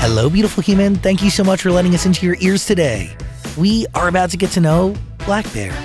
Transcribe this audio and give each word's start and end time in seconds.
Hello, 0.00 0.30
beautiful 0.30 0.62
human. 0.62 0.94
Thank 0.94 1.24
you 1.24 1.28
so 1.28 1.42
much 1.42 1.62
for 1.62 1.72
letting 1.72 1.92
us 1.92 2.06
into 2.06 2.24
your 2.24 2.36
ears 2.40 2.64
today. 2.64 3.16
We 3.56 3.84
are 3.96 4.06
about 4.06 4.30
to 4.30 4.36
get 4.36 4.50
to 4.52 4.60
know 4.60 4.94
Black 5.26 5.52
Bear. 5.52 5.76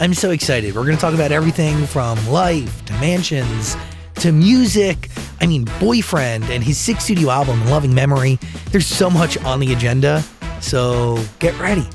I'm 0.00 0.12
so 0.12 0.32
excited. 0.32 0.74
We're 0.74 0.84
going 0.84 0.96
to 0.96 1.00
talk 1.00 1.14
about 1.14 1.30
everything 1.30 1.86
from 1.86 2.18
life 2.26 2.84
to 2.86 2.92
mansions 2.94 3.76
to 4.16 4.32
music. 4.32 5.08
I 5.40 5.46
mean, 5.46 5.66
Boyfriend 5.78 6.50
and 6.50 6.64
his 6.64 6.78
sixth 6.78 7.04
studio 7.04 7.30
album, 7.30 7.64
Loving 7.66 7.94
Memory. 7.94 8.40
There's 8.72 8.88
so 8.88 9.08
much 9.08 9.38
on 9.44 9.60
the 9.60 9.72
agenda. 9.72 10.24
So 10.60 11.22
get 11.38 11.56
ready 11.60 11.86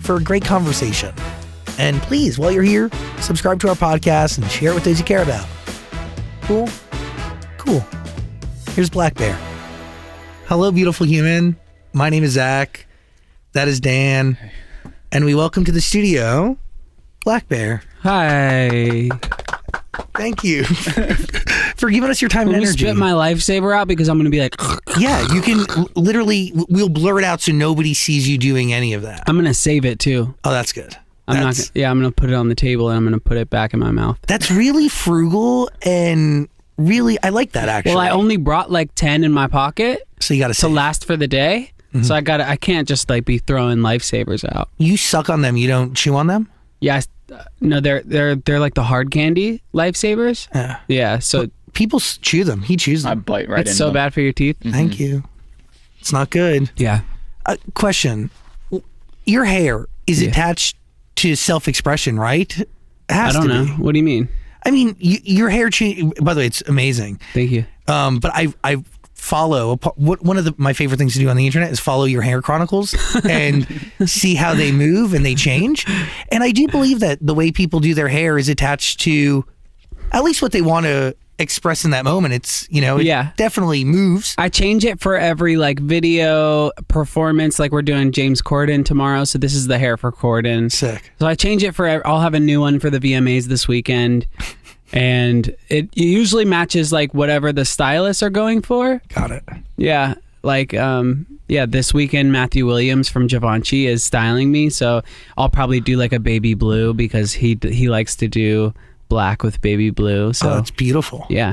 for 0.00 0.16
a 0.16 0.22
great 0.22 0.46
conversation. 0.46 1.14
And 1.76 2.00
please, 2.00 2.38
while 2.38 2.50
you're 2.50 2.62
here, 2.62 2.88
subscribe 3.18 3.60
to 3.60 3.68
our 3.68 3.74
podcast 3.74 4.38
and 4.38 4.50
share 4.50 4.70
it 4.72 4.74
with 4.74 4.84
those 4.84 4.98
you 4.98 5.04
care 5.04 5.22
about. 5.22 5.46
Cool? 6.42 6.66
Cool. 7.58 7.84
Here's 8.70 8.88
Black 8.88 9.14
Bear. 9.16 9.38
Hello, 10.50 10.72
beautiful 10.72 11.06
human. 11.06 11.56
My 11.92 12.10
name 12.10 12.24
is 12.24 12.32
Zach. 12.32 12.84
That 13.52 13.68
is 13.68 13.78
Dan. 13.78 14.36
And 15.12 15.24
we 15.24 15.32
welcome 15.32 15.64
to 15.64 15.70
the 15.70 15.80
studio 15.80 16.58
Black 17.24 17.46
Bear. 17.46 17.84
Hi. 18.00 19.10
Thank 20.16 20.42
you 20.42 20.64
for 21.76 21.88
giving 21.88 22.10
us 22.10 22.20
your 22.20 22.30
time 22.30 22.48
and 22.48 22.56
energy. 22.56 22.78
spit 22.78 22.96
my 22.96 23.12
lifesaver 23.12 23.72
out 23.72 23.86
because 23.86 24.08
I'm 24.08 24.16
going 24.16 24.24
to 24.24 24.30
be 24.32 24.40
like, 24.40 24.56
yeah, 24.98 25.24
you 25.32 25.40
can 25.40 25.64
literally, 25.94 26.50
we'll 26.68 26.88
blur 26.88 27.20
it 27.20 27.24
out 27.24 27.40
so 27.40 27.52
nobody 27.52 27.94
sees 27.94 28.28
you 28.28 28.36
doing 28.36 28.72
any 28.72 28.92
of 28.92 29.02
that. 29.02 29.22
I'm 29.28 29.36
going 29.36 29.44
to 29.44 29.54
save 29.54 29.84
it 29.84 30.00
too. 30.00 30.34
Oh, 30.42 30.50
that's 30.50 30.72
good. 30.72 30.96
I'm 31.28 31.36
not. 31.36 31.40
That's- 31.42 31.70
Gonna, 31.70 31.80
yeah, 31.80 31.90
I'm 31.92 32.00
going 32.00 32.10
to 32.10 32.20
put 32.20 32.28
it 32.28 32.34
on 32.34 32.48
the 32.48 32.56
table 32.56 32.88
and 32.88 32.96
I'm 32.96 33.04
going 33.04 33.14
to 33.14 33.20
put 33.20 33.36
it 33.36 33.50
back 33.50 33.72
in 33.72 33.78
my 33.78 33.92
mouth. 33.92 34.18
That's 34.26 34.50
really 34.50 34.88
frugal 34.88 35.70
and 35.82 36.48
really, 36.86 37.18
I 37.22 37.28
like 37.28 37.52
that 37.52 37.68
actually. 37.68 37.92
Well, 37.94 38.00
I 38.00 38.10
only 38.10 38.36
brought 38.36 38.70
like 38.70 38.94
ten 38.94 39.24
in 39.24 39.32
my 39.32 39.46
pocket 39.46 40.06
so 40.20 40.34
you 40.34 40.40
got 40.40 40.48
to 40.48 40.54
to 40.54 40.60
say, 40.60 40.68
last 40.68 41.04
for 41.04 41.16
the 41.16 41.28
day. 41.28 41.72
Mm-hmm. 41.94 42.02
So 42.04 42.14
I 42.14 42.20
got. 42.20 42.36
to 42.38 42.48
I 42.48 42.56
can't 42.56 42.86
just 42.86 43.08
like 43.10 43.24
be 43.24 43.38
throwing 43.38 43.78
lifesavers 43.78 44.44
out. 44.54 44.68
you 44.78 44.96
suck 44.96 45.28
on 45.28 45.42
them, 45.42 45.56
you 45.56 45.66
don't 45.68 45.94
chew 45.94 46.14
on 46.16 46.26
them? 46.28 46.48
Yeah. 46.80 46.94
I 46.94 46.98
s- 46.98 47.08
uh, 47.32 47.44
no, 47.60 47.80
they're 47.80 48.02
they're 48.04 48.36
they're 48.36 48.60
like 48.60 48.74
the 48.74 48.84
hard 48.84 49.10
candy 49.10 49.62
lifesavers. 49.74 50.48
Yeah. 50.54 50.78
Yeah. 50.88 51.18
So 51.18 51.48
People 51.72 51.98
s- 52.00 52.18
chew 52.18 52.42
them. 52.44 52.62
He 52.62 52.76
chews 52.76 53.04
I 53.06 53.10
them. 53.10 53.20
bite 53.20 53.48
right 53.48 53.60
it's 53.60 53.70
in 53.70 53.76
so 53.76 53.86
them. 53.86 53.94
bad 53.94 54.12
for 54.14 54.20
your 54.20 54.32
teeth. 54.32 54.56
Thank 54.62 54.98
you. 55.00 55.22
It's 56.00 56.12
not 56.12 56.30
good. 56.30 56.70
Yeah. 56.76 57.00
Uh, 57.46 57.56
question: 57.74 58.30
Your 59.26 59.44
hair 59.44 59.86
is 60.06 60.22
attached 60.22 60.76
to 61.16 61.34
self-expression, 61.36 62.18
right? 62.18 62.56
It 62.58 62.68
has 63.08 63.36
I 63.36 63.38
don't 63.40 63.48
to 63.48 63.54
know. 63.54 63.64
be. 63.76 63.82
What 63.82 63.92
do 63.92 63.98
you 63.98 64.04
mean? 64.04 64.28
I 64.64 64.70
mean, 64.70 64.96
you, 64.98 65.18
your 65.22 65.48
hair 65.50 65.70
change. 65.70 66.14
By 66.22 66.34
the 66.34 66.40
way, 66.40 66.46
it's 66.46 66.62
amazing. 66.62 67.20
Thank 67.32 67.50
you. 67.50 67.64
Um, 67.88 68.18
but 68.18 68.30
I 68.34 68.52
I 68.62 68.84
follow 69.14 69.76
what 69.96 70.22
one 70.22 70.38
of 70.38 70.44
the, 70.44 70.54
my 70.56 70.72
favorite 70.72 70.96
things 70.96 71.12
to 71.12 71.18
do 71.18 71.28
on 71.28 71.36
the 71.36 71.44
internet 71.44 71.70
is 71.70 71.78
follow 71.78 72.04
your 72.04 72.22
hair 72.22 72.40
chronicles 72.40 72.94
and 73.24 73.66
see 74.06 74.34
how 74.34 74.54
they 74.54 74.72
move 74.72 75.12
and 75.12 75.24
they 75.24 75.34
change. 75.34 75.86
And 76.32 76.42
I 76.42 76.50
do 76.50 76.66
believe 76.68 77.00
that 77.00 77.18
the 77.20 77.34
way 77.34 77.52
people 77.52 77.80
do 77.80 77.94
their 77.94 78.08
hair 78.08 78.38
is 78.38 78.48
attached 78.48 79.00
to 79.00 79.44
at 80.12 80.24
least 80.24 80.40
what 80.42 80.52
they 80.52 80.62
want 80.62 80.86
to 80.86 81.14
express 81.40 81.84
in 81.84 81.90
that 81.92 82.04
moment. 82.04 82.34
It's 82.34 82.68
you 82.70 82.80
know, 82.80 82.98
it 82.98 83.06
Yeah. 83.06 83.30
definitely 83.36 83.84
moves. 83.84 84.34
I 84.38 84.48
change 84.48 84.84
it 84.84 85.00
for 85.00 85.16
every 85.16 85.56
like 85.56 85.80
video 85.80 86.70
performance. 86.88 87.58
Like 87.58 87.72
we're 87.72 87.82
doing 87.82 88.12
James 88.12 88.40
Corden 88.42 88.84
tomorrow, 88.84 89.24
so 89.24 89.38
this 89.38 89.54
is 89.54 89.66
the 89.66 89.78
hair 89.78 89.96
for 89.96 90.12
Corden. 90.12 90.70
Sick. 90.70 91.12
So 91.18 91.26
I 91.26 91.34
change 91.34 91.62
it 91.64 91.74
for. 91.74 92.06
I'll 92.06 92.20
have 92.20 92.34
a 92.34 92.40
new 92.40 92.60
one 92.60 92.78
for 92.80 92.90
the 92.90 93.00
VMAs 93.00 93.46
this 93.46 93.66
weekend, 93.66 94.26
and 94.92 95.54
it 95.68 95.88
usually 95.96 96.44
matches 96.44 96.92
like 96.92 97.14
whatever 97.14 97.52
the 97.52 97.64
stylists 97.64 98.22
are 98.22 98.30
going 98.30 98.62
for. 98.62 99.00
Got 99.14 99.30
it. 99.30 99.44
Yeah, 99.76 100.14
like 100.42 100.74
um, 100.74 101.26
yeah, 101.48 101.66
this 101.66 101.94
weekend 101.94 102.32
Matthew 102.32 102.66
Williams 102.66 103.08
from 103.08 103.26
Givenchy 103.26 103.86
is 103.86 104.02
styling 104.04 104.50
me, 104.52 104.70
so 104.70 105.02
I'll 105.36 105.50
probably 105.50 105.80
do 105.80 105.96
like 105.96 106.12
a 106.12 106.20
baby 106.20 106.54
blue 106.54 106.92
because 106.94 107.32
he 107.32 107.58
he 107.62 107.88
likes 107.88 108.16
to 108.16 108.28
do 108.28 108.74
black 109.10 109.42
with 109.42 109.60
baby 109.60 109.90
blue. 109.90 110.32
So 110.32 110.48
oh, 110.50 110.54
that's 110.54 110.70
beautiful. 110.70 111.26
yeah, 111.28 111.52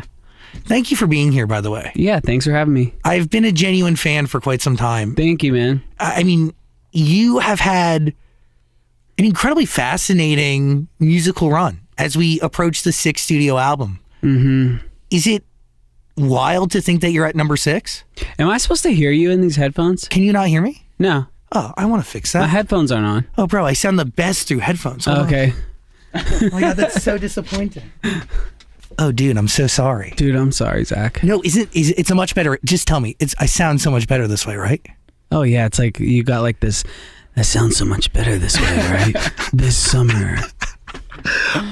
Thank 0.64 0.90
you 0.92 0.96
for 0.98 1.08
being 1.08 1.34
here. 1.34 1.46
By 1.46 1.60
the 1.60 1.70
way, 1.70 1.92
yeah. 1.96 2.22
Thanks 2.22 2.46
for 2.46 2.52
having 2.54 2.74
me. 2.74 2.94
I've 3.04 3.30
been 3.30 3.44
a 3.44 3.52
genuine 3.52 3.98
fan 3.98 4.28
for 4.28 4.40
quite 4.40 4.62
some 4.62 4.78
time. 4.78 5.14
Thank 5.16 5.44
you, 5.44 5.52
man. 5.52 5.84
I 6.00 6.24
mean, 6.24 6.54
you 6.94 7.40
have 7.40 7.60
had 7.60 8.14
an 9.20 9.26
incredibly 9.26 9.66
fascinating 9.66 10.88
musical 11.00 11.52
run 11.52 11.82
as 11.98 12.16
we 12.16 12.40
approach 12.40 12.84
the 12.84 12.92
sixth 12.94 13.26
studio 13.26 13.58
album. 13.58 14.00
Mm-hmm. 14.24 14.78
Is 15.12 15.28
it 15.28 15.44
wild 16.16 16.72
to 16.72 16.82
think 16.82 17.02
that 17.02 17.12
you're 17.12 17.26
at 17.26 17.36
number 17.36 17.58
six? 17.58 18.04
Am 18.40 18.48
I 18.50 18.58
supposed 18.58 18.84
to 18.84 18.94
hear 18.94 19.12
you 19.12 19.32
in 19.32 19.42
these 19.42 19.56
headphones? 19.56 20.08
Can 20.08 20.24
you 20.24 20.32
not 20.34 20.48
hear 20.48 20.62
me? 20.62 20.88
No, 20.98 21.26
Oh, 21.54 21.74
I 21.78 21.86
want 21.86 22.04
to 22.04 22.10
fix 22.10 22.34
that. 22.34 22.42
my 22.42 22.48
headphones 22.48 22.92
aren't 22.92 23.06
on. 23.06 23.28
oh, 23.38 23.48
bro, 23.48 23.66
I 23.66 23.72
sound 23.74 23.98
the 23.98 24.06
best 24.06 24.48
through 24.50 24.60
headphones. 24.60 25.06
Hold 25.06 25.18
on. 25.20 25.26
Okay, 26.20 26.48
Oh 26.48 26.50
my 26.52 26.62
god, 26.62 26.78
that's 26.78 27.02
so 27.04 27.18
disappointing. 27.18 27.84
Oh, 29.00 29.12
dude, 29.12 29.38
I'm 29.38 29.48
so 29.48 29.68
sorry. 29.68 30.14
dude, 30.16 30.36
I'm 30.36 30.52
sorry, 30.52 30.84
Zach. 30.84 31.22
No, 31.24 31.42
isn't 31.44 31.70
is 31.76 31.92
it- 31.92 32.00
it's 32.00 32.10
a 32.12 32.16
much 32.16 32.34
better? 32.36 32.58
Just 32.66 32.88
tell 32.88 33.00
me, 33.00 33.16
it's 33.20 33.36
I 33.40 33.46
sound 33.46 33.82
so 33.82 33.92
much 33.92 34.08
better 34.08 34.28
this 34.28 34.46
way, 34.46 34.56
right? 34.56 34.86
Oh 35.32 35.44
yeah, 35.44 35.66
it's 35.66 35.78
like 35.80 36.00
you 36.00 36.24
got 36.24 36.42
like 36.42 36.60
this. 36.62 36.84
That 37.36 37.46
sounds 37.46 37.78
so 37.78 37.86
much 37.86 38.12
better 38.14 38.38
this 38.40 38.60
way, 38.60 38.78
right? 38.90 39.32
this 39.54 39.78
summer. 39.78 40.38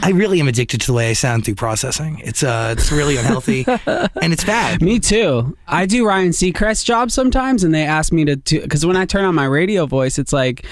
I 0.01 0.11
really 0.13 0.39
am 0.39 0.47
addicted 0.47 0.81
to 0.81 0.87
the 0.87 0.93
way 0.93 1.09
I 1.09 1.13
sound 1.13 1.45
through 1.45 1.55
processing. 1.55 2.19
It's 2.23 2.43
uh, 2.43 2.75
it's 2.77 2.91
really 2.91 3.15
unhealthy, 3.17 3.63
and 3.87 4.33
it's 4.33 4.43
bad. 4.43 4.81
Me 4.81 4.99
too. 4.99 5.55
I 5.67 5.85
do 5.85 6.05
Ryan 6.05 6.29
Seacrest 6.31 6.83
jobs 6.85 7.13
sometimes, 7.13 7.63
and 7.63 7.73
they 7.73 7.83
ask 7.83 8.11
me 8.11 8.25
to 8.25 8.35
because 8.35 8.85
when 8.85 8.97
I 8.97 9.05
turn 9.05 9.23
on 9.23 9.33
my 9.33 9.45
radio 9.45 9.85
voice, 9.85 10.19
it's 10.19 10.33
like, 10.33 10.65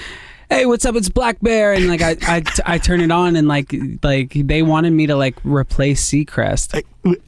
"Hey, 0.50 0.66
what's 0.66 0.84
up? 0.84 0.94
It's 0.96 1.08
Black 1.08 1.40
Bear," 1.40 1.72
and 1.72 1.88
like 1.88 2.02
I, 2.02 2.16
I, 2.22 2.42
I 2.66 2.78
turn 2.78 3.00
it 3.00 3.10
on, 3.10 3.36
and 3.36 3.48
like 3.48 3.74
like 4.02 4.32
they 4.34 4.62
wanted 4.62 4.92
me 4.92 5.06
to 5.06 5.16
like 5.16 5.36
replace 5.44 6.04
Seacrest. 6.08 6.82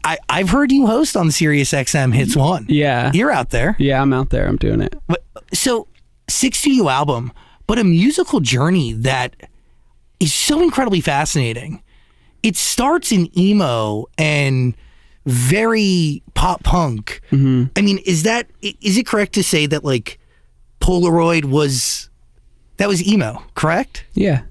I, 0.05 0.19
I've 0.29 0.51
heard 0.51 0.73
you 0.73 0.87
host 0.87 1.17
on 1.17 1.31
Sirius 1.31 1.73
XM 1.73 2.15
Hits 2.15 2.37
One. 2.37 2.67
Yeah, 2.69 3.11
You're 3.15 3.31
out 3.33 3.51
there. 3.51 3.77
yeah, 3.79 4.01
I'm 4.01 4.13
out 4.13 4.31
there. 4.31 4.47
I'm 4.47 4.57
doing 4.57 4.81
it. 4.81 4.95
But, 5.07 5.23
so, 5.53 5.89
six 6.29 6.59
studio 6.59 6.89
album, 6.89 7.33
but 7.67 7.79
a 7.79 7.85
musical 7.85 8.41
journey 8.41 8.93
that 8.93 9.37
is 10.19 10.33
so 10.33 10.63
incredibly 10.63 11.01
fascinating. 11.01 11.83
It 12.43 12.57
starts 12.57 13.13
in 13.13 13.37
emo 13.39 14.07
and 14.17 14.75
very 15.27 16.23
pop 16.35 16.63
punk. 16.63 17.21
Mm-hmm. 17.33 17.65
I 17.77 17.83
mean, 17.83 17.99
is 18.07 18.23
that 18.23 18.49
is 18.63 18.97
it 18.97 19.07
correct 19.07 19.33
to 19.35 19.43
say 19.43 19.67
that 19.67 19.85
like 19.85 20.19
Polaroid 20.81 21.47
was 21.47 22.09
that 22.79 22.89
was 22.89 23.07
emo, 23.07 23.43
correct? 23.55 24.05
Yeah. 24.15 24.43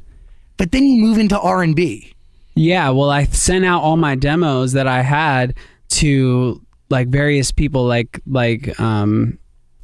But 0.58 0.72
then 0.72 0.86
you 0.86 1.04
move 1.04 1.18
into 1.18 1.40
R 1.40 1.62
and 1.62 1.76
B. 1.76 2.14
Yeah, 2.56 2.90
well, 2.90 3.10
I 3.10 3.26
sent 3.26 3.66
out 3.66 3.82
all 3.82 3.98
my 3.98 4.16
demos 4.16 4.72
that 4.74 4.88
I 4.88 5.02
had 5.02 5.56
to 5.90 6.62
like 6.90 7.10
various 7.10 7.52
people, 7.52 7.86
like 7.86 8.22
like 8.26 8.80
um, 8.80 9.38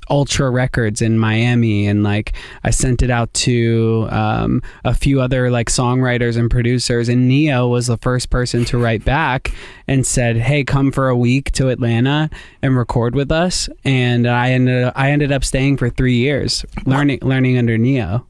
Ultra 0.09 0.49
Records 0.49 1.01
in 1.01 1.19
Miami, 1.19 1.87
and 1.87 2.03
like 2.03 2.33
I 2.63 2.69
sent 2.69 3.01
it 3.01 3.09
out 3.09 3.33
to 3.33 4.07
um, 4.09 4.61
a 4.85 4.93
few 4.93 5.19
other 5.19 5.51
like 5.51 5.67
songwriters 5.67 6.37
and 6.37 6.49
producers. 6.49 7.09
And 7.09 7.27
Neo 7.27 7.67
was 7.67 7.87
the 7.87 7.97
first 7.97 8.29
person 8.29 8.63
to 8.65 8.77
write 8.77 9.03
back 9.03 9.53
and 9.87 10.05
said, 10.05 10.37
"Hey, 10.37 10.63
come 10.63 10.93
for 10.93 11.09
a 11.09 11.17
week 11.17 11.51
to 11.53 11.69
Atlanta 11.69 12.29
and 12.61 12.77
record 12.77 13.15
with 13.15 13.31
us." 13.31 13.67
And 13.83 14.27
I 14.27 14.51
ended 14.51 14.85
up, 14.85 14.93
I 14.95 15.11
ended 15.11 15.33
up 15.33 15.43
staying 15.43 15.75
for 15.75 15.89
three 15.89 16.15
years, 16.15 16.65
learning 16.85 17.19
learning 17.21 17.57
under 17.57 17.77
Neo. 17.77 18.25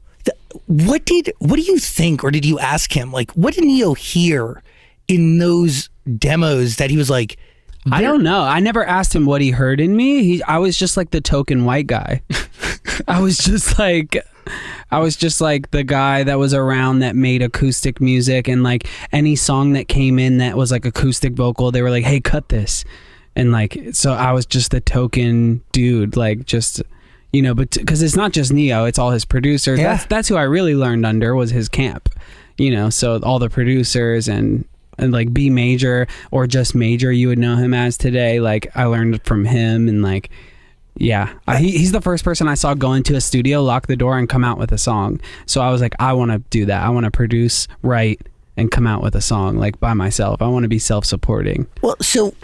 What 0.66 1.04
did 1.04 1.32
what 1.38 1.56
do 1.56 1.62
you 1.62 1.78
think, 1.78 2.24
or 2.24 2.30
did 2.30 2.44
you 2.44 2.58
ask 2.58 2.96
him? 2.96 3.12
Like, 3.12 3.30
what 3.32 3.54
did 3.54 3.64
Neo 3.64 3.94
hear 3.94 4.62
in 5.08 5.38
those 5.38 5.88
demos 6.18 6.76
that 6.76 6.90
he 6.90 6.96
was 6.96 7.10
like? 7.10 7.38
I 7.90 8.00
don't 8.00 8.22
know. 8.22 8.42
I 8.42 8.60
never 8.60 8.84
asked 8.84 9.12
him 9.12 9.26
what 9.26 9.40
he 9.40 9.50
heard 9.50 9.80
in 9.80 9.96
me. 9.96 10.22
He, 10.22 10.42
I 10.44 10.58
was 10.58 10.78
just 10.78 10.96
like 10.96 11.10
the 11.10 11.20
token 11.20 11.64
white 11.64 11.88
guy. 11.88 12.22
I 13.08 13.20
was 13.20 13.38
just 13.38 13.76
like, 13.76 14.16
I 14.92 15.00
was 15.00 15.16
just 15.16 15.40
like 15.40 15.72
the 15.72 15.82
guy 15.82 16.22
that 16.22 16.38
was 16.38 16.54
around 16.54 17.00
that 17.00 17.16
made 17.16 17.42
acoustic 17.42 18.00
music 18.00 18.46
and 18.46 18.62
like 18.62 18.86
any 19.10 19.34
song 19.34 19.72
that 19.72 19.88
came 19.88 20.18
in 20.18 20.38
that 20.38 20.56
was 20.56 20.70
like 20.70 20.84
acoustic 20.84 21.32
vocal, 21.32 21.70
they 21.72 21.82
were 21.82 21.90
like, 21.90 22.04
"Hey, 22.04 22.20
cut 22.20 22.50
this," 22.50 22.84
and 23.34 23.52
like 23.52 23.76
so 23.92 24.12
I 24.12 24.32
was 24.32 24.46
just 24.46 24.70
the 24.70 24.80
token 24.80 25.62
dude, 25.72 26.16
like 26.16 26.44
just 26.44 26.82
you 27.32 27.42
know, 27.42 27.54
but 27.54 27.70
because 27.70 28.02
it's 28.02 28.16
not 28.16 28.32
just 28.32 28.52
Neo, 28.52 28.84
it's 28.84 28.98
all 28.98 29.10
his 29.10 29.24
producers. 29.24 29.78
Yeah. 29.78 29.94
That's 29.94 30.06
that's 30.06 30.28
who 30.28 30.36
I 30.36 30.42
really 30.42 30.74
learned 30.74 31.06
under 31.06 31.34
was 31.34 31.50
his 31.50 31.68
camp, 31.68 32.08
you 32.58 32.70
know. 32.70 32.90
So 32.90 33.20
all 33.22 33.38
the 33.38 33.50
producers 33.50 34.28
and 34.28 34.64
and 34.98 35.12
like 35.12 35.32
B 35.32 35.50
major 35.50 36.06
or 36.30 36.46
just 36.46 36.74
major, 36.74 37.10
you 37.10 37.28
would 37.28 37.38
know 37.38 37.56
him 37.56 37.74
as 37.74 37.96
today. 37.96 38.40
Like 38.40 38.70
I 38.74 38.84
learned 38.84 39.24
from 39.24 39.44
him 39.44 39.88
and 39.88 40.02
like. 40.02 40.30
Yeah, 40.94 41.32
I, 41.48 41.56
he, 41.56 41.70
he's 41.70 41.92
the 41.92 42.02
first 42.02 42.22
person 42.22 42.48
I 42.48 42.54
saw 42.54 42.74
go 42.74 42.92
into 42.92 43.16
a 43.16 43.20
studio, 43.22 43.62
lock 43.62 43.86
the 43.86 43.96
door, 43.96 44.18
and 44.18 44.28
come 44.28 44.44
out 44.44 44.58
with 44.58 44.72
a 44.72 44.78
song. 44.78 45.22
So 45.46 45.62
I 45.62 45.70
was 45.70 45.80
like, 45.80 45.94
I 45.98 46.12
want 46.12 46.32
to 46.32 46.40
do 46.50 46.66
that. 46.66 46.84
I 46.84 46.90
want 46.90 47.04
to 47.04 47.10
produce, 47.10 47.66
write, 47.80 48.20
and 48.58 48.70
come 48.70 48.86
out 48.86 49.02
with 49.02 49.14
a 49.14 49.22
song 49.22 49.56
like 49.56 49.80
by 49.80 49.94
myself. 49.94 50.42
I 50.42 50.48
want 50.48 50.64
to 50.64 50.68
be 50.68 50.78
self-supporting. 50.78 51.66
Well, 51.80 51.96
so 52.02 52.34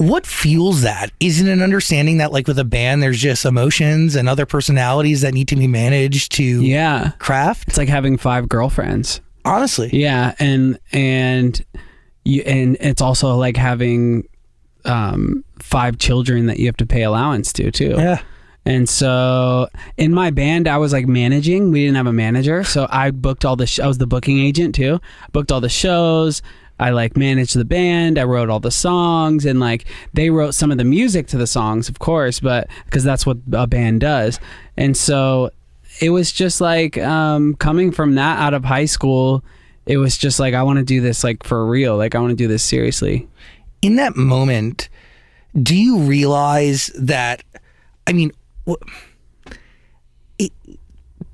what 0.00 0.26
fuels 0.26 0.80
that? 0.82 1.12
Is 1.20 1.40
it 1.40 1.48
an 1.48 1.60
understanding 1.60 2.16
that, 2.18 2.32
like 2.32 2.46
with 2.48 2.58
a 2.58 2.64
band, 2.64 3.02
there's 3.02 3.20
just 3.20 3.44
emotions 3.44 4.16
and 4.16 4.28
other 4.28 4.46
personalities 4.46 5.20
that 5.20 5.34
need 5.34 5.48
to 5.48 5.56
be 5.56 5.66
managed 5.66 6.32
to 6.32 6.42
Yeah, 6.62 7.10
craft? 7.18 7.68
it's 7.68 7.76
like 7.78 7.88
having 7.88 8.16
five 8.16 8.48
girlfriends. 8.48 9.20
Honestly, 9.44 9.90
Yeah, 9.92 10.34
and 10.38 10.78
and 10.92 11.64
you 12.24 12.42
and 12.42 12.76
it's 12.80 13.02
also 13.02 13.36
like 13.36 13.56
having 13.56 14.26
um 14.84 15.44
five 15.58 15.98
children 15.98 16.46
that 16.46 16.58
you 16.58 16.66
have 16.66 16.76
to 16.78 16.86
pay 16.86 17.02
allowance 17.02 17.52
to 17.54 17.70
too. 17.70 17.94
yeah. 17.98 18.22
And 18.66 18.86
so 18.88 19.68
in 19.96 20.12
my 20.12 20.30
band, 20.30 20.68
I 20.68 20.76
was 20.76 20.92
like 20.92 21.06
managing. 21.06 21.70
We 21.72 21.84
didn't 21.84 21.96
have 21.96 22.06
a 22.06 22.12
manager, 22.12 22.62
so 22.64 22.86
I 22.90 23.10
booked 23.10 23.44
all 23.46 23.56
the. 23.56 23.66
Sh- 23.66 23.80
I 23.80 23.86
was 23.86 23.96
the 23.98 24.06
booking 24.06 24.38
agent 24.38 24.74
too. 24.74 25.00
Booked 25.32 25.50
all 25.50 25.62
the 25.62 25.70
shows. 25.70 26.42
I 26.80 26.90
like 26.90 27.16
managed 27.16 27.54
the 27.54 27.64
band. 27.64 28.18
I 28.18 28.24
wrote 28.24 28.48
all 28.48 28.58
the 28.58 28.70
songs, 28.70 29.44
and 29.44 29.60
like 29.60 29.84
they 30.14 30.30
wrote 30.30 30.54
some 30.54 30.72
of 30.72 30.78
the 30.78 30.84
music 30.84 31.26
to 31.28 31.36
the 31.36 31.46
songs, 31.46 31.88
of 31.88 31.98
course, 31.98 32.40
but 32.40 32.68
because 32.86 33.04
that's 33.04 33.26
what 33.26 33.36
a 33.52 33.66
band 33.66 34.00
does. 34.00 34.40
And 34.76 34.96
so 34.96 35.50
it 36.00 36.10
was 36.10 36.32
just 36.32 36.60
like 36.60 36.96
um, 36.98 37.54
coming 37.56 37.92
from 37.92 38.14
that 38.14 38.38
out 38.38 38.54
of 38.54 38.64
high 38.64 38.86
school. 38.86 39.44
It 39.86 39.98
was 39.98 40.16
just 40.16 40.40
like 40.40 40.54
I 40.54 40.62
want 40.62 40.78
to 40.78 40.84
do 40.84 41.00
this 41.00 41.22
like 41.22 41.44
for 41.44 41.66
real. 41.66 41.96
Like 41.96 42.14
I 42.14 42.18
want 42.18 42.30
to 42.30 42.36
do 42.36 42.48
this 42.48 42.62
seriously. 42.62 43.28
in 43.82 43.96
that 43.96 44.16
moment, 44.16 44.88
do 45.60 45.76
you 45.76 45.98
realize 45.98 46.86
that? 46.98 47.42
I 48.06 48.12
mean, 48.12 48.32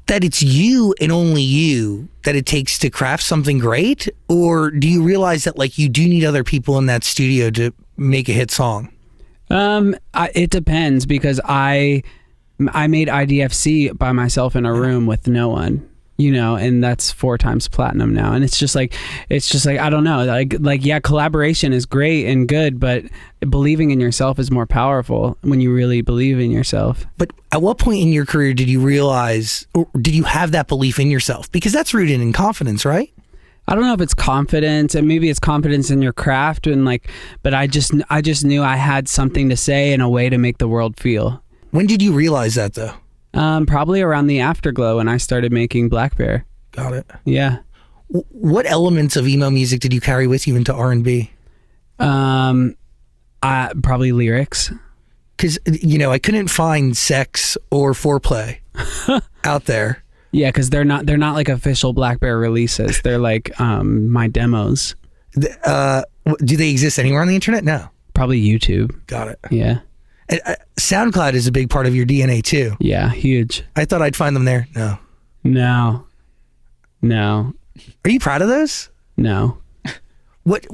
that 0.07 0.23
it's 0.25 0.43
you 0.43 0.95
and 1.01 1.11
only 1.11 1.43
you 1.43 2.09
that 2.25 2.37
it 2.37 2.47
takes 2.47 2.79
to 2.79 2.91
craft 2.91 3.23
something 3.23 3.59
great, 3.59 4.09
or 4.29 4.71
do 4.71 4.89
you 4.89 5.03
realize 5.03 5.45
that 5.45 5.59
like 5.59 5.79
you 5.79 5.89
do 5.89 6.07
need 6.09 6.25
other 6.25 6.45
people 6.45 6.79
in 6.79 6.87
that 6.87 7.05
studio 7.05 7.51
to 7.51 7.73
make 7.97 8.29
a 8.29 8.33
hit 8.33 8.51
song? 8.51 8.93
Um, 9.51 9.95
I, 10.15 10.31
it 10.35 10.51
depends 10.51 11.07
because 11.07 11.41
I 11.45 12.03
I 12.73 12.87
made 12.87 13.09
IDFC 13.09 13.97
by 13.97 14.13
myself 14.13 14.57
in 14.57 14.65
a 14.65 14.73
room 14.73 15.07
with 15.07 15.27
no 15.27 15.49
one, 15.49 15.89
you 16.19 16.33
know, 16.33 16.57
and 16.57 16.83
that's 16.83 17.11
four 17.11 17.37
times 17.37 17.69
platinum 17.69 18.15
now. 18.15 18.33
And 18.33 18.43
it's 18.43 18.59
just 18.59 18.75
like 18.75 18.95
it's 19.29 19.49
just 19.49 19.67
like 19.67 19.79
I 19.79 19.91
don't 19.91 20.05
know, 20.05 20.25
like 20.25 20.57
like 20.61 20.85
yeah, 20.85 21.01
collaboration 21.01 21.73
is 21.73 21.87
great 21.87 22.27
and 22.27 22.49
good, 22.49 22.81
but 22.81 23.05
believing 23.49 23.91
in 23.91 24.01
yourself 24.01 24.39
is 24.39 24.51
more 24.51 24.67
powerful 24.67 25.37
when 25.43 25.61
you 25.61 25.73
really 25.73 26.01
believe 26.01 26.39
in 26.41 26.51
yourself. 26.51 27.07
But 27.19 27.31
at 27.53 27.63
what 27.63 27.79
point 27.79 28.01
in 28.01 28.13
your 28.13 28.27
career 28.27 28.55
did 28.55 28.69
you 28.69 28.81
realize, 28.81 29.67
or 29.75 29.89
did 30.01 30.15
you 30.15 30.25
have 30.25 30.53
that 30.53 30.69
belief 30.69 30.99
in 30.99 31.11
yourself? 31.11 31.51
Because 31.53 31.73
that's 31.73 31.93
rooted 31.93 32.21
in 32.21 32.33
confidence, 32.33 32.85
right? 32.85 33.13
I 33.69 33.75
don't 33.75 33.85
know 33.85 33.95
if 33.95 34.01
it's 34.01 34.15
confidence 34.15 34.95
and 34.95 35.09
maybe 35.09 35.29
it's 35.29 35.41
confidence 35.41 35.91
in 35.91 36.01
your 36.01 36.13
craft 36.13 36.69
and 36.69 36.85
like 36.85 37.11
but 37.43 37.53
I 37.53 37.67
just 37.67 37.93
I 38.09 38.21
just 38.21 38.45
knew 38.45 38.63
I 38.63 38.77
had 38.77 39.09
something 39.09 39.49
to 39.49 39.57
say 39.57 39.93
and 39.93 40.01
a 40.01 40.09
way 40.09 40.29
to 40.29 40.39
make 40.39 40.59
the 40.59 40.69
world 40.69 40.99
feel. 40.99 41.43
When 41.73 41.87
did 41.87 42.01
you 42.01 42.13
realize 42.13 42.55
that, 42.55 42.75
though? 42.75 42.95
Um, 43.37 43.67
probably 43.67 44.01
around 44.01 44.27
the 44.29 44.41
afterglow 44.41 44.97
when 44.97 45.09
I 45.09 45.19
started 45.19 45.53
making 45.53 45.89
Black 45.89 46.17
Bear. 46.17 46.45
Got 46.73 46.95
it. 46.95 47.07
Yeah. 47.25 47.59
W- 48.11 48.25
What 48.31 48.67
elements 48.67 49.17
of 49.17 49.29
emo 49.29 49.51
music 49.51 49.81
did 49.81 49.93
you 49.93 50.01
carry 50.01 50.27
with 50.27 50.47
you 50.47 50.57
into 50.57 50.73
R 50.75 50.91
and 50.91 51.05
B? 51.05 51.31
Um, 51.99 52.77
I 53.43 53.73
probably 53.83 54.13
lyrics. 54.13 54.73
Because 55.37 55.59
you 55.67 55.99
know, 55.99 56.11
I 56.11 56.19
couldn't 56.19 56.49
find 56.49 56.97
sex 56.97 57.59
or 57.71 57.93
foreplay 57.93 58.59
out 59.45 59.67
there. 59.67 60.03
Yeah, 60.33 60.49
because 60.49 60.71
they're 60.71 60.85
not 60.85 61.05
they're 61.07 61.19
not 61.19 61.35
like 61.35 61.49
official 61.51 61.93
Black 61.93 62.21
Bear 62.21 62.39
releases. 62.39 63.03
They're 63.03 63.19
like 63.19 63.59
um 63.61 64.09
my 64.11 64.29
demos. 64.29 64.95
Uh, 65.65 66.03
do 66.39 66.57
they 66.57 66.71
exist 66.71 66.99
anywhere 66.99 67.21
on 67.21 67.29
the 67.29 67.35
internet? 67.35 67.65
No. 67.65 67.89
Probably 68.15 68.43
YouTube. 68.43 68.99
Got 69.07 69.29
it. 69.29 69.39
Yeah, 69.51 69.81
Uh, 70.31 70.55
SoundCloud 70.77 71.35
is 71.35 71.47
a 71.47 71.53
big 71.53 71.71
part 71.71 71.87
of 71.87 71.95
your 71.95 72.05
DNA 72.07 72.43
too. 72.43 72.77
yeah, 72.81 73.11
huge. 73.11 73.63
I 73.77 73.85
thought 73.85 74.03
I'd 74.03 74.17
find 74.17 74.35
them 74.35 74.45
there. 74.45 74.67
No. 74.75 74.99
No, 75.45 76.07
no, 77.03 77.53
Are 78.05 78.11
you 78.11 78.19
proud 78.19 78.43
of 78.43 78.49
those? 78.49 78.91
no. 79.17 79.59
What? 80.43 80.67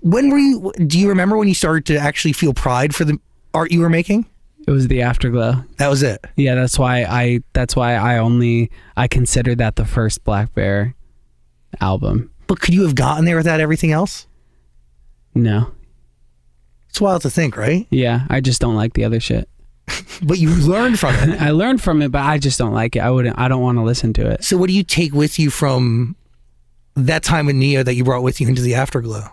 When 0.00 0.30
were 0.30 0.38
you? 0.38 0.72
Do 0.86 0.98
you 0.98 1.08
remember 1.08 1.36
when 1.36 1.46
you 1.48 1.54
started 1.54 1.86
to 1.86 1.96
actually 1.96 2.32
feel 2.32 2.52
pride 2.54 2.94
for 2.94 3.04
the 3.04 3.18
art 3.54 3.70
you 3.70 3.80
were 3.80 3.88
making? 3.90 4.26
It 4.66 4.70
was 4.70 4.88
the 4.88 5.02
afterglow. 5.02 5.64
That 5.76 5.88
was 5.88 6.02
it. 6.02 6.24
Yeah, 6.36 6.54
that's 6.54 6.78
why 6.78 7.04
I 7.04 7.40
that's 7.52 7.76
why 7.76 7.94
I 7.94 8.18
only 8.18 8.70
I 8.96 9.08
considered 9.08 9.58
that 9.58 9.76
the 9.76 9.84
first 9.84 10.24
Black 10.24 10.54
Bear 10.54 10.94
album. 11.80 12.30
But 12.46 12.60
could 12.60 12.74
you 12.74 12.82
have 12.82 12.94
gotten 12.94 13.24
there 13.24 13.36
without 13.36 13.60
everything 13.60 13.92
else? 13.92 14.26
No. 15.34 15.70
It's 16.92 17.00
wild 17.00 17.22
to 17.22 17.30
think, 17.30 17.56
right? 17.56 17.86
Yeah, 17.88 18.26
I 18.28 18.42
just 18.42 18.60
don't 18.60 18.74
like 18.76 18.92
the 18.92 19.04
other 19.04 19.18
shit. 19.18 19.48
But 20.22 20.38
you 20.38 20.50
learned 20.54 20.98
from 20.98 21.14
it. 21.14 21.40
I 21.40 21.50
learned 21.50 21.82
from 21.82 22.02
it, 22.02 22.12
but 22.12 22.20
I 22.20 22.36
just 22.36 22.58
don't 22.58 22.74
like 22.74 22.96
it. 22.96 22.98
I 22.98 23.10
wouldn't 23.10 23.38
I 23.38 23.48
don't 23.48 23.62
want 23.62 23.78
to 23.78 23.82
listen 23.82 24.12
to 24.12 24.28
it. 24.30 24.44
So, 24.44 24.58
what 24.58 24.68
do 24.68 24.74
you 24.74 24.82
take 24.84 25.14
with 25.14 25.38
you 25.38 25.48
from 25.48 26.16
that 26.94 27.22
time 27.22 27.46
with 27.46 27.56
Neo 27.56 27.82
that 27.82 27.94
you 27.94 28.04
brought 28.04 28.22
with 28.22 28.42
you 28.42 28.46
into 28.46 28.60
the 28.60 28.74
afterglow? 28.74 29.24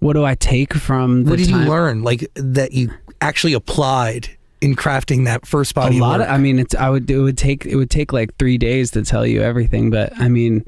What 0.00 0.14
do 0.14 0.24
I 0.24 0.34
take 0.34 0.74
from 0.74 1.22
the 1.22 1.30
what 1.30 1.38
did 1.38 1.50
time? 1.50 1.62
you 1.62 1.70
learn, 1.70 2.02
like 2.02 2.28
that 2.34 2.72
you 2.72 2.90
actually 3.20 3.52
applied 3.52 4.28
in 4.60 4.74
crafting 4.74 5.24
that 5.26 5.46
first 5.46 5.72
body? 5.72 5.98
a 5.98 6.00
lot 6.00 6.20
of 6.20 6.28
I 6.28 6.36
mean 6.36 6.58
it's 6.58 6.74
I 6.74 6.90
would 6.90 7.08
it 7.08 7.20
would 7.20 7.38
take 7.38 7.64
it 7.64 7.76
would 7.76 7.90
take 7.90 8.12
like 8.12 8.36
3 8.38 8.58
days 8.58 8.90
to 8.90 9.02
tell 9.04 9.24
you 9.24 9.40
everything 9.40 9.88
but 9.90 10.12
I 10.18 10.28
mean 10.28 10.64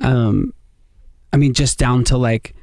um 0.00 0.52
I 1.32 1.36
mean 1.36 1.54
just 1.54 1.78
down 1.78 2.02
to 2.04 2.18
like 2.18 2.54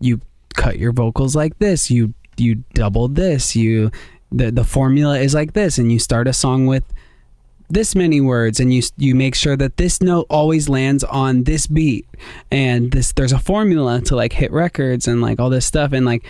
you 0.00 0.20
cut 0.54 0.78
your 0.78 0.92
vocals 0.92 1.34
like 1.34 1.58
this 1.58 1.90
you 1.90 2.14
you 2.36 2.56
double 2.74 3.08
this 3.08 3.54
you 3.54 3.90
the 4.30 4.50
the 4.50 4.64
formula 4.64 5.18
is 5.18 5.34
like 5.34 5.52
this 5.52 5.78
and 5.78 5.92
you 5.92 5.98
start 5.98 6.26
a 6.26 6.32
song 6.32 6.66
with 6.66 6.84
this 7.72 7.94
many 7.94 8.20
words 8.20 8.60
and 8.60 8.72
you 8.72 8.82
you 8.98 9.14
make 9.14 9.34
sure 9.34 9.56
that 9.56 9.78
this 9.78 10.02
note 10.02 10.26
always 10.28 10.68
lands 10.68 11.02
on 11.04 11.44
this 11.44 11.66
beat. 11.66 12.06
And 12.50 12.92
this 12.92 13.12
there's 13.12 13.32
a 13.32 13.38
formula 13.38 14.02
to 14.02 14.14
like 14.14 14.34
hit 14.34 14.52
records 14.52 15.08
and 15.08 15.22
like 15.22 15.40
all 15.40 15.48
this 15.48 15.64
stuff 15.64 15.92
and 15.92 16.04
like 16.04 16.22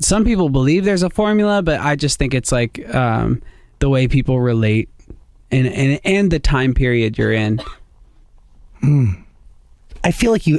some 0.00 0.24
people 0.24 0.48
believe 0.48 0.84
there's 0.84 1.04
a 1.04 1.10
formula 1.10 1.62
but 1.62 1.78
I 1.78 1.94
just 1.94 2.18
think 2.18 2.34
it's 2.34 2.50
like 2.50 2.92
um 2.92 3.40
the 3.78 3.88
way 3.88 4.08
people 4.08 4.40
relate 4.40 4.88
and 5.52 5.68
and 5.68 6.00
and 6.04 6.30
the 6.30 6.40
time 6.40 6.74
period 6.74 7.16
you're 7.16 7.32
in. 7.32 7.60
I 10.02 10.12
feel 10.12 10.32
like 10.32 10.46
you, 10.46 10.58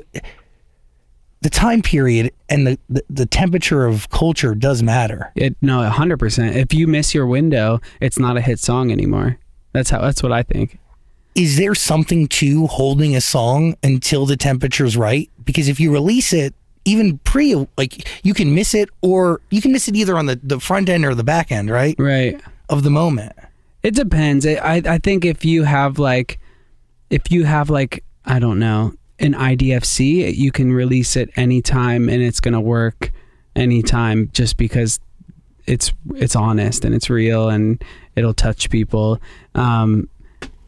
the 1.42 1.50
time 1.50 1.82
period 1.82 2.32
and 2.50 2.68
the, 2.68 2.80
the, 2.90 3.04
the 3.10 3.26
temperature 3.26 3.86
of 3.86 4.10
culture 4.10 4.54
does 4.56 4.84
matter. 4.84 5.32
it 5.36 5.56
no 5.62 5.80
100% 5.90 6.56
if 6.56 6.74
you 6.74 6.88
miss 6.88 7.14
your 7.14 7.26
window 7.26 7.80
it's 8.00 8.20
not 8.20 8.38
a 8.38 8.42
hit 8.42 8.60
song 8.60 8.92
anymore 8.92 9.38
that's 9.74 9.90
how 9.90 10.02
that's 10.02 10.22
what 10.22 10.32
I 10.32 10.44
think 10.44 10.78
Is 11.34 11.58
there 11.58 11.74
something 11.76 12.28
to 12.28 12.68
holding 12.68 13.16
a 13.16 13.22
song 13.22 13.76
until 13.84 14.26
the 14.26 14.38
temperature's 14.38 14.98
right? 14.98 15.30
Because 15.46 15.68
if 15.70 15.80
you 15.80 15.92
release 15.92 16.34
it, 16.34 16.54
even 16.84 17.20
pre, 17.20 17.68
like 17.78 18.08
you 18.24 18.34
can 18.34 18.54
miss 18.54 18.74
it, 18.74 18.90
or 19.02 19.40
you 19.50 19.62
can 19.62 19.72
miss 19.72 19.88
it 19.88 19.96
either 19.96 20.18
on 20.18 20.26
the, 20.26 20.40
the 20.44 20.60
front 20.60 20.90
end 20.90 21.06
or 21.06 21.16
the 21.16 21.24
back 21.24 21.52
end, 21.52 21.70
right? 21.70 21.96
right 21.98 22.42
of 22.70 22.84
the 22.84 22.90
moment? 22.90 23.34
It 23.84 23.96
depends. 23.96 24.46
I 24.46 24.82
I 24.86 24.98
think 24.98 25.24
if 25.24 25.46
you 25.46 25.64
have 25.64 26.00
like, 26.00 26.40
if 27.10 27.32
you 27.32 27.46
have 27.46 27.70
like 27.70 28.04
I 28.26 28.40
don't 28.40 28.60
know 28.60 28.94
an 29.22 29.34
IDFC, 29.34 30.36
you 30.36 30.52
can 30.52 30.72
release 30.74 31.16
it 31.16 31.30
anytime 31.36 32.10
and 32.10 32.22
it's 32.22 32.40
gonna 32.40 32.60
work 32.62 33.12
anytime 33.56 34.30
just 34.34 34.58
because 34.58 35.00
it's 35.68 35.94
it's 36.16 36.36
honest 36.36 36.84
and 36.86 36.96
it's 36.96 37.10
real 37.10 37.50
and 37.50 37.84
it'll 38.16 38.34
touch 38.34 38.70
people. 38.70 39.20
Um, 39.56 40.10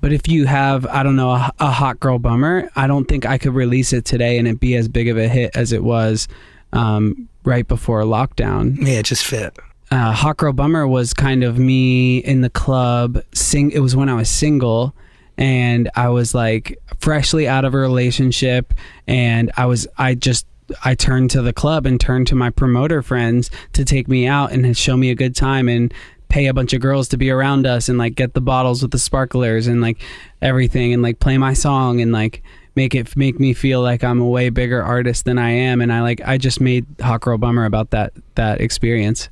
but 0.02 0.12
if 0.14 0.28
you 0.28 0.46
have 0.46 0.86
I 0.88 1.02
don't 1.04 1.16
know 1.16 1.32
a, 1.32 1.52
a 1.60 1.72
hot 1.72 2.00
girl 2.00 2.20
bummer, 2.20 2.70
I 2.76 2.88
don't 2.88 3.06
think 3.06 3.26
I 3.26 3.38
could 3.38 3.54
release 3.54 3.92
it 3.94 4.06
today 4.06 4.38
and 4.38 4.48
it 4.48 4.60
be 4.60 4.76
as 4.76 4.88
big 4.88 5.08
of 5.10 5.18
a 5.18 5.28
hit 5.28 5.52
as 5.56 5.72
it 5.72 5.84
was 5.84 6.28
um, 6.74 7.28
right 7.44 7.68
before 7.68 8.02
lockdown 8.04 8.78
Yeah, 8.80 9.00
it 9.00 9.06
just 9.06 9.26
fit. 9.26 9.58
uh, 9.92 10.12
Hot 10.12 10.38
Girl 10.38 10.54
Bummer 10.54 10.88
was 10.88 11.14
kind 11.14 11.44
of 11.44 11.58
me 11.60 12.18
in 12.18 12.42
the 12.42 12.50
club. 12.50 13.22
Sing. 13.34 13.70
It 13.72 13.80
was 13.80 13.96
when 13.96 14.10
I 14.10 14.16
was 14.16 14.28
single, 14.30 14.94
and 15.38 15.90
I 15.96 16.10
was 16.10 16.36
like 16.36 16.80
freshly 17.00 17.48
out 17.48 17.66
of 17.66 17.74
a 17.74 17.78
relationship, 17.78 18.74
and 19.08 19.52
I 19.58 19.66
was 19.66 19.88
I 19.98 20.16
just 20.16 20.46
I 20.84 20.96
turned 20.96 21.32
to 21.32 21.42
the 21.42 21.54
club 21.54 21.86
and 21.86 22.00
turned 22.00 22.28
to 22.28 22.36
my 22.36 22.50
promoter 22.50 23.02
friends 23.02 23.50
to 23.74 23.86
take 23.86 24.08
me 24.08 24.28
out 24.28 24.52
and 24.52 24.76
show 24.78 24.98
me 24.98 25.10
a 25.10 25.16
good 25.16 25.36
time 25.36 25.68
and 25.68 25.94
pay 26.30 26.48
a 26.48 26.54
bunch 26.54 26.74
of 26.74 26.82
girls 26.82 27.08
to 27.10 27.18
be 27.18 27.30
around 27.30 27.68
us 27.68 27.90
and 27.90 28.00
like 28.00 28.16
get 28.16 28.34
the 28.34 28.42
bottles 28.42 28.82
with 28.82 28.90
the 28.90 28.98
sparklers 28.98 29.68
and 29.68 29.82
like 29.82 30.02
everything 30.42 30.92
and 30.92 31.04
like 31.04 31.20
play 31.20 31.38
my 31.38 31.54
song 31.54 32.02
and 32.02 32.12
like 32.12 32.42
make 32.76 32.96
it 32.96 33.16
make 33.16 33.40
me 33.40 33.54
feel 33.54 33.82
like 33.82 34.04
I'm 34.04 34.20
a 34.20 34.26
way 34.26 34.50
bigger 34.50 34.82
artist 34.82 35.26
than 35.26 35.38
I 35.38 35.52
am 35.52 35.80
and 35.80 35.94
I 35.94 36.02
like 36.02 36.22
I 36.26 36.40
just 36.40 36.60
made 36.60 36.88
Hot 37.02 37.22
Girl 37.22 37.38
Bummer 37.38 37.66
about 37.66 37.92
that 37.92 38.14
that 38.36 38.62
experience. 38.62 39.30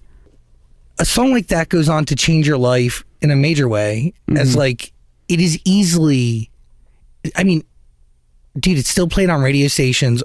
a 1.00 1.06
song 1.06 1.32
like 1.32 1.48
that 1.48 1.70
goes 1.70 1.90
on 1.90 2.06
to 2.06 2.16
change 2.16 2.48
your 2.48 2.60
life 2.60 3.04
in 3.22 3.32
a 3.32 3.36
major 3.36 3.68
way 3.68 4.14
as 4.36 4.52
mm-hmm. 4.52 4.60
like 4.60 4.94
it 5.32 5.40
is 5.40 5.58
easily 5.66 6.50
i 7.36 7.44
mean 7.44 7.64
dude 8.60 8.78
it's 8.78 8.90
still 8.90 9.08
played 9.08 9.30
on 9.30 9.42
radio 9.42 9.68
stations 9.68 10.24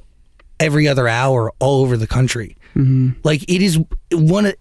every 0.58 0.88
other 0.88 1.06
hour 1.06 1.52
all 1.58 1.82
over 1.82 1.96
the 1.98 2.06
country. 2.06 2.56
Like 3.24 3.42
it 3.44 3.60
is 3.62 3.78
one 4.12 4.46
of 4.46 4.54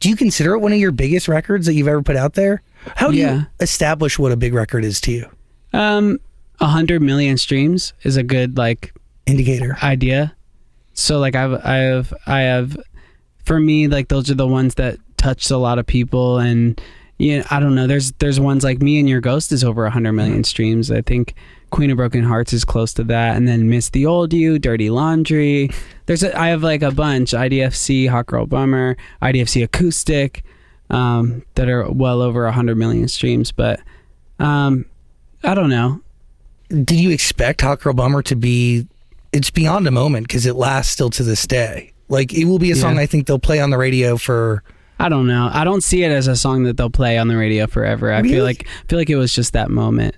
do 0.00 0.08
you 0.08 0.16
consider 0.16 0.54
it 0.54 0.58
one 0.60 0.72
of 0.72 0.78
your 0.78 0.92
biggest 0.92 1.26
records 1.28 1.66
that 1.66 1.74
you've 1.74 1.88
ever 1.88 2.02
put 2.02 2.16
out 2.16 2.34
there? 2.34 2.62
How 2.96 3.10
do 3.10 3.16
Yeah. 3.16 3.34
you 3.34 3.46
establish 3.60 4.18
what 4.18 4.30
a 4.32 4.36
big 4.36 4.54
record 4.54 4.84
is 4.84 5.00
to 5.02 5.12
you? 5.12 5.26
Um, 5.72 6.18
a 6.60 6.66
hundred 6.66 7.02
million 7.02 7.36
streams 7.36 7.92
is 8.04 8.16
a 8.16 8.22
good 8.22 8.56
like 8.58 8.92
indicator. 9.26 9.76
idea. 9.82 10.34
So 10.94 11.18
like 11.18 11.34
I've 11.36 11.54
I 11.64 11.76
have 11.76 12.14
I 12.26 12.40
have 12.42 12.76
for 13.44 13.58
me 13.60 13.86
like 13.88 14.06
those 14.08 14.30
are 14.30 14.34
the 14.34 14.46
ones 14.48 14.74
that 14.76 14.98
touched 15.16 15.50
a 15.50 15.56
lot 15.58 15.78
of 15.80 15.86
people 15.86 16.38
and 16.38 16.80
yeah 17.20 17.46
I 17.50 17.60
don't 17.60 17.74
know 17.74 17.86
there's 17.86 18.12
there's 18.18 18.40
ones 18.40 18.64
like 18.64 18.80
me 18.82 18.98
and 18.98 19.08
your 19.08 19.20
ghost 19.20 19.52
is 19.52 19.62
over 19.62 19.84
a 19.86 19.90
hundred 19.90 20.12
million 20.14 20.42
streams. 20.44 20.90
I 20.90 21.02
think 21.02 21.34
Queen 21.70 21.90
of 21.90 21.96
Broken 21.98 22.24
Hearts 22.24 22.52
is 22.52 22.64
close 22.64 22.92
to 22.94 23.04
that 23.04 23.36
and 23.36 23.46
then 23.46 23.68
Miss 23.70 23.90
the 23.90 24.04
Old 24.06 24.32
You, 24.32 24.58
Dirty 24.58 24.90
Laundry. 24.90 25.70
There's 26.06 26.24
a, 26.24 26.36
I 26.36 26.48
have 26.48 26.62
like 26.64 26.82
a 26.82 26.90
bunch 26.90 27.30
IDFC, 27.30 28.08
Hot 28.08 28.26
Girl 28.26 28.46
Bummer, 28.46 28.96
IDFC 29.22 29.62
Acoustic 29.62 30.42
um, 30.90 31.44
that 31.54 31.68
are 31.68 31.88
well 31.90 32.22
over 32.22 32.46
a 32.46 32.52
hundred 32.52 32.76
million 32.76 33.06
streams. 33.06 33.52
But 33.52 33.80
um, 34.40 34.84
I 35.44 35.54
don't 35.54 35.70
know. 35.70 36.00
did 36.70 36.98
you 36.98 37.10
expect 37.10 37.60
hot 37.60 37.80
girl 37.80 37.92
bummer 37.94 38.22
to 38.22 38.34
be 38.36 38.86
it's 39.32 39.50
beyond 39.50 39.86
a 39.86 39.90
moment 39.90 40.26
because 40.26 40.46
it 40.46 40.54
lasts 40.56 40.92
still 40.92 41.10
to 41.10 41.22
this 41.22 41.46
day 41.46 41.92
like 42.08 42.32
it 42.34 42.44
will 42.46 42.58
be 42.58 42.70
a 42.72 42.76
song 42.76 42.96
Yeah. 42.96 43.02
i 43.02 43.06
think 43.06 43.26
they'll 43.26 43.38
play 43.38 43.60
on 43.60 43.70
the 43.70 43.78
radio 43.78 44.16
for 44.16 44.62
I 45.00 45.08
don't 45.08 45.26
know. 45.26 45.48
I 45.52 45.64
don't 45.64 45.82
see 45.82 46.02
it 46.04 46.12
as 46.12 46.26
a 46.28 46.36
song 46.36 46.64
that 46.64 46.76
they'll 46.76 46.90
play 46.90 47.18
on 47.18 47.28
the 47.28 47.36
radio 47.36 47.66
forever. 47.66 48.12
I 48.12 48.18
Really? 48.20 48.30
feel 48.34 48.44
like 48.44 48.66
I 48.68 48.86
feel 48.88 48.98
like 48.98 49.10
it 49.10 49.16
was 49.16 49.34
just 49.34 49.52
that 49.54 49.70
moment, 49.70 50.16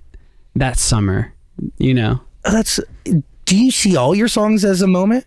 that 0.56 0.78
summer. 0.78 1.32
You 1.78 1.94
know. 1.94 2.20
that's 2.44 2.80
do 3.44 3.56
you 3.56 3.70
see 3.70 3.96
all 3.96 4.14
your 4.14 4.26
songs 4.28 4.64
as 4.64 4.82
a 4.82 4.86
moment 4.86 5.26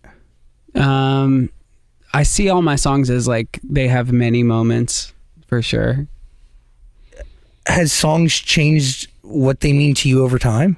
Um, 0.74 1.50
I 2.14 2.24
see 2.24 2.50
all 2.50 2.62
my 2.62 2.76
songs 2.76 3.10
as 3.10 3.28
like 3.28 3.60
they 3.64 3.88
have 3.88 4.12
many 4.12 4.44
moments 4.44 5.14
for 5.48 5.62
sure. 5.62 6.08
has 7.68 7.94
songs 7.94 8.34
changed 8.34 9.08
what 9.22 9.60
they 9.62 9.72
mean 9.74 9.94
to 9.96 10.10
you 10.10 10.24
over 10.24 10.38
time 10.40 10.78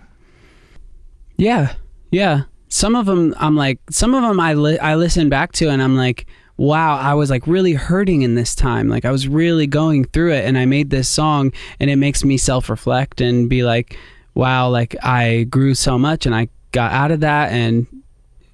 Yeah, 1.38 1.74
yeah. 2.12 2.44
Some 2.70 2.96
of 2.96 3.06
them 3.06 3.34
I'm 3.40 3.56
like, 3.56 3.80
some 3.90 4.14
of 4.14 4.22
them 4.24 4.40
I 4.40 4.54
li- 4.54 4.80
I 4.80 4.96
listen 4.96 5.30
back 5.30 5.54
to 5.54 5.70
and 5.70 5.82
I'm 5.82 5.96
like, 5.96 6.26
wow, 6.58 6.98
I 6.98 7.14
was 7.14 7.30
like 7.30 7.46
really 7.48 7.74
hurting 7.74 8.24
in 8.24 8.36
this 8.36 8.56
time. 8.56 8.90
Like 8.90 9.06
I 9.06 9.12
was 9.12 9.28
really 9.28 9.68
going 9.68 10.06
through 10.06 10.34
it, 10.34 10.46
and 10.46 10.58
I 10.58 10.66
made 10.66 10.90
this 10.90 11.08
song, 11.08 11.54
and 11.80 11.90
it 11.90 11.96
makes 11.96 12.24
me 12.24 12.38
self 12.38 12.70
reflect 12.70 13.22
and 13.22 13.50
be 13.50 13.64
like, 13.64 13.98
wow, 14.34 14.70
like 14.70 14.96
I 15.04 15.44
grew 15.44 15.76
so 15.76 15.98
much, 15.98 16.26
and 16.26 16.36
I 16.36 16.50
got 16.72 16.92
out 16.92 17.12
of 17.12 17.22
that, 17.22 17.52
and 17.52 17.88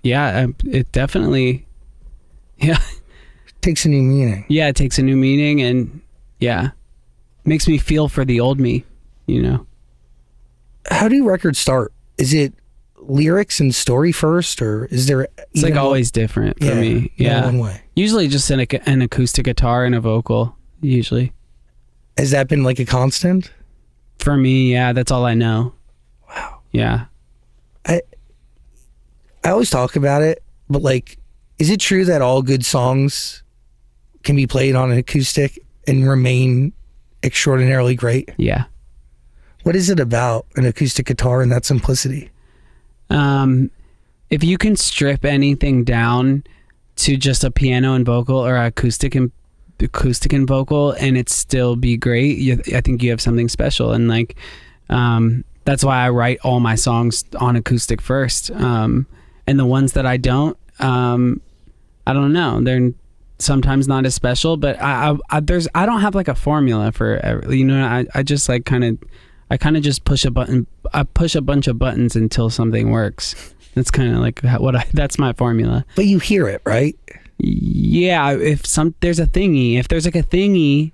yeah, 0.04 0.48
it 0.66 0.92
definitely, 0.92 1.66
yeah, 2.58 2.78
takes 3.62 3.86
a 3.86 3.90
new 3.90 4.02
meaning 4.02 4.46
yeah, 4.50 4.68
it 4.68 4.76
takes 4.76 5.00
a 5.00 5.04
new 5.04 5.16
meaning, 5.16 5.62
and 5.62 6.02
yeah, 6.40 6.72
makes 7.46 7.68
me 7.68 7.78
feel 7.78 8.10
for 8.10 8.26
the 8.26 8.40
old 8.40 8.60
me, 8.60 8.86
you 9.26 9.42
know. 9.42 9.66
how 10.90 11.08
do 11.08 11.24
records 11.24 11.58
start 11.58 11.94
is 12.18 12.34
it 12.34 12.54
lyrics 13.08 13.60
and 13.60 13.74
story 13.74 14.12
first 14.12 14.62
or 14.62 14.86
is 14.86 15.08
there 15.08 15.28
It's 15.54 15.64
like 15.64 15.76
always 15.76 16.12
different 16.12 16.60
for 16.60 16.76
me. 16.76 17.12
Yeah. 17.18 17.46
one 17.46 17.60
way 17.60 17.82
Usually 17.96 18.28
just 18.28 18.50
an, 18.50 18.60
an 18.86 19.02
acoustic 19.02 19.46
guitar 19.46 19.86
and 19.86 19.94
a 19.94 20.00
vocal, 20.00 20.56
usually. 20.82 21.32
has 22.18 22.32
that 22.32 22.48
been 22.48 22.64
like 22.64 22.80
a 22.80 22.86
constant 22.86 23.52
For 24.20 24.36
me, 24.38 24.72
yeah, 24.72 24.94
that's 24.94 25.12
all 25.12 25.26
I 25.26 25.34
know. 25.34 25.74
Wow. 26.30 26.60
Yeah. 26.72 27.06
I 27.86 28.02
I 29.44 29.50
always 29.50 29.70
talk 29.70 29.96
about 29.96 30.22
it, 30.22 30.42
but 30.70 30.82
like, 30.82 31.18
is 31.60 31.70
it 31.70 31.80
true 31.82 32.06
that 32.06 32.22
all 32.22 32.42
good 32.42 32.66
songs 32.66 33.44
can 34.24 34.36
be 34.38 34.48
played 34.48 34.76
on 34.76 34.92
an 34.92 34.98
acoustic 34.98 35.60
and 35.86 36.08
remain 36.08 36.72
extraordinarily 37.24 37.94
great? 37.96 38.32
Yeah. 38.38 38.66
What 39.64 39.76
is 39.76 39.90
it 39.90 40.00
about 40.00 40.46
an 40.56 40.66
acoustic 40.66 41.06
guitar 41.06 41.42
and 41.42 41.52
that 41.52 41.66
simplicity? 41.66 42.30
Um, 43.10 43.72
if 44.30 44.44
you 44.44 44.58
can 44.58 44.76
strip 44.76 45.26
anything 45.26 45.84
down 45.84 46.44
to 46.96 47.18
just 47.18 47.44
a 47.44 47.52
piano 47.52 47.94
and 47.94 48.06
vocal 48.06 48.38
or 48.38 48.56
acoustic 48.56 49.16
and 49.16 49.32
acoustic 49.80 50.34
and 50.34 50.48
vocal 50.48 50.92
and 50.92 51.18
it 51.18 51.30
still 51.30 51.76
be 51.76 51.98
great, 51.98 52.38
you, 52.38 52.62
I 52.74 52.82
think 52.82 53.04
you 53.04 53.10
have 53.12 53.22
something 53.22 53.50
special. 53.50 53.92
And 53.92 54.08
like, 54.08 54.36
um, 54.90 55.44
that's 55.66 55.84
why 55.84 56.06
I 56.06 56.10
write 56.10 56.40
all 56.44 56.60
my 56.60 56.76
songs 56.76 57.24
on 57.40 57.56
acoustic 57.56 58.02
first. 58.02 58.52
Um, 58.52 59.08
and 59.48 59.60
the 59.60 59.66
ones 59.66 59.94
that 59.94 60.06
I 60.06 60.18
don't, 60.18 60.58
um, 60.80 61.42
I 62.06 62.14
don't 62.14 62.34
know. 62.34 62.62
They're 62.62 62.92
sometimes 63.40 63.88
not 63.88 64.06
as 64.06 64.16
special, 64.16 64.58
but 64.58 64.82
I, 64.82 65.12
I, 65.12 65.18
I 65.30 65.40
there's 65.40 65.68
I 65.76 65.86
don't 65.86 66.02
have 66.02 66.16
like 66.16 66.28
a 66.28 66.36
formula 66.36 66.92
for 66.92 67.44
you 67.50 67.66
know. 67.66 67.86
I, 67.86 68.06
I 68.16 68.24
just 68.24 68.50
like 68.50 68.66
kind 68.66 68.84
of 68.84 68.98
I 69.50 69.58
kind 69.58 69.78
of 69.78 69.84
just 69.84 70.06
push 70.06 70.26
a 70.26 70.32
button. 70.32 70.68
I 70.94 71.04
push 71.04 71.36
a 71.36 71.42
bunch 71.42 71.68
of 71.68 71.78
buttons 71.78 72.16
until 72.16 72.50
something 72.50 72.92
works. 72.92 73.54
That's 73.76 73.92
kind 73.92 74.14
of 74.14 74.20
like 74.20 74.42
what 74.60 74.76
I. 74.76 74.86
That's 74.94 75.18
my 75.20 75.34
formula. 75.34 75.86
But 75.96 76.06
you 76.06 76.20
hear 76.20 76.48
it, 76.48 76.62
right? 76.66 76.98
Yeah, 77.38 78.32
if 78.38 78.66
some 78.66 78.94
there's 79.02 79.20
a 79.20 79.26
thingy, 79.28 79.78
if 79.78 79.88
there's 79.88 80.06
like 80.06 80.16
a 80.16 80.24
thingy, 80.24 80.92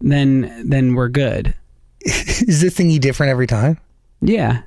then 0.00 0.68
then 0.68 0.94
we're 0.94 1.08
good. 1.08 1.54
is 2.02 2.60
the 2.60 2.68
thingy 2.68 2.98
different 3.00 3.30
every 3.30 3.46
time? 3.46 3.78
Yeah. 4.22 4.62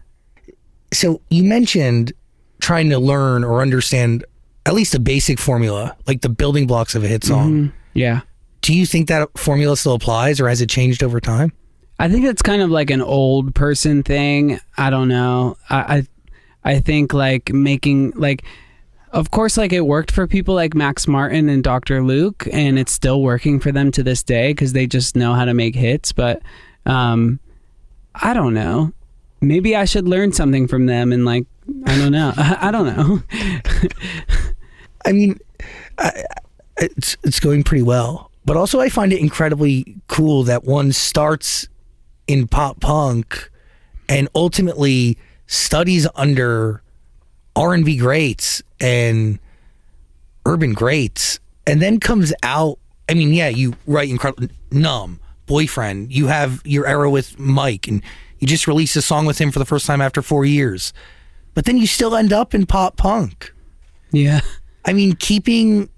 So 0.91 1.21
you 1.29 1.43
mentioned 1.43 2.13
trying 2.61 2.89
to 2.89 2.99
learn 2.99 3.43
or 3.43 3.61
understand 3.61 4.23
at 4.65 4.73
least 4.73 4.93
a 4.95 4.99
basic 4.99 5.39
formula, 5.39 5.95
like 6.07 6.21
the 6.21 6.29
building 6.29 6.67
blocks 6.67 6.95
of 6.95 7.03
a 7.03 7.07
hit 7.07 7.23
song. 7.23 7.51
Mhm. 7.51 7.71
Yeah. 7.93 8.21
Do 8.61 8.73
you 8.73 8.85
think 8.85 9.07
that 9.09 9.27
formula 9.37 9.75
still 9.75 9.93
applies 9.93 10.39
or 10.39 10.47
has 10.47 10.61
it 10.61 10.69
changed 10.69 11.03
over 11.03 11.19
time? 11.19 11.51
I 11.99 12.09
think 12.09 12.25
it's 12.25 12.41
kind 12.41 12.61
of 12.61 12.69
like 12.69 12.89
an 12.89 13.01
old 13.01 13.55
person 13.55 14.03
thing. 14.03 14.59
I 14.77 14.89
don't 14.89 15.07
know. 15.07 15.57
I 15.69 16.05
I, 16.63 16.73
I 16.75 16.79
think 16.79 17.13
like 17.13 17.53
making 17.53 18.11
like 18.11 18.43
of 19.11 19.31
course 19.31 19.57
like 19.57 19.73
it 19.73 19.81
worked 19.81 20.11
for 20.11 20.27
people 20.27 20.55
like 20.55 20.73
Max 20.73 21.07
Martin 21.07 21.49
and 21.49 21.63
Dr. 21.63 22.03
Luke 22.03 22.47
and 22.51 22.79
it's 22.79 22.91
still 22.91 23.21
working 23.21 23.59
for 23.59 23.71
them 23.71 23.91
to 23.91 24.03
this 24.03 24.23
day 24.23 24.53
cuz 24.53 24.73
they 24.73 24.87
just 24.87 25.15
know 25.15 25.33
how 25.33 25.45
to 25.45 25.53
make 25.53 25.75
hits, 25.75 26.11
but 26.11 26.41
um 26.85 27.39
I 28.15 28.33
don't 28.33 28.53
know. 28.53 28.91
Maybe 29.41 29.75
I 29.75 29.85
should 29.85 30.07
learn 30.07 30.31
something 30.31 30.67
from 30.67 30.85
them 30.85 31.11
and 31.11 31.25
like 31.25 31.45
I 31.85 31.97
don't 31.97 32.11
know. 32.11 32.33
I, 32.37 32.71
don't 32.71 32.95
know. 32.95 33.23
I 35.05 35.11
mean, 35.11 35.39
I, 35.97 36.23
it's 36.77 37.17
it's 37.23 37.39
going 37.39 37.63
pretty 37.63 37.83
well, 37.83 38.31
but 38.45 38.57
also 38.57 38.79
I 38.79 38.89
find 38.89 39.13
it 39.13 39.19
incredibly 39.19 39.95
cool 40.07 40.43
that 40.43 40.63
one 40.63 40.91
starts 40.91 41.67
in 42.27 42.47
pop 42.47 42.79
punk 42.79 43.49
and 44.09 44.27
ultimately 44.35 45.17
studies 45.47 46.07
under 46.15 46.81
R 47.55 47.73
and 47.73 47.85
B 47.85 47.97
greats 47.97 48.63
and 48.79 49.39
urban 50.45 50.73
greats, 50.73 51.39
and 51.65 51.81
then 51.81 51.99
comes 51.99 52.33
out. 52.43 52.79
I 53.09 53.13
mean, 53.13 53.33
yeah, 53.33 53.49
you 53.49 53.75
write 53.85 54.09
incredible 54.09 54.47
numb, 54.71 55.19
boyfriend. 55.45 56.11
You 56.11 56.27
have 56.27 56.61
your 56.65 56.87
era 56.87 57.09
with 57.09 57.37
Mike, 57.39 57.87
and 57.87 58.01
you 58.39 58.47
just 58.47 58.67
released 58.67 58.95
a 58.95 59.01
song 59.01 59.25
with 59.25 59.39
him 59.39 59.51
for 59.51 59.59
the 59.59 59.65
first 59.65 59.85
time 59.85 60.01
after 60.01 60.21
four 60.21 60.45
years. 60.45 60.93
But 61.53 61.65
then 61.65 61.77
you 61.77 61.87
still 61.87 62.15
end 62.15 62.33
up 62.33 62.53
in 62.53 62.65
pop 62.65 62.97
punk. 62.97 63.53
Yeah. 64.11 64.41
I 64.85 64.93
mean, 64.93 65.15
keeping 65.15 65.89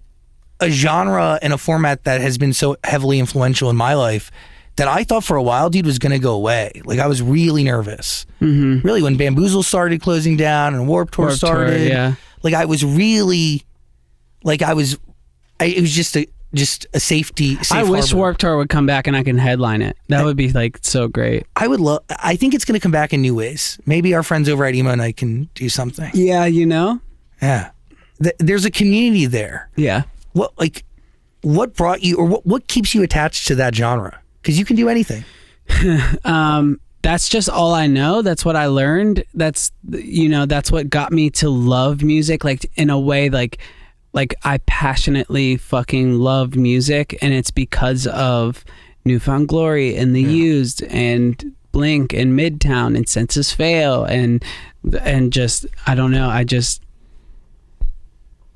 a 0.59 0.69
genre 0.69 1.39
and 1.41 1.53
a 1.53 1.57
format 1.57 2.03
that 2.03 2.21
has 2.21 2.37
been 2.37 2.53
so 2.53 2.77
heavily 2.83 3.19
influential 3.19 3.69
in 3.69 3.75
my 3.75 3.93
life 3.93 4.31
that 4.77 4.87
I 4.87 5.03
thought 5.03 5.23
for 5.23 5.37
a 5.37 5.43
while, 5.43 5.69
dude, 5.69 5.85
was 5.85 5.99
going 5.99 6.11
to 6.11 6.19
go 6.19 6.33
away. 6.33 6.81
Like 6.83 6.99
I 6.99 7.07
was 7.07 7.21
really 7.21 7.63
nervous. 7.63 8.25
Mm-hmm. 8.41 8.85
Really, 8.85 9.01
when 9.01 9.17
Bamboozle 9.17 9.63
started 9.63 10.01
closing 10.01 10.37
down 10.37 10.73
and 10.73 10.87
Warped 10.87 11.13
Tour 11.13 11.25
Warped 11.25 11.39
Tour, 11.39 11.49
started, 11.49 11.87
yeah. 11.87 12.15
like 12.43 12.53
I 12.53 12.65
was 12.65 12.83
really, 12.83 13.63
like 14.43 14.61
I 14.61 14.73
was, 14.73 14.97
I, 15.59 15.65
it 15.65 15.81
was 15.81 15.91
just 15.91 16.17
a 16.17 16.27
just 16.53 16.87
a 16.93 16.99
safety. 16.99 17.55
Safe 17.57 17.71
I 17.71 17.83
wish 17.83 18.09
harbor. 18.09 18.17
Warped 18.17 18.41
Tour 18.41 18.57
would 18.57 18.69
come 18.69 18.85
back 18.85 19.07
and 19.07 19.15
I 19.15 19.23
can 19.23 19.37
headline 19.37 19.81
it. 19.81 19.97
That 20.07 20.23
would 20.23 20.37
be 20.37 20.51
like 20.51 20.79
so 20.81 21.07
great. 21.07 21.45
I 21.55 21.67
would 21.67 21.79
love. 21.79 22.03
I 22.09 22.35
think 22.35 22.53
it's 22.53 22.65
going 22.65 22.79
to 22.79 22.83
come 22.83 22.91
back 22.91 23.13
in 23.13 23.21
new 23.21 23.35
ways. 23.35 23.79
Maybe 23.85 24.13
our 24.13 24.23
friends 24.23 24.47
over 24.49 24.65
at 24.65 24.73
Emo 24.73 24.95
Nite 24.95 25.17
can 25.17 25.49
do 25.53 25.69
something. 25.69 26.09
Yeah, 26.13 26.45
you 26.45 26.65
know? 26.65 27.01
Yeah, 27.41 27.71
Th- 28.21 28.35
there's 28.39 28.65
a 28.65 28.71
community 28.71 29.25
there. 29.25 29.69
Yeah. 29.75 30.03
What 30.33 30.57
like, 30.57 30.83
what 31.41 31.75
brought 31.75 32.03
you, 32.03 32.17
or 32.17 32.25
what 32.25 32.45
what 32.45 32.67
keeps 32.67 32.95
you 32.95 33.03
attached 33.03 33.47
to 33.47 33.55
that 33.55 33.75
genre? 33.75 34.19
Because 34.45 34.59
you 34.59 34.65
can 34.65 34.75
do 34.75 34.89
anything. 34.89 35.25
um 36.23 36.79
that's 37.01 37.29
just 37.29 37.49
all 37.49 37.73
I 37.73 37.87
know. 37.87 38.21
That's 38.21 38.45
what 38.45 38.55
I 38.55 38.67
learned. 38.67 39.23
That's 39.33 39.71
you 39.89 40.29
know, 40.29 40.45
that's 40.45 40.71
what 40.71 40.87
got 40.87 41.11
me 41.11 41.31
to 41.31 41.49
love 41.49 42.03
music 42.03 42.43
like 42.43 42.69
in 42.75 42.91
a 42.91 42.99
way 42.99 43.31
like 43.31 43.57
like 44.13 44.35
I 44.43 44.59
passionately 44.67 45.57
fucking 45.57 46.19
love 46.19 46.55
music 46.55 47.17
and 47.23 47.33
it's 47.33 47.49
because 47.49 48.05
of 48.05 48.63
New 49.03 49.19
Found 49.19 49.47
Glory 49.47 49.95
and 49.95 50.15
The 50.15 50.21
Used 50.21 50.83
and 50.83 51.55
Blink 51.71 52.13
and 52.13 52.37
Midtown 52.39 52.95
and 52.95 53.09
Senses 53.09 53.51
Fail 53.51 54.03
and 54.03 54.45
and 55.01 55.33
just 55.33 55.65
I 55.87 55.95
don't 55.95 56.11
know, 56.11 56.29
I 56.29 56.43
just 56.43 56.84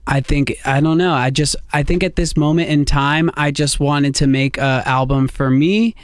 I 0.09 0.21
think 0.21 0.57
I 0.65 0.81
don't 0.81 0.97
know. 0.97 1.13
I 1.13 1.29
just 1.29 1.55
I 1.71 1.83
think 1.83 2.03
at 2.03 2.15
this 2.15 2.35
moment 2.35 2.69
in 2.69 2.83
time, 2.83 3.29
I 3.35 3.51
just 3.51 3.79
wanted 3.79 4.15
to 4.15 4.27
make 4.27 4.57
a 4.57 4.81
album 4.85 5.27
for 5.27 5.51
me 5.51 5.95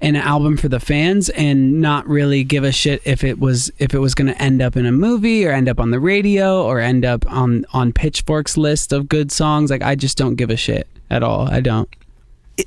and 0.00 0.16
an 0.16 0.22
album 0.22 0.56
for 0.56 0.68
the 0.68 0.80
fans 0.80 1.28
and 1.28 1.82
not 1.82 2.08
really 2.08 2.44
give 2.44 2.64
a 2.64 2.72
shit 2.72 3.02
if 3.04 3.22
it 3.22 3.38
was 3.38 3.70
if 3.78 3.92
it 3.92 3.98
was 3.98 4.14
going 4.14 4.28
to 4.28 4.42
end 4.42 4.62
up 4.62 4.74
in 4.74 4.86
a 4.86 4.92
movie 4.92 5.46
or 5.46 5.52
end 5.52 5.68
up 5.68 5.78
on 5.78 5.90
the 5.90 6.00
radio 6.00 6.64
or 6.64 6.80
end 6.80 7.04
up 7.04 7.30
on 7.30 7.66
on 7.74 7.92
Pitchfork's 7.92 8.56
list 8.56 8.90
of 8.90 9.06
good 9.06 9.30
songs. 9.30 9.70
Like 9.70 9.82
I 9.82 9.96
just 9.96 10.16
don't 10.16 10.36
give 10.36 10.48
a 10.48 10.56
shit 10.56 10.88
at 11.10 11.22
all. 11.22 11.46
I 11.46 11.60
don't. 11.60 11.90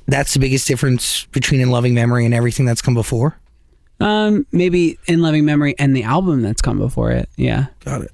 That's 0.06 0.36
the 0.36 0.40
biggest 0.40 0.68
difference 0.68 1.26
between 1.32 1.62
In 1.62 1.72
Loving 1.72 1.96
Memory 1.96 2.26
and 2.26 2.34
everything 2.34 2.68
that's 2.68 2.82
come 2.84 2.94
before. 2.94 3.36
Um, 4.00 4.46
maybe 4.52 5.00
in 5.08 5.22
loving 5.22 5.46
memory 5.46 5.76
and 5.78 5.96
the 5.96 6.04
album 6.04 6.42
that's 6.42 6.62
come 6.62 6.78
before 6.78 7.12
it. 7.12 7.28
Yeah. 7.36 7.66
Got 7.84 8.04
it. 8.04 8.12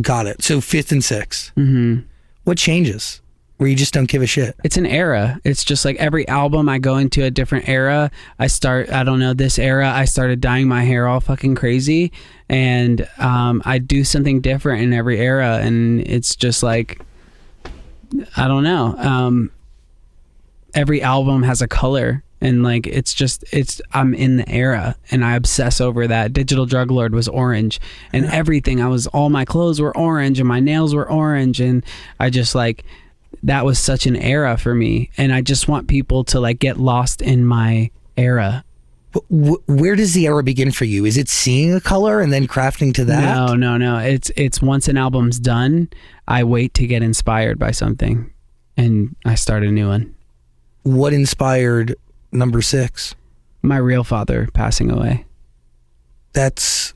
Got 0.00 0.26
it. 0.26 0.42
So 0.42 0.60
fifth 0.60 0.92
and 0.92 1.02
6th 1.02 1.52
Mm-hmm. 1.56 2.00
What 2.44 2.56
changes? 2.58 3.20
Where 3.56 3.68
you 3.68 3.74
just 3.74 3.92
don't 3.92 4.08
give 4.08 4.22
a 4.22 4.26
shit. 4.26 4.54
it's 4.62 4.76
an 4.76 4.86
era. 4.86 5.40
It's 5.44 5.64
just 5.64 5.84
like 5.84 5.96
every 5.96 6.26
album 6.28 6.68
I 6.68 6.78
go 6.78 6.96
into 6.96 7.24
a 7.24 7.30
different 7.30 7.68
era. 7.68 8.10
I 8.38 8.46
start 8.46 8.90
I 8.90 9.02
don't 9.02 9.18
know, 9.18 9.34
this 9.34 9.58
era 9.58 9.90
I 9.90 10.04
started 10.04 10.40
dyeing 10.40 10.68
my 10.68 10.84
hair 10.84 11.08
all 11.08 11.20
fucking 11.20 11.56
crazy 11.56 12.12
and 12.48 13.08
um, 13.18 13.60
I 13.64 13.78
do 13.78 14.04
something 14.04 14.40
different 14.40 14.82
in 14.82 14.92
every 14.92 15.18
era 15.18 15.58
and 15.58 16.00
it's 16.02 16.36
just 16.36 16.62
like 16.62 17.00
I 18.36 18.46
don't 18.48 18.62
know. 18.62 18.94
Um, 18.96 19.50
every 20.74 21.02
album 21.02 21.42
has 21.42 21.60
a 21.60 21.68
color 21.68 22.22
and 22.40 22.62
like 22.62 22.86
it's 22.86 23.14
just 23.14 23.44
it's 23.52 23.80
I'm 23.92 24.14
in 24.14 24.36
the 24.36 24.48
era 24.48 24.96
and 25.10 25.24
I 25.24 25.34
obsess 25.34 25.80
over 25.80 26.06
that. 26.06 26.32
Digital 26.32 26.66
Drug 26.66 26.90
Lord 26.90 27.14
was 27.14 27.28
orange 27.28 27.80
and 28.12 28.26
everything 28.26 28.80
I 28.80 28.88
was 28.88 29.06
all 29.08 29.30
my 29.30 29.44
clothes 29.44 29.80
were 29.80 29.96
orange 29.96 30.38
and 30.38 30.48
my 30.48 30.60
nails 30.60 30.94
were 30.94 31.10
orange 31.10 31.60
and 31.60 31.84
I 32.20 32.30
just 32.30 32.54
like 32.54 32.84
that 33.42 33.64
was 33.64 33.78
such 33.78 34.06
an 34.06 34.16
era 34.16 34.56
for 34.56 34.74
me 34.74 35.10
and 35.16 35.32
I 35.32 35.42
just 35.42 35.68
want 35.68 35.88
people 35.88 36.24
to 36.24 36.40
like 36.40 36.58
get 36.58 36.78
lost 36.78 37.22
in 37.22 37.44
my 37.44 37.90
era. 38.16 38.64
Where 39.30 39.96
does 39.96 40.12
the 40.12 40.26
era 40.26 40.42
begin 40.42 40.70
for 40.70 40.84
you? 40.84 41.04
Is 41.06 41.16
it 41.16 41.28
seeing 41.28 41.74
a 41.74 41.80
color 41.80 42.20
and 42.20 42.32
then 42.32 42.46
crafting 42.46 42.92
to 42.94 43.04
that? 43.06 43.34
No, 43.34 43.54
no, 43.54 43.76
no. 43.76 43.98
It's 43.98 44.30
it's 44.36 44.62
once 44.62 44.86
an 44.86 44.96
album's 44.96 45.40
done, 45.40 45.88
I 46.28 46.44
wait 46.44 46.74
to 46.74 46.86
get 46.86 47.02
inspired 47.02 47.58
by 47.58 47.72
something 47.72 48.30
and 48.76 49.16
I 49.24 49.34
start 49.34 49.64
a 49.64 49.72
new 49.72 49.88
one. 49.88 50.14
What 50.84 51.12
inspired 51.12 51.96
number 52.32 52.62
six? 52.62 53.14
My 53.62 53.76
real 53.76 54.04
father 54.04 54.48
passing 54.54 54.90
away. 54.90 55.24
That's. 56.32 56.94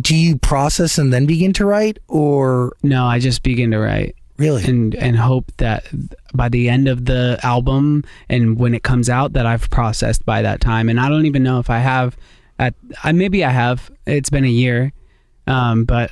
Do 0.00 0.16
you 0.16 0.38
process 0.38 0.98
and 0.98 1.12
then 1.12 1.24
begin 1.26 1.52
to 1.54 1.66
write, 1.66 1.98
or 2.08 2.74
No, 2.82 3.04
I 3.06 3.18
just 3.20 3.42
begin 3.42 3.70
to 3.70 3.78
write. 3.78 4.16
really? 4.38 4.64
and 4.64 4.94
and 4.96 5.16
hope 5.16 5.52
that 5.58 5.86
by 6.34 6.48
the 6.48 6.68
end 6.68 6.88
of 6.88 7.04
the 7.04 7.38
album 7.44 8.02
and 8.28 8.58
when 8.58 8.74
it 8.74 8.82
comes 8.82 9.08
out 9.08 9.34
that 9.34 9.46
I've 9.46 9.70
processed 9.70 10.26
by 10.26 10.42
that 10.42 10.60
time 10.60 10.88
and 10.88 10.98
I 10.98 11.08
don't 11.08 11.26
even 11.26 11.44
know 11.44 11.60
if 11.60 11.70
I 11.70 11.78
have 11.78 12.16
at 12.58 12.74
I 13.04 13.12
maybe 13.12 13.44
I 13.44 13.50
have 13.50 13.92
it's 14.06 14.30
been 14.30 14.44
a 14.44 14.48
year 14.48 14.92
um 15.46 15.84
but 15.84 16.10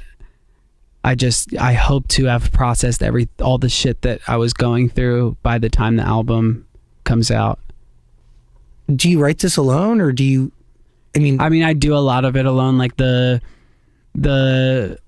I 1.02 1.16
just 1.16 1.56
I 1.58 1.72
hope 1.72 2.06
to 2.08 2.26
have 2.26 2.52
processed 2.52 3.02
every 3.02 3.28
all 3.40 3.58
the 3.58 3.68
shit 3.68 4.02
that 4.02 4.20
I 4.28 4.36
was 4.36 4.52
going 4.52 4.88
through 4.90 5.36
by 5.42 5.58
the 5.58 5.68
time 5.68 5.96
the 5.96 6.04
album 6.04 6.66
comes 7.04 7.30
out. 7.30 7.58
do 8.94 9.08
you 9.10 9.20
write 9.20 9.38
this 9.38 9.56
alone, 9.56 10.00
or 10.00 10.12
do 10.12 10.24
you? 10.24 10.52
I 11.14 11.18
mean, 11.18 11.40
I 11.40 11.48
mean 11.48 11.62
I 11.62 11.72
do 11.72 11.94
a 11.94 11.98
lot 11.98 12.24
of 12.24 12.36
it 12.36 12.46
alone 12.46 12.78
like 12.78 12.96
the 12.96 13.40
the 14.14 14.98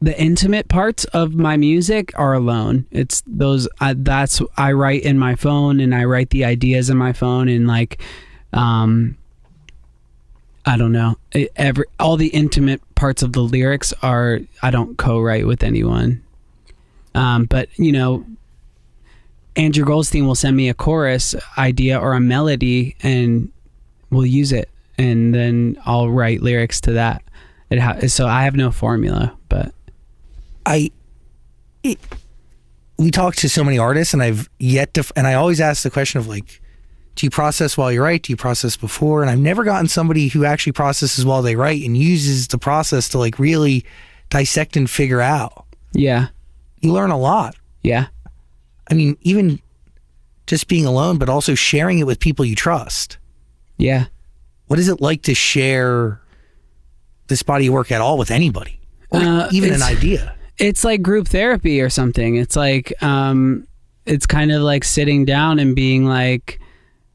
the 0.00 0.20
intimate 0.20 0.68
parts 0.68 1.04
of 1.06 1.34
my 1.34 1.56
music 1.56 2.12
are 2.16 2.34
alone. 2.34 2.86
It's 2.90 3.22
those 3.26 3.68
I, 3.80 3.94
that's 3.94 4.40
I 4.56 4.72
write 4.72 5.02
in 5.02 5.18
my 5.18 5.34
phone 5.34 5.80
and 5.80 5.94
I 5.94 6.04
write 6.04 6.30
the 6.30 6.44
ideas 6.44 6.90
in 6.90 6.96
my 6.96 7.12
phone 7.12 7.48
and 7.48 7.66
like 7.66 8.00
um 8.52 9.16
I 10.64 10.76
don't 10.76 10.92
know. 10.92 11.16
It, 11.32 11.50
every 11.56 11.86
all 11.98 12.16
the 12.16 12.28
intimate 12.28 12.80
parts 12.94 13.22
of 13.22 13.32
the 13.32 13.40
lyrics 13.40 13.92
are 14.02 14.40
I 14.62 14.70
don't 14.70 14.96
co-write 14.98 15.46
with 15.46 15.64
anyone. 15.64 16.22
Um 17.14 17.46
but 17.46 17.68
you 17.78 17.90
know 17.90 18.24
Andrew 19.58 19.84
Goldstein 19.84 20.26
will 20.26 20.34
send 20.34 20.56
me 20.56 20.68
a 20.68 20.74
chorus 20.74 21.34
idea 21.58 21.98
or 21.98 22.14
a 22.14 22.20
melody 22.20 22.96
and 23.02 23.52
we'll 24.10 24.24
use 24.24 24.52
it 24.52 24.70
and 24.96 25.34
then 25.34 25.76
I'll 25.84 26.10
write 26.10 26.42
lyrics 26.42 26.80
to 26.82 26.92
that. 26.92 27.22
It 27.70 27.78
ha- 27.78 28.06
so 28.08 28.26
I 28.26 28.44
have 28.44 28.56
no 28.56 28.70
formula, 28.70 29.36
but 29.48 29.72
I 30.64 30.90
it, 31.82 31.98
we 32.98 33.10
talk 33.10 33.36
to 33.36 33.48
so 33.48 33.62
many 33.62 33.78
artists, 33.78 34.12
and 34.12 34.22
I've 34.22 34.50
yet 34.58 34.94
to, 34.94 35.04
and 35.14 35.26
I 35.26 35.34
always 35.34 35.60
ask 35.60 35.84
the 35.84 35.90
question 35.90 36.18
of 36.18 36.26
like, 36.26 36.60
do 37.14 37.26
you 37.26 37.30
process 37.30 37.76
while 37.76 37.92
you 37.92 38.02
write? 38.02 38.24
Do 38.24 38.32
you 38.32 38.36
process 38.36 38.76
before? 38.76 39.22
And 39.22 39.30
I've 39.30 39.38
never 39.38 39.64
gotten 39.64 39.86
somebody 39.86 40.28
who 40.28 40.44
actually 40.44 40.72
processes 40.72 41.24
while 41.24 41.42
they 41.42 41.56
write 41.56 41.84
and 41.84 41.96
uses 41.96 42.48
the 42.48 42.58
process 42.58 43.08
to 43.10 43.18
like 43.18 43.38
really 43.38 43.84
dissect 44.30 44.76
and 44.76 44.88
figure 44.90 45.20
out. 45.20 45.66
yeah. 45.92 46.28
You 46.80 46.92
learn 46.92 47.10
a 47.10 47.18
lot. 47.18 47.56
Yeah. 47.82 48.06
I 48.90 48.94
mean, 48.94 49.16
even 49.22 49.60
just 50.46 50.68
being 50.68 50.86
alone, 50.86 51.18
but 51.18 51.28
also 51.28 51.54
sharing 51.54 51.98
it 51.98 52.04
with 52.04 52.20
people 52.20 52.44
you 52.44 52.54
trust. 52.56 53.18
Yeah. 53.76 54.06
What 54.66 54.78
is 54.78 54.88
it 54.88 55.00
like 55.00 55.22
to 55.22 55.34
share 55.34 56.20
this 57.28 57.42
body 57.42 57.66
of 57.66 57.74
work 57.74 57.92
at 57.92 58.00
all 58.00 58.18
with 58.18 58.30
anybody, 58.30 58.80
or 59.10 59.20
Uh, 59.20 59.48
even 59.52 59.72
an 59.72 59.82
idea? 59.82 60.34
It's 60.58 60.84
like 60.84 61.02
group 61.02 61.28
therapy 61.28 61.80
or 61.80 61.90
something. 61.90 62.36
It's 62.36 62.56
like 62.56 62.92
um 63.02 63.66
it's 64.06 64.26
kind 64.26 64.50
of 64.50 64.62
like 64.62 64.84
sitting 64.84 65.24
down 65.24 65.58
and 65.58 65.76
being 65.76 66.06
like 66.06 66.60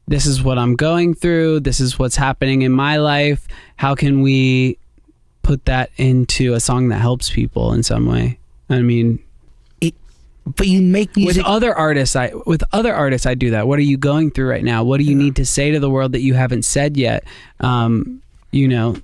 this 0.06 0.26
is 0.26 0.42
what 0.42 0.58
I'm 0.58 0.76
going 0.76 1.14
through, 1.14 1.60
this 1.60 1.80
is 1.80 1.98
what's 1.98 2.16
happening 2.16 2.62
in 2.62 2.72
my 2.72 2.98
life. 2.98 3.48
How 3.76 3.94
can 3.94 4.20
we 4.20 4.78
put 5.42 5.64
that 5.64 5.90
into 5.96 6.54
a 6.54 6.60
song 6.60 6.88
that 6.88 7.00
helps 7.00 7.30
people 7.30 7.72
in 7.72 7.82
some 7.82 8.06
way? 8.06 8.38
I 8.68 8.80
mean, 8.80 9.18
but 10.46 10.66
you 10.68 10.82
make 10.82 11.16
music. 11.16 11.38
with 11.38 11.46
other 11.46 11.74
artists 11.74 12.14
i 12.16 12.30
with 12.46 12.62
other 12.72 12.94
artists 12.94 13.26
i 13.26 13.34
do 13.34 13.50
that. 13.50 13.66
What 13.66 13.78
are 13.78 13.82
you 13.82 13.96
going 13.96 14.30
through 14.30 14.50
right 14.50 14.64
now? 14.64 14.84
What 14.84 14.98
do 14.98 15.04
you 15.04 15.14
need 15.14 15.36
to 15.36 15.46
say 15.46 15.70
to 15.70 15.80
the 15.80 15.90
world 15.90 16.12
that 16.12 16.20
you 16.20 16.34
haven't 16.34 16.64
said 16.64 16.96
yet? 16.96 17.24
Um 17.60 18.22
you 18.50 18.68
know 18.68 18.96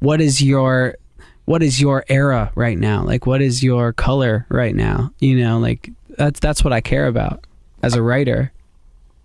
what 0.00 0.20
is 0.20 0.42
your 0.42 0.96
what 1.44 1.62
is 1.62 1.80
your 1.80 2.04
era 2.08 2.52
right 2.54 2.78
now? 2.78 3.04
Like 3.04 3.26
what 3.26 3.40
is 3.40 3.62
your 3.62 3.92
color 3.92 4.46
right 4.48 4.74
now? 4.74 5.12
You 5.20 5.38
know 5.38 5.58
like 5.58 5.90
that's 6.08 6.40
that's 6.40 6.64
what 6.64 6.72
i 6.72 6.80
care 6.80 7.06
about 7.06 7.46
as 7.82 7.94
a 7.94 8.02
writer. 8.02 8.52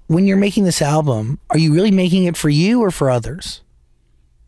When 0.08 0.26
you're 0.28 0.38
making 0.38 0.66
this 0.66 0.84
album, 0.84 1.40
are 1.50 1.58
you 1.58 1.74
really 1.74 1.90
making 1.92 2.26
it 2.26 2.38
for 2.38 2.50
you 2.50 2.82
or 2.82 2.92
for 2.92 3.10
others? 3.10 3.62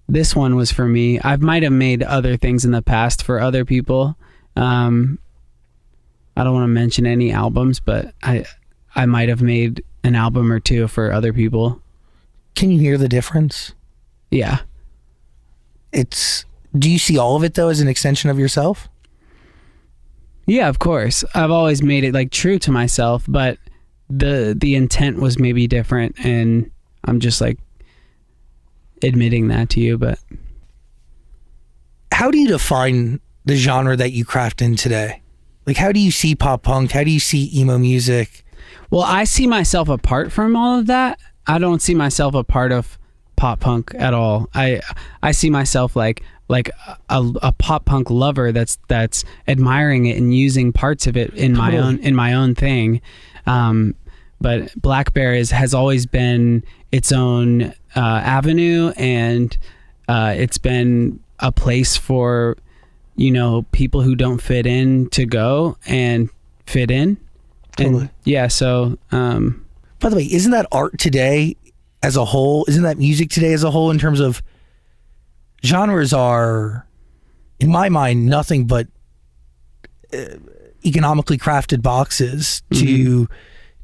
this 0.10 0.34
one 0.34 0.56
was 0.56 0.72
for 0.72 0.86
me. 0.88 1.20
I 1.22 1.36
might 1.36 1.64
have 1.64 1.74
made 1.74 2.02
other 2.02 2.38
things 2.38 2.64
in 2.64 2.72
the 2.72 2.82
past 2.82 3.24
for 3.24 3.42
other 3.42 3.66
people. 3.66 4.16
Um 4.56 5.20
i 6.38 6.44
don't 6.44 6.54
want 6.54 6.64
to 6.64 6.68
mention 6.68 7.06
any 7.06 7.32
albums 7.34 7.82
but 7.82 8.14
i 8.24 8.46
i 8.96 9.06
might 9.06 9.28
have 9.28 9.42
made 9.42 9.84
an 10.08 10.16
album 10.16 10.52
or 10.52 10.60
two 10.60 10.88
for 10.88 11.12
other 11.12 11.34
people. 11.34 11.82
Can 12.56 12.72
you 12.72 12.80
hear 12.80 12.98
the 12.98 13.10
difference? 13.10 13.74
Yeah. 14.32 14.60
It's. 15.92 16.46
Do 16.78 16.90
you 16.90 16.98
see 16.98 17.18
all 17.18 17.36
of 17.36 17.44
it 17.44 17.54
though 17.54 17.70
as 17.70 17.82
an 17.82 17.88
extension 17.88 18.30
of 18.30 18.40
yourself? 18.40 18.88
Yeah, 20.46 20.70
of 20.70 20.80
course. 20.80 21.24
I've 21.36 21.52
always 21.52 21.84
made 21.84 22.04
it 22.06 22.14
like 22.14 22.32
true 22.32 22.58
to 22.60 22.72
myself, 22.72 23.26
but 23.28 23.58
the 24.10 24.56
the 24.58 24.76
intent 24.76 25.20
was 25.20 25.38
maybe 25.38 25.68
different 25.68 26.16
and 26.24 26.72
I'm 27.04 27.20
just 27.20 27.42
like 27.42 27.60
admitting 29.04 29.50
that 29.50 29.70
to 29.72 29.82
you, 29.82 29.98
but 29.98 30.20
How 32.14 32.32
do 32.32 32.38
you 32.40 32.48
define 32.48 33.20
the 33.46 33.56
genre 33.56 33.96
that 33.98 34.12
you 34.12 34.26
craft 34.26 34.62
in 34.62 34.76
today? 34.76 35.22
Like, 35.68 35.78
how 35.78 35.92
do 35.92 36.00
you 36.00 36.12
see 36.12 36.34
pop 36.34 36.64
punk? 36.64 36.92
How 36.92 37.04
do 37.04 37.12
you 37.12 37.20
see 37.20 37.52
emo 37.54 37.78
music? 37.78 38.46
well, 38.90 39.04
I 39.04 39.26
see 39.26 39.48
myself 39.48 39.90
apart 39.90 40.32
from 40.32 40.56
all 40.56 40.80
of 40.80 40.88
that. 40.88 41.20
I 41.46 41.58
don't 41.58 41.82
see 41.82 41.94
myself 41.94 42.34
a 42.36 42.44
part 42.44 42.72
of 42.72 42.98
pop 43.36 43.60
punk 43.60 43.92
at 43.96 44.14
all. 44.14 44.50
I 44.54 44.82
I 45.22 45.32
see 45.32 45.50
myself 45.50 45.96
like 45.96 46.24
like 46.48 46.72
a, 47.10 47.32
a 47.42 47.52
pop 47.52 47.86
punk 47.86 48.10
lover 48.10 48.52
that's 48.52 48.78
that's 48.88 49.26
admiring 49.48 50.06
it 50.06 50.18
and 50.18 50.34
using 50.34 50.72
parts 50.72 51.08
of 51.08 51.18
it 51.18 51.34
in 51.34 51.56
my 51.56 51.78
own 51.78 52.00
in 52.00 52.16
my 52.16 52.34
own 52.34 52.56
thing. 52.56 53.02
Um, 53.46 53.96
but 54.40 54.80
Black 54.80 55.14
Bear 55.14 55.34
is, 55.34 55.50
has 55.50 55.74
always 55.74 56.06
been 56.06 56.64
its 56.92 57.12
own 57.12 57.74
uh, 57.96 58.22
avenue, 58.24 58.94
and 58.96 59.58
uh, 60.08 60.36
it's 60.38 60.60
been 60.60 61.20
a 61.40 61.52
place 61.52 61.98
for 61.98 62.56
you 63.18 63.32
know 63.32 63.64
people 63.74 64.02
who 64.02 64.16
don't 64.16 64.38
fit 64.38 64.66
in 64.66 65.10
to 65.10 65.26
go 65.26 65.78
and 65.86 66.30
fit 66.66 66.90
in. 66.90 67.18
Totally. 67.76 68.02
And 68.02 68.10
yeah, 68.24 68.48
so 68.48 68.98
um, 69.12 69.66
By 70.00 70.10
the 70.10 70.16
way, 70.16 70.24
isn't 70.32 70.52
that 70.52 70.66
art 70.72 70.98
today 70.98 71.58
as 72.02 72.16
a 72.16 72.24
whole? 72.24 72.66
Isn't 72.68 72.84
that 72.84 72.98
music 72.98 73.30
today 73.30 73.54
as 73.54 73.64
a 73.64 73.72
whole 73.72 73.92
in 73.92 74.00
terms 74.00 74.20
of 74.20 74.42
genres 75.66 76.14
are, 76.14 76.88
in 77.60 77.70
my 77.70 77.90
mind, 77.90 78.26
nothing 78.28 78.66
but 78.68 78.88
uh, 80.14 80.38
economically 80.86 81.38
crafted 81.38 81.82
boxes 81.82 82.62
to 82.74 83.28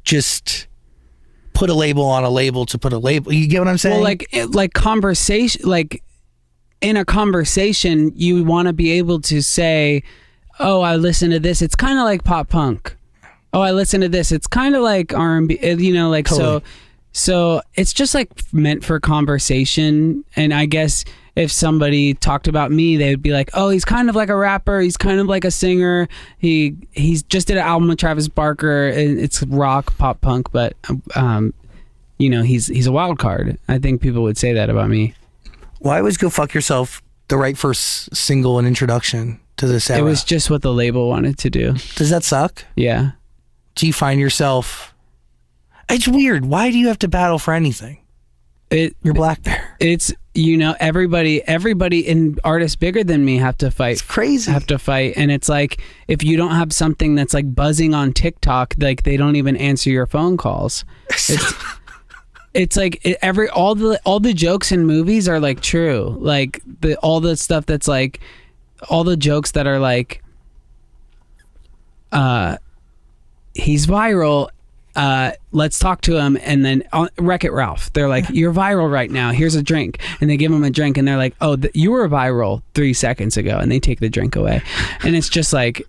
just 0.04 0.68
put 1.52 1.70
a 1.70 1.74
label 1.74 2.04
on 2.04 2.24
a 2.24 2.30
label 2.30 2.66
to 2.66 2.78
put 2.78 2.92
a 2.92 2.98
label. 2.98 3.32
You 3.32 3.46
get 3.46 3.58
what 3.60 3.68
I'm 3.68 3.78
saying? 3.78 3.96
Well, 3.96 4.04
like 4.04 4.26
like 4.50 4.72
conversation, 4.72 5.68
like 5.68 6.02
in 6.84 6.98
a 6.98 7.04
conversation, 7.04 8.12
you 8.14 8.44
want 8.44 8.68
to 8.68 8.74
be 8.74 8.92
able 8.92 9.20
to 9.22 9.40
say, 9.40 10.02
"Oh, 10.60 10.82
I 10.82 10.96
listen 10.96 11.30
to 11.30 11.40
this." 11.40 11.62
It's 11.62 11.74
kind 11.74 11.98
of 11.98 12.04
like 12.04 12.24
pop 12.24 12.50
punk. 12.50 12.96
Oh, 13.54 13.60
I 13.60 13.72
listen 13.72 14.02
to 14.02 14.08
this. 14.08 14.30
It's 14.30 14.46
kind 14.46 14.76
of 14.76 14.82
like 14.82 15.14
R 15.14 15.38
and 15.38 15.48
B. 15.48 15.58
You 15.62 15.94
know, 15.94 16.10
like 16.10 16.28
so. 16.28 16.36
Totally. 16.36 16.62
So 17.16 17.62
it's 17.74 17.92
just 17.92 18.14
like 18.14 18.30
meant 18.52 18.84
for 18.84 19.00
conversation, 19.00 20.24
and 20.36 20.52
I 20.52 20.66
guess 20.66 21.04
if 21.36 21.50
somebody 21.50 22.14
talked 22.14 22.48
about 22.48 22.70
me, 22.70 22.96
they 22.96 23.10
would 23.10 23.22
be 23.22 23.32
like, 23.32 23.50
"Oh, 23.54 23.70
he's 23.70 23.84
kind 23.84 24.10
of 24.10 24.16
like 24.16 24.28
a 24.28 24.36
rapper. 24.36 24.80
He's 24.80 24.96
kind 24.96 25.20
of 25.20 25.26
like 25.26 25.44
a 25.44 25.50
singer. 25.50 26.08
He 26.38 26.76
he's 26.92 27.22
just 27.22 27.46
did 27.46 27.56
an 27.56 27.62
album 27.62 27.88
with 27.88 27.98
Travis 27.98 28.28
Barker. 28.28 28.88
And 28.88 29.18
it's 29.18 29.42
rock, 29.44 29.96
pop 29.96 30.20
punk, 30.20 30.52
but 30.52 30.76
um, 31.14 31.54
you 32.18 32.28
know, 32.28 32.42
he's 32.42 32.66
he's 32.66 32.86
a 32.86 32.92
wild 32.92 33.18
card. 33.18 33.58
I 33.68 33.78
think 33.78 34.02
people 34.02 34.22
would 34.24 34.36
say 34.36 34.52
that 34.52 34.68
about 34.68 34.90
me. 34.90 35.14
Why 35.84 36.00
was 36.00 36.16
"Go 36.16 36.28
Fuck 36.30 36.54
Yourself" 36.54 37.02
the 37.28 37.36
right 37.36 37.56
first 37.56 38.14
single 38.14 38.58
and 38.58 38.66
introduction 38.66 39.40
to 39.58 39.66
this 39.66 39.88
era? 39.90 40.00
It 40.00 40.02
was 40.02 40.24
just 40.24 40.50
what 40.50 40.62
the 40.62 40.72
label 40.72 41.08
wanted 41.08 41.38
to 41.38 41.50
do. 41.50 41.72
Does 41.94 42.10
that 42.10 42.24
suck? 42.24 42.64
Yeah. 42.76 43.12
Do 43.76 43.86
you 43.86 43.92
find 43.92 44.18
yourself? 44.20 44.94
It's 45.88 46.08
weird. 46.08 46.44
Why 46.46 46.70
do 46.70 46.78
you 46.78 46.88
have 46.88 46.98
to 47.00 47.08
battle 47.08 47.38
for 47.38 47.54
anything? 47.54 47.98
It 48.70 48.96
You're 49.02 49.14
Black 49.14 49.42
Bear. 49.42 49.76
it's 49.78 50.12
you 50.34 50.56
know 50.56 50.74
everybody 50.80 51.42
everybody 51.46 52.00
in 52.00 52.38
artists 52.42 52.74
bigger 52.76 53.04
than 53.04 53.24
me 53.24 53.36
have 53.36 53.56
to 53.58 53.70
fight 53.70 53.92
It's 53.92 54.02
crazy. 54.02 54.50
have 54.50 54.66
to 54.68 54.78
fight 54.78 55.12
and 55.16 55.30
it's 55.30 55.48
like 55.48 55.80
if 56.08 56.24
you 56.24 56.36
don't 56.36 56.50
have 56.52 56.72
something 56.72 57.14
that's 57.14 57.34
like 57.34 57.54
buzzing 57.54 57.94
on 57.94 58.12
TikTok 58.12 58.74
like 58.78 59.02
they 59.04 59.16
don't 59.16 59.36
even 59.36 59.56
answer 59.56 59.90
your 59.90 60.06
phone 60.06 60.36
calls. 60.36 60.84
It's 61.10 61.54
it's 62.54 62.76
like 62.76 63.04
it, 63.04 63.18
every 63.20 63.48
all 63.48 63.74
the 63.74 64.00
all 64.04 64.20
the 64.20 64.32
jokes 64.32 64.72
in 64.72 64.86
movies 64.86 65.28
are 65.28 65.40
like 65.40 65.60
true. 65.60 66.16
Like 66.20 66.62
the 66.80 66.96
all 66.98 67.20
the 67.20 67.36
stuff 67.36 67.66
that's 67.66 67.88
like 67.88 68.20
all 68.88 69.04
the 69.04 69.16
jokes 69.16 69.52
that 69.52 69.66
are 69.66 69.78
like 69.78 70.22
uh 72.12 72.56
he's 73.54 73.86
viral 73.86 74.48
uh, 74.96 75.32
let's 75.50 75.80
talk 75.80 76.02
to 76.02 76.16
him 76.16 76.38
and 76.42 76.64
then 76.64 76.84
uh, 76.92 77.08
wreck 77.18 77.42
it 77.42 77.50
ralph. 77.50 77.92
They're 77.94 78.08
like 78.08 78.26
you're 78.30 78.52
viral 78.52 78.88
right 78.90 79.10
now. 79.10 79.32
Here's 79.32 79.56
a 79.56 79.62
drink. 79.62 80.00
And 80.20 80.30
they 80.30 80.36
give 80.36 80.52
him 80.52 80.62
a 80.62 80.70
drink 80.70 80.96
and 80.96 81.06
they're 81.06 81.16
like 81.16 81.34
oh 81.40 81.56
th- 81.56 81.74
you 81.74 81.90
were 81.90 82.08
viral 82.08 82.62
three 82.74 82.94
seconds 82.94 83.36
ago. 83.36 83.58
And 83.58 83.72
they 83.72 83.80
take 83.80 83.98
the 83.98 84.08
drink 84.08 84.36
away. 84.36 84.62
And 85.02 85.16
it's 85.16 85.28
just 85.28 85.52
like 85.52 85.82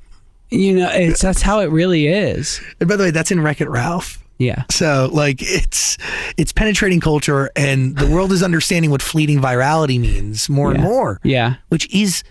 you 0.50 0.76
know 0.76 0.90
it's 0.92 1.22
that's 1.22 1.44
how 1.44 1.60
it 1.60 1.70
really 1.70 2.08
is. 2.08 2.62
And 2.80 2.90
by 2.90 2.96
the 2.96 3.04
way, 3.04 3.12
that's 3.12 3.32
in 3.32 3.42
Wreck 3.42 3.62
It 3.62 3.70
Ralph. 3.70 4.25
Yeah 4.38 4.64
So 4.70 5.10
like 5.14 5.38
it's 5.42 5.98
it's 6.38 6.52
penetrating 6.52 7.00
culture, 7.00 7.50
and 7.56 7.96
the 7.98 8.08
world 8.08 8.32
is 8.32 8.44
understanding 8.44 8.92
what 8.92 9.02
fleeting 9.02 9.40
virality 9.40 10.00
means 10.00 10.50
more 10.50 10.72
and 10.72 10.82
more. 10.84 11.20
yeah 11.24 11.56
Which 11.70 11.94
is, 11.94 12.24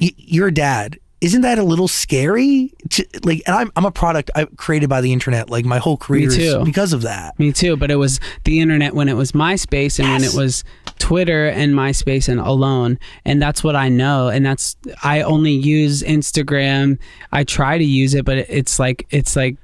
y- 0.00 0.12
you're 0.16 0.48
a 0.48 0.54
dad. 0.54 0.98
Isn't 1.20 1.40
that 1.40 1.58
a 1.58 1.64
little 1.64 1.88
scary? 1.88 2.72
To, 2.90 3.04
like, 3.24 3.42
and 3.48 3.56
I'm 3.56 3.72
I'm 3.74 3.84
a 3.84 3.90
product 3.90 4.30
I 4.36 4.44
created 4.56 4.88
by 4.88 5.00
the 5.00 5.12
internet. 5.12 5.50
Like 5.50 5.64
my 5.64 5.78
whole 5.78 5.96
career 5.96 6.28
is 6.28 6.64
because 6.64 6.92
of 6.92 7.02
that. 7.02 7.36
me 7.40 7.52
too 7.52 7.76
but 7.76 7.90
it 7.90 7.96
was 7.96 8.20
the 8.44 8.60
internet 8.60 8.94
when 8.94 9.08
it 9.08 9.14
was 9.14 9.32
myspace 9.32 9.98
and 9.98 10.08
when 10.08 10.22
it 10.22 10.34
was 10.34 10.62
twitter 11.00 11.46
and 11.48 11.74
myspace 11.74 12.28
and 12.28 12.40
alone 12.40 12.98
and 13.24 13.40
that's 13.40 13.62
what 13.62 13.76
i 13.76 13.88
know 13.88 14.28
and 14.28 14.44
that's 14.44 14.76
i 15.04 15.22
only 15.22 15.52
use 15.52 16.02
instagram 16.02 16.98
i 17.30 17.44
try 17.44 17.78
to 17.78 17.84
use 17.84 18.14
it 18.14 18.24
but 18.24 18.36
it's 18.38 18.78
like 18.80 19.06
it's 19.10 19.36
like 19.36 19.56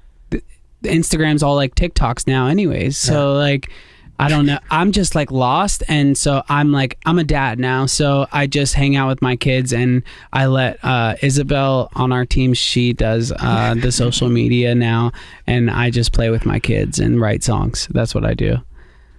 Instagram's 0.85 1.43
all 1.43 1.55
like 1.57 1.75
TikToks 1.75 2.27
now, 2.27 2.47
anyways. 2.47 2.97
So 2.97 3.33
like, 3.35 3.71
I 4.19 4.29
don't 4.29 4.47
know. 4.47 4.59
I'm 4.71 4.93
just 4.93 5.17
like 5.17 5.33
lost, 5.33 5.83
and 5.89 6.17
so 6.17 6.43
I'm 6.49 6.71
like 6.71 6.99
I'm 7.05 7.19
a 7.19 7.25
dad 7.25 7.59
now. 7.59 7.87
So 7.87 8.27
I 8.31 8.47
just 8.47 8.75
hang 8.75 8.95
out 8.95 9.09
with 9.09 9.21
my 9.21 9.35
kids, 9.35 9.73
and 9.73 10.03
I 10.33 10.47
let 10.47 10.79
uh, 10.85 11.17
Isabel 11.21 11.91
on 11.95 12.13
our 12.13 12.25
team. 12.25 12.55
She 12.55 12.93
does 12.93 13.33
uh, 13.33 13.75
the 13.81 13.91
social 13.91 14.29
media 14.29 14.75
now, 14.75 15.11
and 15.49 15.69
I 15.71 15.91
just 15.91 16.13
play 16.13 16.31
with 16.31 16.47
my 16.47 16.61
kids 16.61 17.01
and 17.01 17.21
write 17.21 17.43
songs. 17.43 17.89
That's 17.91 18.15
what 18.15 18.25
I 18.25 18.35
do. 18.35 18.59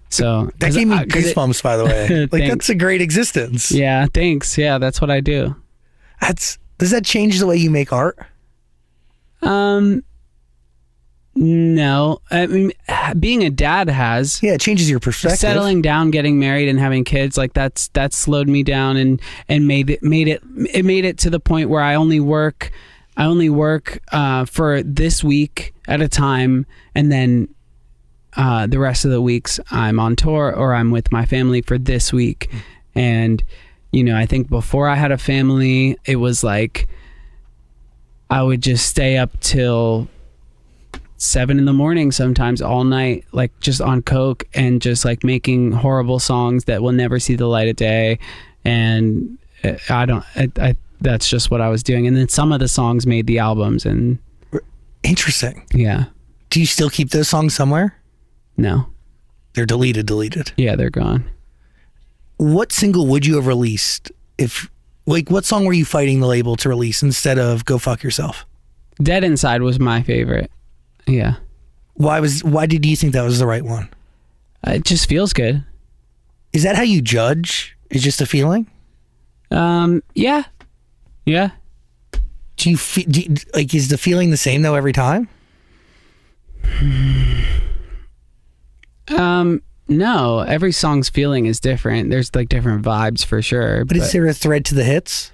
So 0.10 0.50
That 0.60 0.72
gave 0.72 0.88
me 0.88 0.96
I- 0.96 1.06
'cause 1.06 1.26
it- 1.26 1.36
goosebumps, 1.36 1.62
by 1.62 1.76
the 1.76 1.84
way. 1.86 2.28
Like 2.32 2.50
that's 2.50 2.70
a 2.70 2.76
great 2.76 3.02
existence. 3.02 3.72
yeah, 3.74 4.08
thanks. 4.14 4.58
Yeah, 4.58 4.78
that's 4.78 5.02
what 5.02 5.12
I 5.12 5.20
do. 5.20 5.56
That's 6.22 6.58
does 6.78 6.92
that 6.92 7.04
change 7.04 7.40
the 7.40 7.48
way 7.48 7.58
you 7.58 7.70
make 7.70 7.92
art? 7.92 8.18
Um, 9.42 10.04
no, 11.38 12.22
I 12.32 12.48
mean, 12.48 12.72
being 13.20 13.44
a 13.44 13.50
dad 13.50 13.90
has. 13.90 14.42
Yeah, 14.42 14.54
it 14.54 14.62
changes 14.62 14.90
your 14.90 15.02
perspective. 15.02 15.40
settling 15.40 15.82
down 15.82 16.12
getting 16.12 16.40
married 16.40 16.70
and 16.70 16.80
having 16.80 17.04
kids 17.04 17.38
like 17.38 17.54
that's 17.54 17.90
that 17.90 18.14
slowed 18.14 18.48
me 18.48 18.64
down 18.64 18.96
and 18.96 19.22
and 19.50 19.68
made 19.68 19.90
it 19.90 20.02
made 20.02 20.28
it 20.30 20.42
it 20.74 20.86
made 20.86 21.04
it 21.04 21.18
to 21.20 21.30
the 21.30 21.40
point 21.40 21.70
where 21.70 21.82
i 21.82 21.96
only 21.96 22.20
work 22.20 22.72
i 23.18 23.26
only 23.26 23.50
work 23.50 24.00
uh, 24.12 24.46
for 24.46 24.82
this 24.84 25.24
week 25.24 25.74
at 25.88 26.02
a 26.02 26.08
time 26.08 26.66
and 26.94 27.12
then 27.12 27.48
uh, 28.38 28.68
the 28.68 28.80
rest 28.80 29.06
of 29.06 29.12
the 29.12 29.22
weeks 29.22 29.60
i'm 29.72 30.00
on 30.00 30.16
tour 30.16 30.54
or 30.56 30.74
i'm 30.74 30.92
with 30.92 31.12
my 31.12 31.26
family 31.26 31.62
for 31.62 31.78
this 31.78 32.14
week 32.14 32.50
and 32.94 33.44
you 33.92 34.04
know 34.04 34.16
i 34.16 34.26
think 34.26 34.50
before 34.50 34.88
i 34.88 34.96
had 34.96 35.12
a 35.12 35.18
family 35.18 35.98
it 36.06 36.18
was 36.18 36.44
like 36.44 36.88
i 38.30 38.42
would 38.42 38.62
just 38.62 38.88
stay 38.88 39.18
up 39.18 39.38
till 39.40 40.08
seven 41.18 41.58
in 41.58 41.66
the 41.66 41.74
morning 41.74 42.12
sometimes 42.12 42.62
all 42.62 42.84
night 42.84 43.24
like 43.32 43.58
just 43.62 43.80
on 43.82 44.02
coke 44.02 44.44
and 44.54 44.82
just 44.82 45.06
like 45.06 45.24
making 45.24 45.72
horrible 45.72 46.20
songs 46.20 46.66
that 46.66 46.82
will 46.82 46.92
never 46.92 47.20
see 47.20 47.36
the 47.36 47.48
light 47.48 47.70
of 47.70 47.76
day 47.78 48.20
and 48.66 49.38
uh, 49.64 49.74
i 49.90 50.06
don't 50.06 50.26
I, 50.36 50.52
I 50.60 50.76
that's 51.00 51.30
just 51.30 51.50
what 51.50 51.62
i 51.62 51.70
was 51.70 51.84
doing 51.84 52.06
and 52.06 52.18
then 52.18 52.28
some 52.28 52.52
of 52.52 52.60
the 52.60 52.68
songs 52.68 53.08
made 53.08 53.28
the 53.28 53.40
albums 53.40 53.86
and 53.86 54.20
Interesting. 55.04 55.66
yeah 55.72 56.06
Do 56.50 56.60
you 56.60 56.66
still 56.66 56.90
keep 56.90 57.12
those 57.12 57.30
songs 57.30 57.54
somewhere? 57.54 57.96
no 58.58 58.88
They're 59.54 59.66
deleted, 59.66 60.06
deleted. 60.08 60.52
yeah 60.58 60.76
they're 60.76 60.90
gone 60.90 61.30
What 62.38 62.72
single 62.72 63.06
would 63.08 63.26
you 63.26 63.36
have 63.36 63.48
released 63.48 64.12
if 64.38 64.70
like 65.06 65.30
what 65.30 65.46
song 65.46 65.66
were 65.66 65.74
you 65.74 65.86
fighting 65.86 66.20
the 66.20 66.28
label 66.28 66.56
to 66.58 66.68
release 66.70 67.04
instead 67.04 67.38
of 67.40 67.64
Go 67.66 67.78
Fuck 67.78 68.04
Yourself? 68.04 68.46
dead 69.02 69.24
inside 69.24 69.62
was 69.62 69.80
my 69.80 70.02
favorite 70.02 70.50
yeah 71.08 71.36
Why 71.94 72.20
was 72.20 72.44
why 72.44 72.66
did 72.66 72.86
you 72.86 72.96
think 72.96 73.14
that 73.14 73.24
was 73.24 73.40
the 73.40 73.48
right 73.48 73.64
one? 73.64 73.90
it 74.68 74.84
just 74.84 75.08
feels 75.08 75.32
good 75.34 75.64
Is 76.54 76.64
that 76.64 76.76
how 76.76 76.82
you 76.84 77.02
judge? 77.02 77.78
Is 77.90 78.02
just 78.04 78.22
a 78.22 78.26
feeling? 78.26 78.68
um 79.52 80.02
yeah 80.16 80.44
yeah 81.26 81.52
Do 82.58 82.70
you, 82.72 82.78
feel 82.78 83.06
do 83.10 83.22
you 83.22 83.36
like 83.54 83.74
is 83.74 83.90
the 83.90 83.98
feeling 83.98 84.32
the 84.32 84.38
same 84.38 84.62
though 84.64 84.76
every 84.76 84.94
time? 84.94 85.30
Um, 89.16 89.62
no, 89.88 90.40
every 90.40 90.72
song's 90.72 91.10
feeling 91.10 91.46
is 91.46 91.60
different. 91.60 92.10
There's 92.10 92.34
like 92.34 92.50
different 92.50 92.84
vibes 92.84 93.24
for 93.24 93.42
sure. 93.42 93.86
But, 93.86 93.98
is 93.98 94.12
there 94.12 94.26
a 94.26 94.34
thread 94.34 94.66
to 94.66 94.76
the 94.76 94.84
hits? 94.84 95.32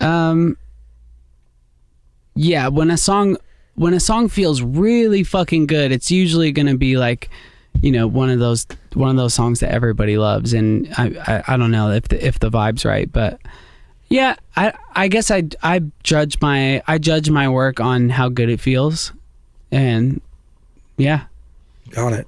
Um, 0.00 0.56
yeah, 2.34 2.68
when 2.68 2.90
a 2.90 2.96
song 2.96 3.36
when 3.76 3.94
a 3.94 4.00
song 4.00 4.28
feels 4.28 4.60
really 4.60 5.22
fucking 5.22 5.66
good, 5.66 5.92
it's 5.92 6.10
usually 6.10 6.50
gonna 6.52 6.76
be 6.76 6.96
like, 6.96 7.30
you 7.82 7.92
know, 7.92 8.06
one 8.06 8.30
of 8.30 8.38
those 8.38 8.66
one 8.94 9.10
of 9.10 9.16
those 9.16 9.34
songs 9.34 9.60
that 9.60 9.70
everybody 9.70 10.18
loves. 10.18 10.52
And 10.52 10.88
I 10.98 11.12
I, 11.26 11.54
I 11.54 11.56
don't 11.56 11.70
know 11.70 11.90
if 11.90 12.08
the, 12.08 12.26
if 12.26 12.38
the 12.40 12.50
vibe's 12.50 12.84
right, 12.84 13.10
but 13.10 13.40
yeah, 14.08 14.36
I 14.56 14.72
I 14.94 15.08
guess 15.08 15.30
I 15.30 15.44
I 15.62 15.82
judge 16.02 16.40
my 16.40 16.82
I 16.86 16.98
judge 16.98 17.30
my 17.30 17.48
work 17.48 17.78
on 17.80 18.08
how 18.08 18.28
good 18.28 18.48
it 18.48 18.60
feels, 18.60 19.12
and 19.70 20.20
yeah, 20.96 21.24
Got 21.90 22.12
it. 22.12 22.26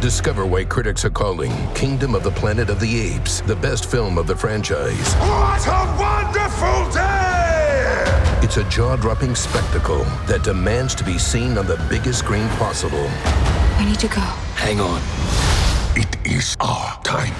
Discover 0.00 0.46
why 0.46 0.64
critics 0.64 1.04
are 1.04 1.10
calling 1.10 1.52
Kingdom 1.74 2.14
of 2.14 2.22
the 2.22 2.30
Planet 2.30 2.70
of 2.70 2.80
the 2.80 3.00
Apes 3.00 3.42
the 3.42 3.56
best 3.56 3.90
film 3.90 4.16
of 4.16 4.26
the 4.26 4.36
franchise. 4.36 5.14
What 5.14 5.66
a 5.66 5.96
wonderful 5.98 6.90
day! 6.92 7.19
It's 8.50 8.56
a 8.56 8.64
jaw 8.64 8.96
dropping 8.96 9.36
spectacle 9.36 10.02
that 10.26 10.42
demands 10.42 10.92
to 10.96 11.04
be 11.04 11.18
seen 11.18 11.56
on 11.56 11.68
the 11.68 11.76
biggest 11.88 12.18
screen 12.18 12.48
possible. 12.58 13.08
We 13.78 13.84
need 13.84 14.00
to 14.00 14.08
go. 14.08 14.22
Hang 14.56 14.80
on. 14.80 15.00
It 15.94 16.16
is 16.26 16.56
our 16.58 17.00
time. 17.04 17.32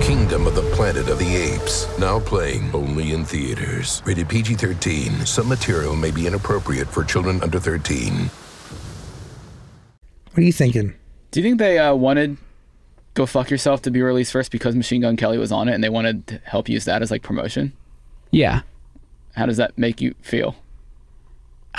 Kingdom 0.00 0.46
of 0.46 0.54
the 0.54 0.62
Planet 0.74 1.10
of 1.10 1.18
the 1.18 1.36
Apes. 1.36 1.86
Now 1.98 2.20
playing 2.20 2.74
only 2.74 3.12
in 3.12 3.26
theaters. 3.26 4.00
Rated 4.06 4.30
PG 4.30 4.54
13. 4.54 5.26
Some 5.26 5.46
material 5.46 5.94
may 5.94 6.10
be 6.10 6.26
inappropriate 6.26 6.88
for 6.88 7.04
children 7.04 7.42
under 7.42 7.60
13. 7.60 8.30
What 10.30 10.38
are 10.38 10.40
you 10.40 10.54
thinking? 10.54 10.94
Do 11.32 11.40
you 11.40 11.44
think 11.44 11.58
they 11.58 11.78
uh, 11.78 11.94
wanted 11.94 12.38
"Go 13.12 13.26
Fuck 13.26 13.50
Yourself" 13.50 13.82
to 13.82 13.90
be 13.90 14.00
released 14.00 14.32
first 14.32 14.50
because 14.50 14.74
Machine 14.74 15.02
Gun 15.02 15.18
Kelly 15.18 15.36
was 15.36 15.52
on 15.52 15.68
it, 15.68 15.74
and 15.74 15.84
they 15.84 15.90
wanted 15.90 16.26
to 16.28 16.40
help 16.44 16.70
use 16.70 16.86
that 16.86 17.02
as 17.02 17.10
like 17.10 17.22
promotion? 17.22 17.74
yeah. 18.30 18.62
How 19.36 19.46
does 19.46 19.56
that 19.58 19.76
make 19.78 20.00
you 20.00 20.14
feel? 20.22 20.56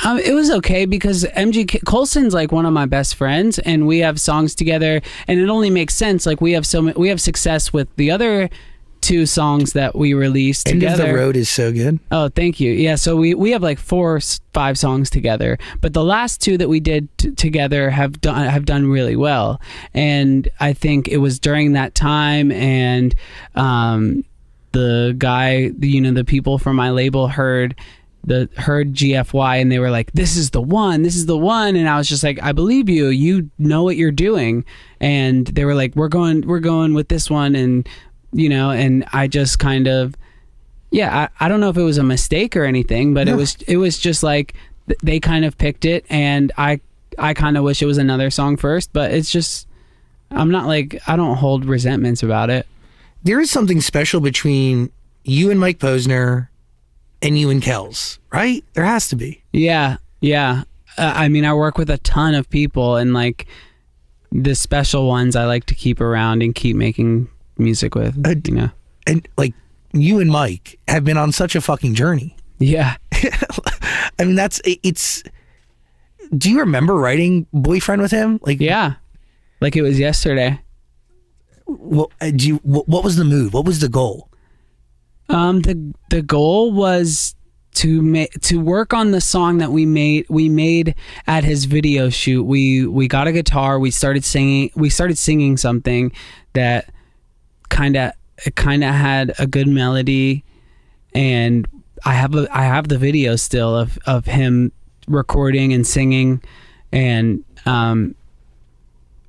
Um, 0.06 0.18
it 0.20 0.34
was 0.34 0.50
okay 0.50 0.86
because 0.86 1.26
MG 1.36 1.68
K- 1.68 1.80
Colson's 1.86 2.34
like 2.34 2.52
one 2.52 2.66
of 2.66 2.74
my 2.74 2.86
best 2.86 3.16
friends, 3.16 3.60
and 3.60 3.86
we 3.88 4.00
have 4.00 4.20
songs 4.22 4.56
together, 4.56 5.02
and 5.28 5.40
it 5.40 5.50
only 5.50 5.70
makes 5.70 5.96
sense. 5.96 6.26
Like 6.26 6.40
we 6.42 6.54
have 6.54 6.66
so 6.66 6.92
we 6.94 7.10
have 7.10 7.20
success 7.20 7.74
with 7.74 7.94
the 7.98 8.10
other 8.10 8.50
two 9.02 9.26
songs 9.26 9.74
that 9.74 9.96
we 9.96 10.14
released 10.14 10.70
End 10.70 10.80
together. 10.80 11.04
of 11.04 11.10
the 11.10 11.16
road 11.16 11.36
is 11.36 11.50
so 11.50 11.72
good. 11.72 12.00
Oh, 12.12 12.30
thank 12.30 12.60
you. 12.60 12.72
Yeah, 12.72 12.96
so 12.96 13.16
we 13.18 13.34
we 13.34 13.52
have 13.52 13.62
like 13.62 13.80
four, 13.80 14.20
five 14.54 14.78
songs 14.78 15.10
together, 15.10 15.58
but 15.82 15.94
the 15.94 16.04
last 16.04 16.40
two 16.42 16.58
that 16.58 16.70
we 16.70 16.80
did 16.80 17.10
t- 17.18 17.32
together 17.32 17.90
have 17.90 18.22
done 18.22 18.48
have 18.48 18.64
done 18.66 18.88
really 18.88 19.18
well, 19.18 19.60
and 19.94 20.48
I 20.62 20.72
think 20.74 21.10
it 21.10 21.18
was 21.18 21.38
during 21.38 21.74
that 21.74 21.96
time, 21.96 22.52
and 22.54 23.14
um, 23.56 24.24
the 24.72 25.16
guy, 25.18 25.72
you 25.80 26.02
know, 26.02 26.12
the 26.12 26.26
people 26.26 26.58
from 26.58 26.76
my 26.76 26.92
label 26.92 27.28
heard 27.28 27.76
the 28.24 28.48
heard 28.56 28.94
GFY 28.94 29.62
and 29.62 29.72
they 29.72 29.80
were 29.80 29.90
like, 29.90 30.12
"This 30.14 30.38
is 30.38 30.52
the 30.52 30.62
one, 30.62 31.02
this 31.02 31.16
is 31.16 31.26
the 31.26 31.38
one," 31.38 31.76
and 31.76 31.90
I 31.90 31.98
was 31.98 32.08
just 32.08 32.24
like, 32.24 32.42
"I 32.42 32.52
believe 32.52 32.88
you. 32.88 33.08
You 33.08 33.50
know 33.58 33.84
what 33.84 33.98
you're 33.98 34.12
doing," 34.12 34.64
and 35.00 35.48
they 35.48 35.66
were 35.66 35.74
like, 35.74 35.96
"We're 35.96 36.08
going, 36.08 36.42
we're 36.42 36.60
going 36.60 36.94
with 36.94 37.08
this 37.08 37.30
one," 37.30 37.56
and 37.56 37.90
you 38.32 38.48
know, 38.48 38.70
and 38.70 39.06
I 39.12 39.28
just 39.28 39.58
kind 39.60 39.88
of 39.88 40.16
yeah 40.92 41.30
I, 41.40 41.46
I 41.46 41.48
don't 41.48 41.60
know 41.60 41.70
if 41.70 41.78
it 41.78 41.84
was 41.84 41.98
a 41.98 42.04
mistake 42.04 42.56
or 42.56 42.66
anything 42.66 43.14
but 43.14 43.28
it 43.28 43.36
was 43.36 43.58
it 43.68 43.78
was 43.78 43.98
just 43.98 44.24
like 44.24 44.54
th- 44.88 45.00
they 45.02 45.20
kind 45.20 45.46
of 45.46 45.58
picked 45.58 45.86
it. 45.86 46.06
And 46.10 46.52
i 46.58 46.80
i 47.18 47.34
kind 47.34 47.58
of 47.58 47.64
wish 47.64 47.82
it 47.82 47.86
was 47.86 47.98
another 47.98 48.30
song 48.30 48.56
first 48.56 48.94
but 48.94 49.12
it's 49.12 49.32
just 49.32 49.68
i'm 50.32 50.50
not 50.50 50.66
like 50.66 50.98
i 51.08 51.16
don't 51.18 51.36
hold 51.36 51.66
resentments 51.66 52.24
about 52.24 52.50
it 52.50 52.66
There 53.24 53.40
is 53.40 53.52
something 53.52 53.82
special 53.82 54.20
between 54.22 54.92
you 55.24 55.52
and 55.52 55.60
Mike 55.60 55.78
Posner 55.80 56.48
and 57.22 57.38
you 57.38 57.50
and 57.50 57.62
Kells, 57.62 58.20
right? 58.34 58.64
There 58.74 58.86
has 58.86 59.10
to 59.10 59.16
be. 59.16 59.44
yeah 59.52 59.98
yeah 60.24 60.64
uh, 61.00 61.14
i 61.16 61.28
mean 61.28 61.46
i 61.46 61.52
work 61.54 61.80
with 61.80 61.90
a 61.90 61.98
ton 62.00 62.36
of 62.36 62.48
people 62.50 62.96
and 62.96 63.12
like 63.12 63.48
the 64.32 64.54
special 64.54 65.08
ones 65.08 65.36
i 65.36 65.46
like 65.46 65.66
to 65.66 65.74
keep 65.74 66.00
around 66.00 66.44
and 66.44 66.54
keep 66.54 66.76
making 66.76 67.28
music 67.58 67.96
with 67.96 68.16
Uh, 68.24 68.36
you 68.48 68.54
know 68.54 68.70
And 69.08 69.28
like 69.36 69.54
you 69.94 70.20
and 70.20 70.30
Mike 70.30 70.78
have 70.88 71.04
been 71.04 71.18
on 71.18 71.32
such 71.32 71.56
a 71.56 71.62
fucking 71.62 71.96
journey. 71.96 72.36
yeah 72.60 72.98
I 74.20 74.24
mean, 74.26 74.36
that's 74.36 74.62
it's. 74.66 75.24
Do 76.38 76.50
you 76.52 76.60
remember 76.60 76.96
writing 76.96 77.46
"Boyfriend" 77.52 78.02
with 78.02 78.12
him? 78.12 78.40
Like, 78.44 78.60
yeah 78.62 78.94
like 79.60 79.76
it 79.76 79.82
was 79.82 79.98
yesterday 80.00 80.60
What 81.78 82.12
uh, 82.20 82.32
do 82.32 82.48
you? 82.48 82.56
What, 82.58 83.04
was 83.04 83.16
the 83.16 83.24
move? 83.24 83.54
What 83.54 83.66
was 83.66 83.80
the 83.80 83.90
goal? 83.90 84.30
Um, 85.30 85.62
the 85.62 85.94
the 86.10 86.22
goal 86.22 86.72
was 86.72 87.36
to 87.74 88.02
make 88.02 88.32
to 88.42 88.60
work 88.60 88.94
on 88.94 89.12
the 89.12 89.22
song 89.22 89.60
that 89.60 89.72
we 89.72 89.86
made 89.86 90.26
we 90.30 90.50
made 90.50 90.96
at 91.28 91.44
his 91.44 91.66
video 91.66 92.10
shoot. 92.10 92.44
We 92.44 92.86
we 92.86 93.08
got 93.08 93.28
a 93.28 93.32
guitar. 93.32 93.80
We 93.80 93.92
started 93.92 94.26
singing. 94.26 94.72
We 94.76 94.90
started 94.90 95.18
singing 95.18 95.58
something 95.58 96.12
that 96.54 96.94
kind 97.70 97.96
of 97.96 98.12
kind 98.56 98.84
of 98.84 98.94
had 98.94 99.34
a 99.40 99.48
good 99.48 99.68
melody, 99.68 100.44
and 101.14 101.68
I 102.04 102.14
have 102.14 102.36
a 102.36 102.48
I 102.52 102.64
have 102.64 102.90
the 102.90 102.98
video 102.98 103.36
still 103.36 103.76
of 103.76 103.98
of 104.06 104.26
him 104.26 104.72
recording 105.08 105.74
and 105.74 105.88
singing, 105.88 106.42
and 106.92 107.44
um 107.66 108.16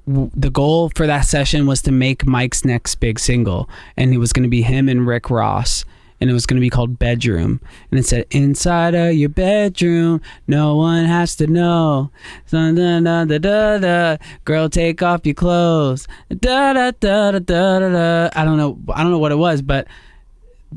the 0.06 0.50
goal 0.50 0.90
for 0.94 1.06
that 1.06 1.22
session 1.22 1.66
was 1.66 1.82
to 1.82 1.92
make 1.92 2.26
Mike's 2.26 2.64
next 2.64 2.96
big 2.96 3.18
single, 3.18 3.68
and 3.96 4.12
it 4.12 4.18
was 4.18 4.32
going 4.32 4.42
to 4.42 4.48
be 4.48 4.62
him 4.62 4.88
and 4.88 5.06
Rick 5.06 5.30
Ross, 5.30 5.84
and 6.20 6.28
it 6.28 6.32
was 6.32 6.46
going 6.46 6.56
to 6.56 6.60
be 6.60 6.70
called 6.70 6.98
Bedroom, 6.98 7.60
and 7.90 8.00
it 8.00 8.06
said 8.06 8.26
inside 8.30 8.94
of 8.94 9.14
your 9.14 9.28
bedroom, 9.28 10.20
no 10.46 10.76
one 10.76 11.04
has 11.04 11.36
to 11.36 11.46
know. 11.46 12.10
Dun, 12.50 12.74
dun, 12.74 13.04
dun, 13.04 13.28
da, 13.28 13.38
da, 13.38 13.78
da. 13.78 14.16
Girl, 14.44 14.68
take 14.68 15.02
off 15.02 15.24
your 15.24 15.34
clothes. 15.34 16.08
Da, 16.28 16.72
da, 16.72 16.92
da, 16.98 17.32
da, 17.32 17.38
da, 17.38 17.78
da, 17.78 17.88
da. 17.88 18.30
I 18.34 18.44
don't 18.44 18.56
know. 18.56 18.78
I 18.92 19.02
don't 19.02 19.12
know 19.12 19.18
what 19.18 19.32
it 19.32 19.36
was, 19.36 19.62
but 19.62 19.86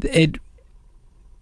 it 0.04 0.36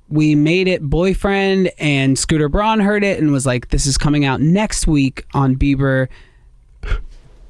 we 0.10 0.36
made 0.36 0.67
it 0.67 0.82
boyfriend 0.82 1.72
and 1.80 2.19
Scooter 2.19 2.48
Braun 2.48 2.80
heard 2.80 3.04
it 3.04 3.19
and 3.19 3.32
was 3.32 3.46
like, 3.46 3.69
This 3.69 3.88
is 3.88 3.98
coming 3.98 4.26
out 4.26 4.41
next 4.41 4.86
week 4.86 5.26
on 5.34 5.56
Bieber 5.56 6.08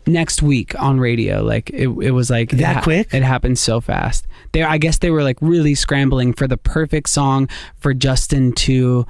next 0.07 0.41
week 0.41 0.79
on 0.81 0.99
radio. 0.99 1.43
Like 1.43 1.69
it, 1.69 1.87
it 1.87 2.11
was 2.11 2.29
like 2.29 2.51
That 2.51 2.77
it 2.77 2.83
quick? 2.83 3.13
It 3.13 3.23
happened 3.23 3.57
so 3.59 3.81
fast. 3.81 4.27
They 4.51 4.63
I 4.63 4.77
guess 4.77 4.99
they 4.99 5.11
were 5.11 5.23
like 5.23 5.37
really 5.41 5.75
scrambling 5.75 6.33
for 6.33 6.47
the 6.47 6.57
perfect 6.57 7.09
song 7.09 7.49
for 7.77 7.93
Justin 7.93 8.53
to 8.53 9.05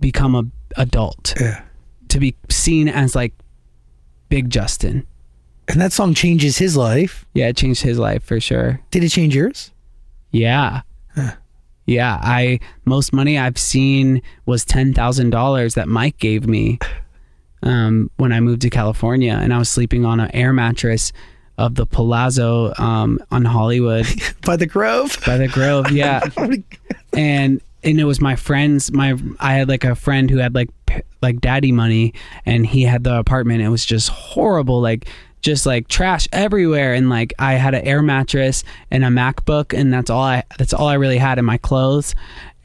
become 0.00 0.34
a 0.34 0.44
adult. 0.80 1.34
Yeah. 1.40 1.62
To 2.08 2.18
be 2.18 2.36
seen 2.48 2.88
as 2.88 3.14
like 3.14 3.34
big 4.28 4.50
Justin. 4.50 5.06
And 5.68 5.80
that 5.80 5.92
song 5.92 6.12
changes 6.14 6.58
his 6.58 6.76
life. 6.76 7.24
Yeah, 7.32 7.48
it 7.48 7.56
changed 7.56 7.82
his 7.82 7.98
life 7.98 8.22
for 8.22 8.38
sure. 8.38 8.80
Did 8.90 9.02
it 9.02 9.08
change 9.08 9.34
yours? 9.34 9.70
Yeah. 10.30 10.82
Yeah, 11.86 12.18
I 12.22 12.60
most 12.86 13.12
money 13.12 13.38
I've 13.38 13.58
seen 13.58 14.22
was 14.46 14.64
ten 14.64 14.94
thousand 14.94 15.30
dollars 15.30 15.74
that 15.74 15.86
Mike 15.86 16.18
gave 16.18 16.46
me 16.46 16.78
um, 17.64 18.10
when 18.16 18.32
I 18.32 18.40
moved 18.40 18.62
to 18.62 18.70
California, 18.70 19.32
and 19.40 19.52
I 19.52 19.58
was 19.58 19.68
sleeping 19.68 20.04
on 20.04 20.20
an 20.20 20.30
air 20.32 20.52
mattress 20.52 21.12
of 21.58 21.74
the 21.74 21.86
Palazzo 21.86 22.72
um, 22.78 23.18
on 23.30 23.44
Hollywood 23.44 24.06
By 24.44 24.56
the 24.56 24.66
Grove. 24.66 25.18
by 25.24 25.38
the 25.38 25.48
Grove. 25.48 25.90
Yeah, 25.90 26.20
and 27.12 27.60
and 27.82 28.00
it 28.00 28.04
was 28.04 28.20
my 28.20 28.36
friends. 28.36 28.92
My 28.92 29.16
I 29.40 29.54
had 29.54 29.68
like 29.68 29.84
a 29.84 29.94
friend 29.94 30.30
who 30.30 30.38
had 30.38 30.54
like 30.54 30.70
like 31.22 31.40
daddy 31.40 31.72
money, 31.72 32.14
and 32.46 32.66
he 32.66 32.82
had 32.82 33.04
the 33.04 33.18
apartment. 33.18 33.62
It 33.62 33.68
was 33.68 33.84
just 33.84 34.08
horrible, 34.10 34.80
like 34.80 35.08
just 35.40 35.66
like 35.66 35.88
trash 35.88 36.26
everywhere. 36.32 36.94
And 36.94 37.08
like 37.08 37.32
I 37.38 37.54
had 37.54 37.74
an 37.74 37.84
air 37.84 38.02
mattress 38.02 38.64
and 38.90 39.04
a 39.04 39.08
MacBook, 39.08 39.78
and 39.78 39.92
that's 39.92 40.10
all 40.10 40.22
I 40.22 40.42
that's 40.58 40.74
all 40.74 40.88
I 40.88 40.94
really 40.94 41.18
had 41.18 41.38
in 41.38 41.44
my 41.44 41.58
clothes. 41.58 42.14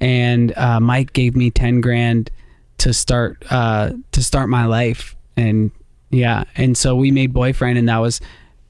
And 0.02 0.58
uh, 0.58 0.80
Mike 0.80 1.14
gave 1.14 1.36
me 1.36 1.52
ten 1.52 1.82
grand 1.82 2.32
to 2.80 2.94
start 2.94 3.44
uh, 3.50 3.92
to 4.12 4.24
start 4.24 4.50
my 4.50 4.66
life, 4.66 5.16
and 5.38 5.72
yeah, 6.10 6.46
and 6.56 6.78
so 6.78 6.96
we 6.96 7.12
made 7.12 7.34
boyfriend, 7.34 7.78
and 7.78 7.88
that 7.88 8.00
was 8.00 8.20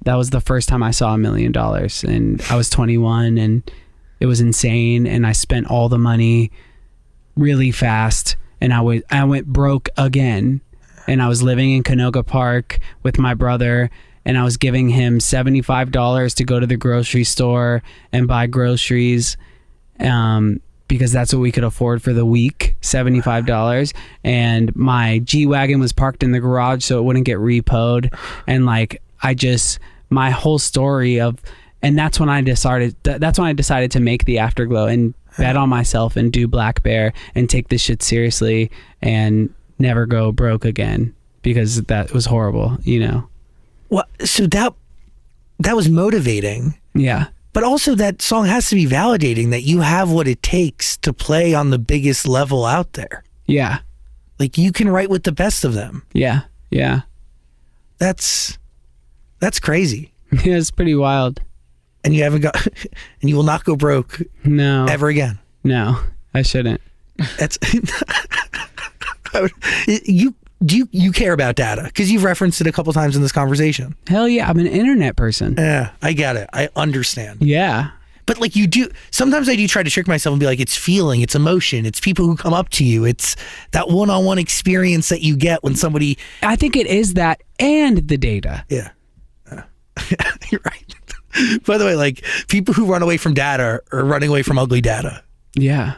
that 0.05 0.15
was 0.15 0.29
the 0.29 0.41
first 0.41 0.69
time 0.69 0.83
I 0.83 0.91
saw 0.91 1.13
a 1.13 1.17
million 1.17 1.51
dollars, 1.51 2.03
and 2.03 2.41
I 2.49 2.55
was 2.55 2.69
21, 2.69 3.37
and 3.37 3.71
it 4.19 4.25
was 4.25 4.41
insane, 4.41 5.05
and 5.05 5.25
I 5.25 5.33
spent 5.33 5.67
all 5.67 5.89
the 5.89 5.97
money 5.97 6.51
really 7.35 7.71
fast, 7.71 8.35
and 8.61 8.73
I 8.73 8.81
was 8.81 9.01
I 9.09 9.23
went 9.23 9.47
broke 9.47 9.89
again, 9.97 10.61
and 11.07 11.21
I 11.21 11.27
was 11.27 11.41
living 11.41 11.71
in 11.71 11.83
Canoga 11.83 12.25
Park 12.25 12.79
with 13.03 13.17
my 13.17 13.33
brother, 13.33 13.89
and 14.25 14.37
I 14.37 14.43
was 14.43 14.57
giving 14.57 14.89
him 14.89 15.19
seventy 15.19 15.61
five 15.61 15.91
dollars 15.91 16.33
to 16.35 16.43
go 16.43 16.59
to 16.59 16.67
the 16.67 16.77
grocery 16.77 17.23
store 17.23 17.83
and 18.11 18.27
buy 18.27 18.47
groceries, 18.47 19.37
um, 19.99 20.61
because 20.89 21.13
that's 21.13 21.33
what 21.33 21.39
we 21.39 21.53
could 21.53 21.63
afford 21.63 22.01
for 22.01 22.11
the 22.11 22.25
week, 22.25 22.75
seventy 22.81 23.21
five 23.21 23.45
dollars. 23.45 23.93
And 24.25 24.75
my 24.75 25.19
G 25.19 25.45
wagon 25.45 25.79
was 25.79 25.93
parked 25.93 26.21
in 26.21 26.33
the 26.33 26.41
garage 26.41 26.83
so 26.83 26.99
it 26.99 27.03
wouldn't 27.03 27.25
get 27.25 27.37
repoed. 27.37 28.13
And 28.45 28.65
like 28.65 29.01
I 29.23 29.33
just 29.33 29.79
my 30.09 30.31
whole 30.31 30.59
story 30.59 31.21
of 31.21 31.37
and 31.81 31.97
that's 31.97 32.19
when 32.19 32.27
I 32.27 32.41
decided 32.41 32.95
that's 33.03 33.39
when 33.39 33.47
I 33.47 33.53
decided 33.53 33.91
to 33.91 34.01
make 34.01 34.25
the 34.25 34.39
afterglow 34.39 34.87
and 34.87 35.13
bet 35.37 35.55
on 35.55 35.69
myself 35.69 36.17
and 36.17 36.33
do 36.33 36.47
Black 36.47 36.83
Bear 36.83 37.13
and 37.35 37.49
take 37.49 37.69
this 37.69 37.81
shit 37.81 38.03
seriously 38.03 38.69
and 39.01 39.53
never 39.77 40.05
go 40.05 40.33
broke 40.33 40.65
again 40.65 41.15
because 41.41 41.81
that 41.83 42.11
was 42.11 42.25
horrible, 42.25 42.77
you 42.83 42.99
know. 42.99 43.29
Well, 43.89 44.05
so 44.25 44.45
that 44.47 44.73
that 45.59 45.75
was 45.75 45.89
motivating, 45.89 46.77
Yeah. 46.93 47.27
But 47.53 47.63
also 47.63 47.95
that 47.95 48.21
song 48.21 48.45
has 48.45 48.69
to 48.69 48.75
be 48.75 48.85
validating 48.85 49.49
that 49.51 49.63
you 49.63 49.81
have 49.81 50.11
what 50.11 50.27
it 50.27 50.41
takes 50.43 50.97
to 50.97 51.11
play 51.13 51.53
on 51.53 51.69
the 51.71 51.79
biggest 51.79 52.27
level 52.27 52.65
out 52.65 52.93
there. 52.93 53.23
Yeah. 53.47 53.79
Like 54.37 54.57
you 54.57 54.71
can 54.71 54.89
write 54.89 55.09
with 55.09 55.23
the 55.23 55.31
best 55.31 55.65
of 55.65 55.73
them. 55.73 56.03
Yeah. 56.13 56.41
Yeah. 56.69 57.01
That's 57.97 58.57
that's 59.39 59.59
crazy. 59.59 60.11
Yeah, 60.31 60.57
it's 60.57 60.69
pretty 60.69 60.93
wild. 60.93 61.41
And 62.03 62.13
you 62.15 62.21
haven't 62.23 62.41
got 62.41 62.55
and 63.21 63.29
you 63.29 63.35
will 63.35 63.43
not 63.43 63.63
go 63.65 63.75
broke 63.75 64.21
No. 64.45 64.85
ever 64.85 65.07
again. 65.07 65.39
No. 65.63 65.99
I 66.35 66.43
shouldn't. 66.43 66.81
That's 67.39 67.57
I 69.33 69.41
would- 69.41 69.51
you 70.07 70.33
do 70.63 70.77
you, 70.77 70.89
you 70.91 71.11
care 71.11 71.33
about 71.33 71.55
data 71.55 71.83
because 71.83 72.11
you've 72.11 72.23
referenced 72.23 72.59
it 72.61 72.67
a 72.67 72.71
couple 72.71 72.91
times 72.93 73.15
in 73.15 73.21
this 73.21 73.31
conversation. 73.31 73.95
Hell 74.07 74.27
yeah, 74.27 74.49
I'm 74.49 74.59
an 74.59 74.67
internet 74.67 75.15
person. 75.15 75.55
Yeah, 75.57 75.91
I 76.01 76.13
get 76.13 76.35
it. 76.35 76.49
I 76.53 76.69
understand. 76.75 77.41
Yeah. 77.41 77.91
But 78.25 78.39
like 78.39 78.55
you 78.55 78.67
do 78.67 78.89
sometimes 79.09 79.49
I 79.49 79.55
do 79.55 79.67
try 79.67 79.81
to 79.81 79.89
trick 79.89 80.07
myself 80.07 80.33
and 80.33 80.39
be 80.39 80.45
like 80.45 80.59
it's 80.59 80.77
feeling, 80.77 81.21
it's 81.21 81.33
emotion, 81.33 81.85
it's 81.85 81.99
people 81.99 82.25
who 82.25 82.35
come 82.35 82.53
up 82.53 82.69
to 82.69 82.83
you, 82.85 83.03
it's 83.05 83.35
that 83.71 83.89
one-on-one 83.89 84.37
experience 84.37 85.09
that 85.09 85.21
you 85.21 85.35
get 85.35 85.63
when 85.63 85.73
somebody 85.75 86.17
I 86.43 86.55
think 86.55 86.75
it 86.75 86.85
is 86.85 87.15
that 87.15 87.41
and 87.57 88.07
the 88.07 88.17
data. 88.17 88.65
yeah. 88.69 88.89
Uh, 89.49 89.61
you're 90.51 90.61
right. 90.63 90.95
By 91.65 91.77
the 91.77 91.85
way, 91.85 91.95
like 91.95 92.23
people 92.49 92.73
who 92.73 92.85
run 92.85 93.01
away 93.01 93.17
from 93.17 93.33
data 93.33 93.81
are 93.91 94.05
running 94.05 94.29
away 94.29 94.43
from 94.43 94.59
ugly 94.59 94.81
data. 94.81 95.23
Yeah. 95.55 95.95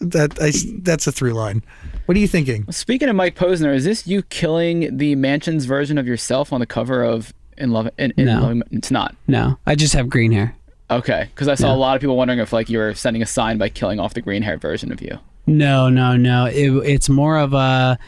That 0.00 0.40
I, 0.40 0.52
that's 0.78 1.06
a 1.06 1.12
through 1.12 1.34
line. 1.34 1.62
What 2.06 2.16
are 2.16 2.20
you 2.20 2.28
thinking? 2.28 2.70
Speaking 2.72 3.08
of 3.08 3.16
Mike 3.16 3.36
Posner, 3.36 3.74
is 3.74 3.84
this 3.84 4.06
you 4.06 4.22
killing 4.22 4.96
the 4.96 5.14
Mansionz 5.14 5.66
version 5.66 5.98
of 5.98 6.06
yourself 6.06 6.52
on 6.52 6.60
the 6.60 6.66
cover 6.66 7.02
of 7.04 7.32
In 7.58 7.70
Love? 7.70 7.90
In, 7.98 8.12
in 8.16 8.24
No. 8.26 8.40
Love, 8.40 8.62
it's 8.70 8.90
not. 8.90 9.14
No. 9.28 9.58
I 9.66 9.74
just 9.74 9.92
have 9.94 10.08
green 10.08 10.32
hair. 10.32 10.56
Okay, 10.90 11.28
because 11.34 11.46
I 11.48 11.54
saw 11.54 11.68
No. 11.68 11.74
a 11.74 11.78
lot 11.78 11.94
of 11.96 12.00
people 12.00 12.16
wondering 12.16 12.40
if 12.40 12.52
like 12.52 12.68
you 12.70 12.78
were 12.78 12.94
sending 12.94 13.22
a 13.22 13.26
sign 13.26 13.58
by 13.58 13.68
killing 13.68 14.00
off 14.00 14.14
the 14.14 14.22
green 14.22 14.42
hair 14.42 14.56
version 14.56 14.90
of 14.90 15.00
you. 15.02 15.18
No, 15.46 15.88
no, 15.88 16.16
no. 16.16 16.46
It, 16.46 16.70
it's 16.88 17.08
more 17.08 17.38
of 17.38 17.52
a 17.52 17.98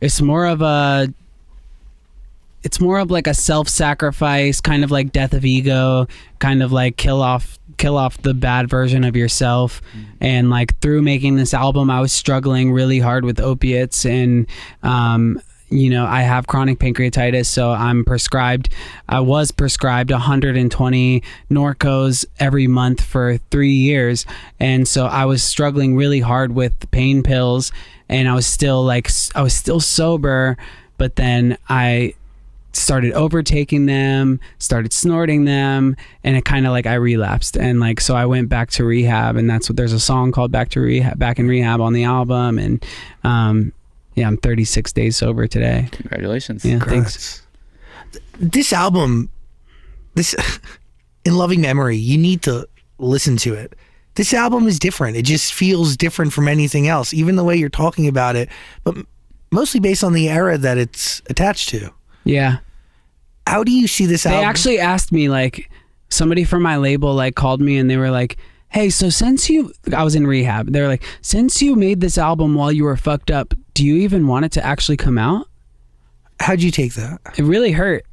it's 0.00 0.22
more 0.22 0.46
of 0.46 0.62
a 0.62 1.12
it's 2.62 2.80
more 2.80 2.98
of 2.98 3.10
like 3.10 3.26
a 3.26 3.34
self-sacrifice 3.34 4.60
kind 4.60 4.84
of 4.84 4.90
like 4.90 5.12
death 5.12 5.32
of 5.34 5.44
ego 5.44 6.06
kind 6.38 6.62
of 6.62 6.72
like 6.72 6.96
kill 6.96 7.22
off 7.22 7.58
kill 7.80 7.96
off 7.96 8.20
the 8.20 8.34
bad 8.34 8.68
version 8.68 9.04
of 9.04 9.16
yourself. 9.16 9.80
And 10.20 10.50
like 10.50 10.78
through 10.80 11.00
making 11.00 11.36
this 11.36 11.54
album 11.54 11.90
i 11.90 11.98
was 12.00 12.12
struggling 12.12 12.72
really 12.72 12.98
hard 12.98 13.24
with 13.24 13.40
opiates 13.40 14.04
and 14.04 14.46
um 14.82 15.40
you 15.70 15.88
know 15.88 16.04
i 16.04 16.20
have 16.20 16.46
chronic 16.46 16.78
pancreatitis 16.78 17.46
so 17.46 17.70
i'm 17.70 18.04
prescribed 18.04 18.68
i 19.08 19.20
was 19.20 19.50
prescribed 19.50 20.10
120 20.10 21.22
norcos 21.50 22.24
every 22.38 22.66
month 22.66 23.00
for 23.02 23.38
three 23.50 23.72
years. 23.72 24.26
And 24.58 24.86
so 24.86 25.06
i 25.06 25.24
was 25.24 25.42
struggling 25.42 25.96
really 25.96 26.20
hard 26.20 26.52
with 26.52 26.90
pain 26.90 27.22
pills 27.22 27.72
and 28.10 28.28
i 28.28 28.34
was 28.34 28.46
still 28.46 28.84
like 28.84 29.10
I 29.34 29.42
was 29.42 29.54
still 29.54 29.80
sober 29.80 30.58
but 30.98 31.16
then 31.16 31.56
i 31.70 32.14
started 32.72 33.12
overtaking 33.12 33.86
them, 33.86 34.40
started 34.58 34.92
snorting 34.92 35.44
them, 35.44 35.96
and 36.24 36.36
it 36.36 36.44
kind 36.44 36.66
of 36.66 36.72
like 36.72 36.86
I 36.86 36.94
relapsed 36.94 37.56
and 37.56 37.80
like 37.80 38.00
so 38.00 38.14
I 38.14 38.26
went 38.26 38.48
back 38.48 38.70
to 38.72 38.84
rehab 38.84 39.36
and 39.36 39.48
that's 39.48 39.68
what 39.68 39.76
there's 39.76 39.92
a 39.92 40.00
song 40.00 40.32
called 40.32 40.52
Back 40.52 40.70
to 40.70 40.80
Rehab 40.80 41.18
Back 41.18 41.38
in 41.38 41.48
Rehab 41.48 41.80
on 41.80 41.92
the 41.92 42.04
album 42.04 42.58
and 42.58 42.84
um 43.24 43.72
yeah, 44.14 44.26
I'm 44.26 44.36
36 44.36 44.92
days 44.92 45.16
sober 45.16 45.46
today. 45.46 45.88
Congratulations. 45.92 46.64
Yeah, 46.64 46.80
thanks. 46.80 47.42
This 48.38 48.72
album, 48.72 49.30
this 50.14 50.34
in 51.24 51.36
loving 51.36 51.60
memory, 51.60 51.96
you 51.96 52.18
need 52.18 52.42
to 52.42 52.68
listen 52.98 53.36
to 53.38 53.54
it. 53.54 53.74
This 54.14 54.34
album 54.34 54.66
is 54.66 54.78
different. 54.78 55.16
It 55.16 55.22
just 55.22 55.54
feels 55.54 55.96
different 55.96 56.32
from 56.32 56.48
anything 56.48 56.88
else, 56.88 57.14
even 57.14 57.36
the 57.36 57.44
way 57.44 57.56
you're 57.56 57.68
talking 57.68 58.08
about 58.08 58.36
it, 58.36 58.48
but 58.84 58.96
mostly 59.52 59.80
based 59.80 60.02
on 60.02 60.12
the 60.12 60.28
era 60.28 60.58
that 60.58 60.76
it's 60.76 61.22
attached 61.30 61.68
to. 61.70 61.90
Yeah. 62.30 62.58
How 63.46 63.64
do 63.64 63.72
you 63.72 63.86
see 63.88 64.06
this 64.06 64.22
They 64.24 64.30
album? 64.30 64.48
actually 64.48 64.78
asked 64.78 65.10
me 65.12 65.28
like 65.28 65.70
somebody 66.08 66.44
from 66.44 66.62
my 66.62 66.76
label 66.76 67.14
like 67.14 67.34
called 67.34 67.60
me 67.60 67.76
and 67.78 67.90
they 67.90 67.96
were 67.96 68.10
like, 68.10 68.36
"Hey, 68.68 68.90
so 68.90 69.10
since 69.10 69.50
you 69.50 69.72
I 69.96 70.04
was 70.04 70.14
in 70.14 70.26
rehab, 70.26 70.72
they 70.72 70.80
were 70.80 70.88
like, 70.88 71.02
since 71.22 71.60
you 71.62 71.74
made 71.76 72.00
this 72.00 72.16
album 72.18 72.54
while 72.54 72.70
you 72.70 72.84
were 72.84 72.96
fucked 72.96 73.30
up, 73.30 73.54
do 73.74 73.84
you 73.84 73.96
even 73.96 74.26
want 74.28 74.44
it 74.44 74.52
to 74.52 74.64
actually 74.64 74.96
come 74.96 75.18
out?" 75.18 75.46
How'd 76.40 76.62
you 76.62 76.70
take 76.70 76.94
that? 76.94 77.20
it 77.36 77.42
really 77.44 77.72
hurt 77.72 78.04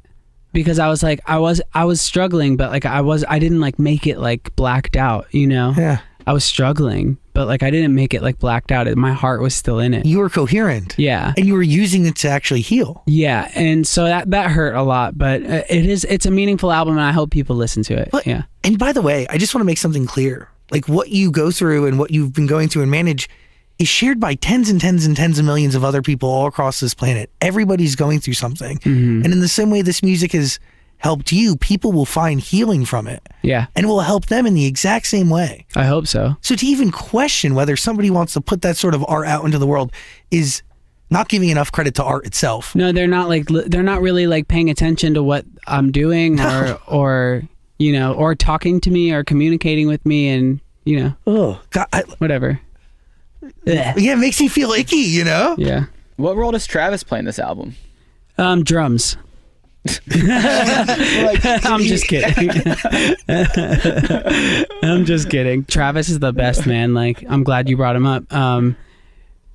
because 0.52 0.78
I 0.78 0.88
was 0.88 1.02
like 1.02 1.20
I 1.26 1.38
was 1.38 1.60
I 1.72 1.84
was 1.84 2.00
struggling 2.00 2.56
but 2.56 2.70
like 2.70 2.84
I 2.84 3.00
was 3.00 3.24
I 3.28 3.38
didn't 3.38 3.60
like 3.60 3.78
make 3.78 4.06
it 4.06 4.18
like 4.18 4.54
blacked 4.56 4.96
out 4.96 5.26
you 5.32 5.46
know 5.46 5.72
Yeah. 5.76 6.00
I 6.28 6.32
was 6.32 6.44
struggling 6.44 7.16
but 7.34 7.46
like 7.46 7.62
I 7.62 7.70
didn't 7.70 7.94
make 7.94 8.12
it 8.14 8.22
like 8.22 8.38
blacked 8.38 8.70
out 8.72 8.86
my 8.96 9.12
heart 9.12 9.40
was 9.40 9.54
still 9.54 9.78
in 9.78 9.94
it 9.94 10.04
You 10.06 10.18
were 10.18 10.28
coherent. 10.40 10.94
yeah 10.98 11.32
And 11.36 11.46
you 11.46 11.54
were 11.54 11.62
using 11.82 12.04
it 12.06 12.16
to 12.22 12.28
actually 12.28 12.60
heal. 12.62 13.02
yeah 13.06 13.50
and 13.54 13.86
so 13.86 14.04
that 14.04 14.30
that 14.30 14.50
hurt 14.50 14.74
a 14.74 14.82
lot 14.82 15.16
but 15.16 15.42
uh, 15.42 15.62
it 15.68 15.84
is 15.86 16.04
it's 16.04 16.26
a 16.26 16.30
meaningful 16.30 16.70
album 16.72 16.94
and 16.98 17.02
I 17.04 17.12
hope 17.12 17.30
people 17.30 17.56
listen 17.56 17.82
to 17.84 17.94
it 18.02 18.08
But, 18.12 18.26
yeah 18.26 18.42
And 18.64 18.78
by 18.78 18.92
the 18.92 19.02
way, 19.02 19.26
I 19.28 19.38
just 19.38 19.54
want 19.54 19.62
to 19.62 19.66
make 19.72 19.78
something 19.78 20.06
clear. 20.06 20.48
Like 20.70 20.86
what 20.88 21.08
you 21.08 21.30
go 21.30 21.50
through 21.50 21.86
and 21.86 21.98
what 21.98 22.10
you've 22.10 22.32
been 22.34 22.46
going 22.46 22.68
through 22.68 22.82
and 22.82 22.90
manage 22.90 23.28
is 23.78 23.88
shared 23.88 24.18
by 24.20 24.34
tens 24.34 24.68
and 24.68 24.80
tens 24.80 25.06
and 25.06 25.16
tens 25.16 25.38
of 25.38 25.44
millions 25.44 25.74
of 25.76 25.82
other 25.84 26.02
people 26.02 26.28
all 26.28 26.46
across 26.46 26.80
this 26.80 26.92
planet. 26.94 27.30
Everybody's 27.40 27.94
going 27.96 28.18
through 28.20 28.34
something. 28.34 28.76
Mm-hmm. 28.80 29.22
And 29.24 29.32
in 29.32 29.40
the 29.40 29.48
same 29.58 29.70
way 29.70 29.80
this 29.82 30.02
music 30.02 30.32
has 30.32 30.58
helped 30.98 31.32
you, 31.32 31.56
people 31.56 31.92
will 31.92 32.04
find 32.06 32.40
healing 32.40 32.84
from 32.84 33.06
it. 33.06 33.26
yeah 33.42 33.66
And 33.76 33.84
it 33.84 33.88
will 33.88 34.00
help 34.00 34.26
them 34.26 34.46
in 34.46 34.54
the 34.54 34.66
exact 34.66 35.06
same 35.06 35.30
way. 35.30 35.64
I 35.76 35.84
hope 35.84 36.06
so 36.06 36.36
So 36.40 36.54
to 36.56 36.66
even 36.66 36.90
question 36.90 37.54
whether 37.54 37.76
somebody 37.76 38.10
wants 38.10 38.32
to 38.34 38.40
put 38.40 38.62
that 38.62 38.76
sort 38.76 38.94
of 38.94 39.04
art 39.08 39.26
out 39.26 39.44
into 39.44 39.58
the 39.58 39.66
world 39.66 39.92
is 40.30 40.62
not 41.10 41.28
giving 41.28 41.48
enough 41.48 41.72
credit 41.72 41.94
to 41.94 42.04
art 42.04 42.26
itself. 42.26 42.74
no 42.74 42.92
they're 42.92 43.06
not 43.06 43.28
like 43.28 43.46
they're 43.46 43.82
not 43.82 44.00
really 44.02 44.26
like 44.26 44.48
paying 44.48 44.68
attention 44.70 45.14
to 45.14 45.22
what 45.22 45.44
I'm 45.66 45.90
doing 45.92 46.40
or 46.40 46.78
or 46.86 47.42
you 47.78 47.92
know 47.92 48.12
or 48.14 48.34
talking 48.34 48.80
to 48.82 48.90
me 48.90 49.12
or 49.12 49.24
communicating 49.24 49.86
with 49.86 50.04
me 50.04 50.28
and 50.28 50.60
you 50.84 50.98
know 51.00 51.14
Oh, 51.26 51.60
God, 51.70 51.86
I, 51.92 52.02
whatever 52.18 52.60
Ugh. 53.42 53.50
yeah, 53.66 53.94
it 53.96 54.18
makes 54.18 54.40
me 54.40 54.48
feel 54.48 54.72
icky, 54.72 54.96
you 54.96 55.24
know? 55.24 55.54
yeah 55.58 55.84
What 56.16 56.36
role 56.36 56.50
does 56.50 56.66
Travis 56.66 57.02
play 57.04 57.20
in 57.20 57.24
this 57.24 57.38
album? 57.38 57.74
Um, 58.36 58.64
drums. 58.64 59.16
I'm 60.10 61.82
just 61.82 62.06
kidding. 62.06 62.50
I'm 64.82 65.04
just 65.04 65.30
kidding. 65.30 65.64
Travis 65.64 66.08
is 66.08 66.18
the 66.18 66.32
best 66.32 66.66
man. 66.66 66.94
Like, 66.94 67.24
I'm 67.28 67.44
glad 67.44 67.68
you 67.68 67.76
brought 67.76 67.96
him 67.96 68.06
up. 68.06 68.32
Um, 68.32 68.76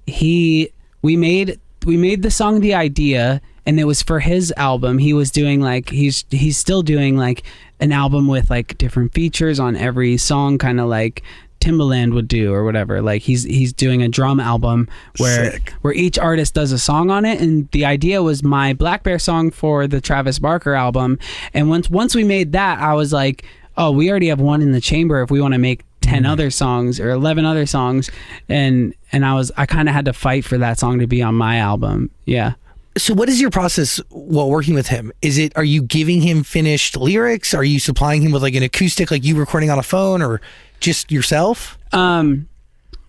he, 0.07 0.71
we 1.01 1.15
made, 1.17 1.59
we 1.85 1.97
made 1.97 2.23
the 2.23 2.31
song 2.31 2.61
"The 2.61 2.73
Idea," 2.73 3.41
and 3.65 3.79
it 3.79 3.85
was 3.85 4.01
for 4.01 4.19
his 4.19 4.53
album. 4.57 4.97
He 4.97 5.13
was 5.13 5.31
doing 5.31 5.61
like 5.61 5.89
he's 5.89 6.25
he's 6.29 6.57
still 6.57 6.81
doing 6.81 7.17
like 7.17 7.43
an 7.79 7.91
album 7.91 8.27
with 8.27 8.49
like 8.49 8.77
different 8.77 9.13
features 9.13 9.59
on 9.59 9.75
every 9.75 10.17
song, 10.17 10.57
kind 10.57 10.79
of 10.79 10.87
like 10.87 11.23
Timbaland 11.63 12.13
would 12.13 12.27
do 12.27 12.53
or 12.53 12.63
whatever. 12.65 13.01
Like 13.01 13.21
he's 13.21 13.43
he's 13.43 13.71
doing 13.71 14.01
a 14.01 14.09
drum 14.09 14.39
album 14.39 14.89
where 15.17 15.51
Sick. 15.51 15.73
where 15.81 15.93
each 15.93 16.19
artist 16.19 16.53
does 16.53 16.71
a 16.71 16.79
song 16.79 17.09
on 17.09 17.25
it 17.25 17.39
and 17.41 17.69
the 17.71 17.85
idea 17.85 18.21
was 18.21 18.43
my 18.43 18.73
Black 18.73 19.03
Bear 19.03 19.19
song 19.19 19.51
for 19.51 19.87
the 19.87 20.01
Travis 20.01 20.39
Barker 20.39 20.73
album 20.73 21.17
and 21.53 21.69
once 21.69 21.89
once 21.89 22.15
we 22.15 22.23
made 22.23 22.51
that 22.51 22.79
I 22.79 22.93
was 22.93 23.13
like 23.13 23.45
oh 23.77 23.91
we 23.91 24.09
already 24.09 24.27
have 24.27 24.41
one 24.41 24.61
in 24.61 24.71
the 24.71 24.81
chamber 24.81 25.21
if 25.21 25.31
we 25.31 25.41
want 25.41 25.53
to 25.53 25.59
make 25.59 25.83
10 26.01 26.23
mm-hmm. 26.23 26.31
other 26.31 26.51
songs 26.51 26.99
or 26.99 27.09
11 27.11 27.45
other 27.45 27.65
songs 27.65 28.11
and 28.49 28.93
and 29.11 29.25
I 29.25 29.33
was 29.35 29.51
I 29.57 29.65
kind 29.65 29.87
of 29.87 29.95
had 29.95 30.05
to 30.05 30.13
fight 30.13 30.43
for 30.43 30.57
that 30.57 30.79
song 30.79 30.99
to 30.99 31.07
be 31.07 31.21
on 31.21 31.35
my 31.35 31.57
album 31.57 32.11
yeah 32.25 32.53
So 32.97 33.13
what 33.13 33.29
is 33.29 33.41
your 33.41 33.49
process 33.49 33.99
while 34.09 34.49
working 34.49 34.75
with 34.75 34.87
him? 34.87 35.11
Is 35.21 35.37
it 35.37 35.53
are 35.55 35.63
you 35.63 35.81
giving 35.81 36.21
him 36.21 36.43
finished 36.43 36.95
lyrics? 36.95 37.53
Are 37.53 37.63
you 37.63 37.79
supplying 37.79 38.21
him 38.21 38.31
with 38.31 38.43
like 38.43 38.55
an 38.55 38.63
acoustic 38.63 39.09
like 39.09 39.23
you 39.23 39.35
recording 39.35 39.71
on 39.71 39.79
a 39.79 39.83
phone 39.83 40.21
or 40.21 40.41
just 40.83 41.11
yourself? 41.11 41.77
um 41.93 42.47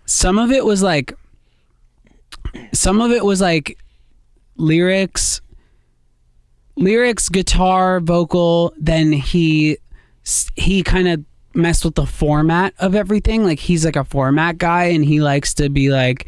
some 0.07 0.39
of 0.39 0.51
it 0.51 0.65
was 0.65 0.83
like 0.83 1.15
some 2.73 3.01
of 3.01 3.11
it 3.11 3.25
was 3.25 3.41
like 3.41 3.79
lyrics 4.57 5.41
lyrics 6.77 7.29
guitar 7.31 8.01
vocal 8.01 8.75
then 8.79 9.13
he 9.13 9.79
he 10.57 10.83
kind 10.83 11.09
of 11.09 11.25
messed 11.55 11.85
with 11.85 11.95
the 11.95 12.07
format 12.07 12.75
of 12.79 12.95
everything. 12.95 13.45
Like 13.45 13.59
he's 13.59 13.85
like 13.85 13.97
a 13.97 14.05
format 14.05 14.59
guy 14.59 14.85
and 14.85 15.05
he 15.05 15.21
likes 15.21 15.55
to 15.55 15.69
be 15.69 15.91
like, 15.91 16.27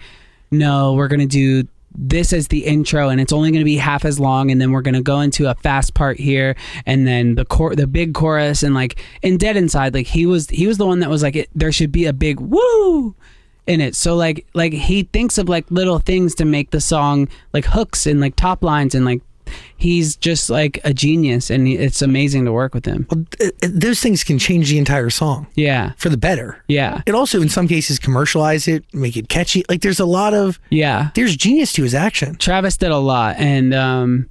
no, 0.51 0.95
we're 0.95 1.09
gonna 1.09 1.27
do 1.27 1.67
this 1.99 2.33
as 2.33 2.49
the 2.49 2.65
intro 2.65 3.09
and 3.09 3.21
it's 3.21 3.33
only 3.33 3.51
going 3.51 3.61
to 3.61 3.65
be 3.65 3.77
half 3.77 4.05
as 4.05 4.21
long 4.21 4.51
and 4.51 4.61
then 4.61 4.73
we're 4.73 4.83
going 4.83 4.95
to 4.95 5.03
go 5.03 5.21
into 5.21 5.51
a 5.51 5.55
fast 5.57 5.95
part 5.95 6.19
here 6.19 6.55
and 6.85 7.07
then 7.07 7.35
the 7.35 7.45
core 7.45 7.75
the 7.75 7.87
big 7.87 8.15
chorus 8.15 8.63
and 8.63 8.75
like 8.75 9.03
in 9.23 9.37
dead 9.37 9.57
inside 9.57 9.95
like 9.95 10.07
he 10.07 10.27
was 10.27 10.49
he 10.51 10.67
was 10.67 10.79
the 10.79 10.87
one 10.87 11.01
that 11.01 11.11
was 11.11 11.23
like 11.23 11.37
it, 11.37 11.51
there 11.55 11.73
should 11.73 11.93
be 11.93 12.05
a 12.05 12.13
big 12.13 12.39
woo 12.41 13.15
in 13.67 13.81
it. 13.81 13.95
So 13.95 14.15
like 14.15 14.47
like 14.55 14.73
he 14.73 15.05
thinks 15.05 15.39
of 15.39 15.49
like 15.49 15.71
little 15.71 15.99
things 15.99 16.35
to 16.37 16.45
make 16.45 16.71
the 16.71 16.81
song 16.81 17.29
like 17.53 17.65
hooks 17.65 18.07
and 18.07 18.21
like 18.21 18.37
top 18.37 18.63
lines 18.63 18.95
and 18.95 19.05
like 19.05 19.23
he's 19.77 20.17
just 20.17 20.49
like 20.51 20.79
a 20.85 20.93
genius 20.95 21.51
and 21.51 21.69
it's 21.69 22.03
amazing 22.03 22.45
to 22.45 22.53
work 22.53 22.75
with 22.75 22.85
him 22.85 23.07
Well, 23.11 23.25
th- 23.39 23.53
th- 23.61 23.73
those 23.75 24.01
things 24.01 24.25
can 24.25 24.39
change 24.39 24.71
the 24.71 24.79
entire 24.79 25.11
song 25.11 25.47
yeah 25.55 25.93
for 25.97 26.09
the 26.09 26.17
better. 26.17 26.63
yeah 26.69 27.03
It 27.07 27.15
also, 27.15 27.41
in 27.43 27.49
some 27.49 27.69
cases, 27.69 27.99
commercialize 27.99 28.69
it, 28.69 28.85
make 28.95 29.17
it 29.17 29.29
catchy. 29.29 29.65
Like 29.69 29.81
there's 29.83 30.01
a 30.01 30.07
lot 30.07 30.35
of 30.35 30.59
yeah 30.71 31.11
there's 31.15 31.37
genius 31.37 31.73
to 31.75 31.83
his 31.83 31.95
action. 31.95 32.37
Travis 32.37 32.77
did 32.77 32.91
a 32.91 32.99
lot, 32.99 33.37
and 33.39 33.73
um, 33.75 34.29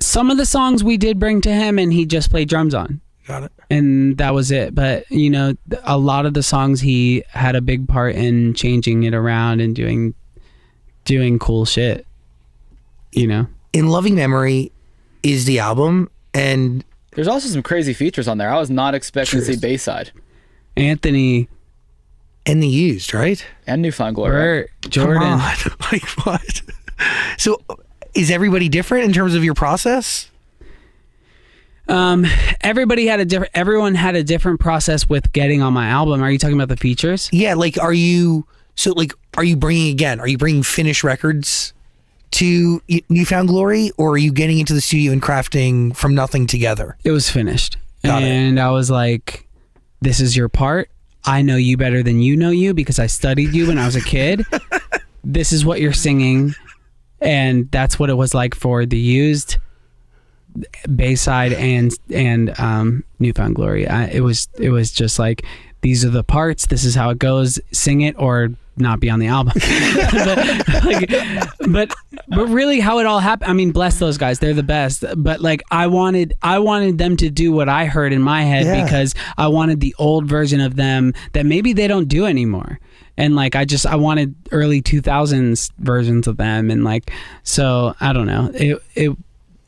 some 0.00 0.30
of 0.30 0.36
the 0.36 0.46
songs 0.46 0.82
we 0.82 0.96
did 0.96 1.18
bring 1.18 1.40
to 1.42 1.52
him, 1.52 1.78
and 1.78 1.92
he 1.92 2.04
just 2.06 2.30
played 2.30 2.48
drums 2.48 2.74
on, 2.74 3.00
Got 3.26 3.44
it. 3.44 3.52
and 3.70 4.18
that 4.18 4.34
was 4.34 4.50
it. 4.50 4.74
But 4.74 5.10
you 5.10 5.30
know, 5.30 5.54
a 5.84 5.98
lot 5.98 6.26
of 6.26 6.34
the 6.34 6.42
songs 6.42 6.80
he 6.80 7.22
had 7.28 7.54
a 7.56 7.60
big 7.60 7.86
part 7.88 8.14
in 8.16 8.54
changing 8.54 9.04
it 9.04 9.14
around 9.14 9.60
and 9.60 9.74
doing 9.76 10.14
doing 11.04 11.38
cool 11.38 11.64
shit. 11.64 12.06
You 13.12 13.26
know, 13.26 13.46
In 13.72 13.88
loving 13.88 14.14
memory 14.14 14.72
is 15.22 15.44
the 15.44 15.58
album, 15.58 16.10
and 16.34 16.84
There's 17.12 17.28
also 17.28 17.48
some 17.48 17.62
crazy 17.62 17.94
features 17.94 18.28
on 18.28 18.38
there. 18.38 18.50
I 18.50 18.58
was 18.58 18.70
not 18.70 18.94
expecting 18.94 19.40
to 19.40 19.46
see 19.46 19.56
Bayside 19.56 20.12
Anthony, 20.76 21.48
and 22.46 22.62
the 22.62 22.68
used 22.68 23.14
right. 23.14 23.44
and 23.66 23.82
New 23.82 23.92
Found 23.92 24.16
Glory. 24.16 24.32
Bert, 24.32 24.70
Jordan. 24.88 25.22
Come 25.22 25.40
on. 25.40 25.56
like 25.92 26.04
what? 26.24 26.62
So, 27.38 27.62
is 28.14 28.30
everybody 28.30 28.68
different 28.68 29.04
in 29.04 29.12
terms 29.12 29.34
of 29.34 29.44
your 29.44 29.54
process? 29.54 30.30
Um, 31.88 32.26
everybody 32.60 33.06
had 33.06 33.20
a 33.20 33.24
different. 33.24 33.52
Everyone 33.54 33.94
had 33.94 34.14
a 34.16 34.22
different 34.22 34.60
process 34.60 35.08
with 35.08 35.32
getting 35.32 35.62
on 35.62 35.72
my 35.72 35.88
album. 35.88 36.22
Are 36.22 36.30
you 36.30 36.38
talking 36.38 36.56
about 36.56 36.68
the 36.68 36.76
features? 36.76 37.28
Yeah, 37.32 37.54
like 37.54 37.78
are 37.78 37.92
you 37.92 38.46
so 38.76 38.92
like 38.92 39.12
are 39.36 39.44
you 39.44 39.56
bringing 39.56 39.90
again? 39.90 40.20
Are 40.20 40.28
you 40.28 40.38
bringing 40.38 40.62
finished 40.62 41.04
records 41.04 41.72
to 42.32 42.82
Y- 42.88 43.02
New 43.08 43.24
Found 43.26 43.48
Glory, 43.48 43.90
or 43.96 44.10
are 44.12 44.18
you 44.18 44.32
getting 44.32 44.58
into 44.58 44.72
the 44.74 44.80
studio 44.80 45.12
and 45.12 45.22
crafting 45.22 45.94
from 45.96 46.14
nothing 46.14 46.46
together? 46.46 46.96
it 47.04 47.10
was 47.10 47.30
finished. 47.30 47.76
Got 48.04 48.22
it. 48.22 48.26
and 48.26 48.58
I 48.58 48.70
was 48.70 48.90
like, 48.90 49.46
this 50.00 50.18
is 50.20 50.36
your 50.36 50.48
part. 50.48 50.90
I 51.24 51.42
know 51.42 51.56
you 51.56 51.76
better 51.76 52.02
than 52.02 52.20
you 52.20 52.36
know 52.36 52.50
you 52.50 52.74
because 52.74 52.98
I 52.98 53.06
studied 53.06 53.54
you 53.54 53.68
when 53.68 53.78
I 53.78 53.86
was 53.86 53.94
a 53.94 54.00
kid. 54.00 54.44
this 55.24 55.52
is 55.52 55.64
what 55.64 55.80
you're 55.80 55.92
singing. 55.92 56.54
And 57.20 57.70
that's 57.70 57.98
what 58.00 58.10
it 58.10 58.14
was 58.14 58.34
like 58.34 58.56
for 58.56 58.84
the 58.84 58.98
used 58.98 59.58
Bayside 60.94 61.52
and 61.52 61.92
and 62.12 62.58
um, 62.58 63.04
New 63.20 63.32
Found 63.34 63.54
Glory. 63.54 63.86
I, 63.86 64.06
it 64.06 64.20
was 64.20 64.48
it 64.58 64.70
was 64.70 64.90
just 64.90 65.18
like 65.18 65.44
these 65.82 66.04
are 66.04 66.10
the 66.10 66.24
parts. 66.24 66.66
This 66.66 66.84
is 66.84 66.94
how 66.96 67.10
it 67.10 67.18
goes. 67.18 67.60
Sing 67.70 68.00
it 68.00 68.16
or 68.18 68.50
not 68.76 69.00
be 69.00 69.10
on 69.10 69.18
the 69.18 69.26
album. 69.26 69.52
but, 70.12 70.84
like, 70.84 71.10
but 71.70 71.94
but 72.28 72.46
really, 72.48 72.80
how 72.80 72.98
it 72.98 73.06
all 73.06 73.20
happened. 73.20 73.50
I 73.50 73.54
mean, 73.54 73.72
bless 73.72 73.98
those 73.98 74.16
guys. 74.18 74.38
They're 74.38 74.54
the 74.54 74.62
best. 74.62 75.04
But 75.16 75.40
like, 75.40 75.62
I 75.70 75.86
wanted 75.86 76.34
I 76.42 76.58
wanted 76.58 76.98
them 76.98 77.16
to 77.18 77.30
do 77.30 77.52
what 77.52 77.68
I 77.68 77.84
heard 77.86 78.12
in 78.12 78.22
my 78.22 78.42
head 78.42 78.64
Yeah. 78.66 78.84
because 78.84 79.14
I 79.36 79.48
wanted 79.48 79.80
the 79.80 79.94
old 79.98 80.26
version 80.26 80.60
of 80.60 80.76
them 80.76 81.12
that 81.32 81.46
maybe 81.46 81.72
they 81.72 81.86
don't 81.86 82.08
do 82.08 82.24
anymore. 82.26 82.78
And 83.18 83.36
like, 83.36 83.54
I 83.54 83.64
just 83.66 83.84
I 83.86 83.96
wanted 83.96 84.34
early 84.52 84.80
two 84.80 85.00
thousands 85.02 85.70
versions 85.78 86.26
of 86.26 86.38
them. 86.38 86.70
And 86.70 86.82
like, 86.84 87.12
so 87.42 87.94
I 88.00 88.12
don't 88.12 88.26
know. 88.26 88.50
It 88.54 88.82
it 88.94 89.16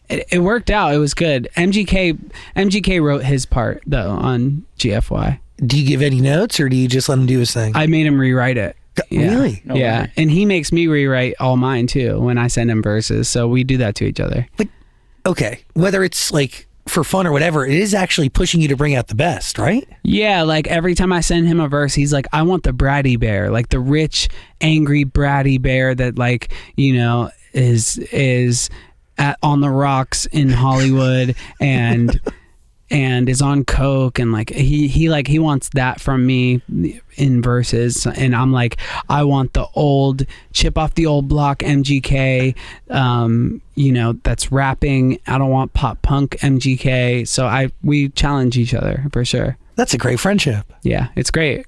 it, 0.08 0.26
it 0.32 0.38
worked 0.40 0.70
out. 0.70 0.94
It 0.94 0.98
was 0.98 1.14
good. 1.14 1.48
MGK 1.56 2.18
MGK 2.56 3.02
wrote 3.02 3.24
his 3.24 3.44
part 3.46 3.82
though 3.86 4.10
on 4.10 4.64
GFY. 4.78 5.40
Do 5.64 5.78
you 5.80 5.86
give 5.86 6.02
any 6.02 6.20
notes, 6.20 6.58
or 6.58 6.68
do 6.68 6.74
you 6.76 6.88
just 6.88 7.08
let 7.08 7.16
him 7.18 7.26
do 7.26 7.38
his 7.38 7.52
thing? 7.52 7.76
I 7.76 7.86
made 7.86 8.06
him 8.06 8.18
rewrite 8.18 8.56
it. 8.56 8.76
Yeah. 9.10 9.30
Really? 9.30 9.62
No 9.64 9.74
yeah, 9.74 10.02
way. 10.02 10.12
and 10.16 10.30
he 10.30 10.44
makes 10.44 10.72
me 10.72 10.86
rewrite 10.86 11.34
all 11.40 11.56
mine 11.56 11.86
too 11.86 12.20
when 12.20 12.38
I 12.38 12.46
send 12.46 12.70
him 12.70 12.82
verses. 12.82 13.28
So 13.28 13.48
we 13.48 13.64
do 13.64 13.76
that 13.78 13.94
to 13.96 14.04
each 14.04 14.20
other. 14.20 14.46
Okay, 15.26 15.60
whether 15.72 16.04
it's 16.04 16.32
like 16.32 16.66
for 16.86 17.02
fun 17.02 17.26
or 17.26 17.32
whatever, 17.32 17.64
it 17.64 17.74
is 17.74 17.94
actually 17.94 18.28
pushing 18.28 18.60
you 18.60 18.68
to 18.68 18.76
bring 18.76 18.94
out 18.94 19.08
the 19.08 19.14
best, 19.14 19.58
right? 19.58 19.88
Yeah, 20.02 20.42
like 20.42 20.66
every 20.66 20.94
time 20.94 21.12
I 21.12 21.20
send 21.20 21.48
him 21.48 21.60
a 21.60 21.68
verse, 21.68 21.94
he's 21.94 22.12
like, 22.12 22.26
"I 22.32 22.42
want 22.42 22.62
the 22.62 22.72
bratty 22.72 23.18
bear, 23.18 23.50
like 23.50 23.70
the 23.70 23.80
rich, 23.80 24.28
angry 24.60 25.04
bratty 25.04 25.60
bear 25.60 25.94
that 25.94 26.18
like 26.18 26.52
you 26.76 26.94
know 26.94 27.30
is 27.52 27.98
is 28.12 28.68
at, 29.18 29.38
on 29.42 29.60
the 29.60 29.70
rocks 29.70 30.26
in 30.26 30.50
Hollywood 30.50 31.34
and." 31.60 32.20
and 32.90 33.28
is 33.28 33.40
on 33.40 33.64
coke 33.64 34.18
and 34.18 34.30
like 34.32 34.50
he 34.50 34.88
he 34.88 35.08
like 35.08 35.26
he 35.26 35.38
wants 35.38 35.70
that 35.70 36.00
from 36.00 36.26
me 36.26 36.60
in 37.16 37.42
verses. 37.42 38.06
And 38.06 38.36
I'm 38.36 38.52
like 38.52 38.78
I 39.08 39.24
want 39.24 39.54
the 39.54 39.66
old 39.74 40.24
chip 40.52 40.76
off 40.76 40.94
the 40.94 41.06
old 41.06 41.28
block 41.28 41.60
MGK 41.60 42.54
um 42.90 43.60
you 43.74 43.90
know 43.92 44.12
that's 44.22 44.52
rapping. 44.52 45.18
I 45.26 45.38
don't 45.38 45.50
want 45.50 45.72
pop 45.72 46.02
punk 46.02 46.32
MGK 46.40 47.26
so 47.26 47.46
I 47.46 47.70
we 47.82 48.10
challenge 48.10 48.58
each 48.58 48.74
other 48.74 49.06
for 49.12 49.24
sure. 49.24 49.56
That's 49.76 49.94
a 49.94 49.98
great 49.98 50.20
friendship. 50.20 50.72
Yeah 50.82 51.08
it's 51.16 51.30
great. 51.30 51.66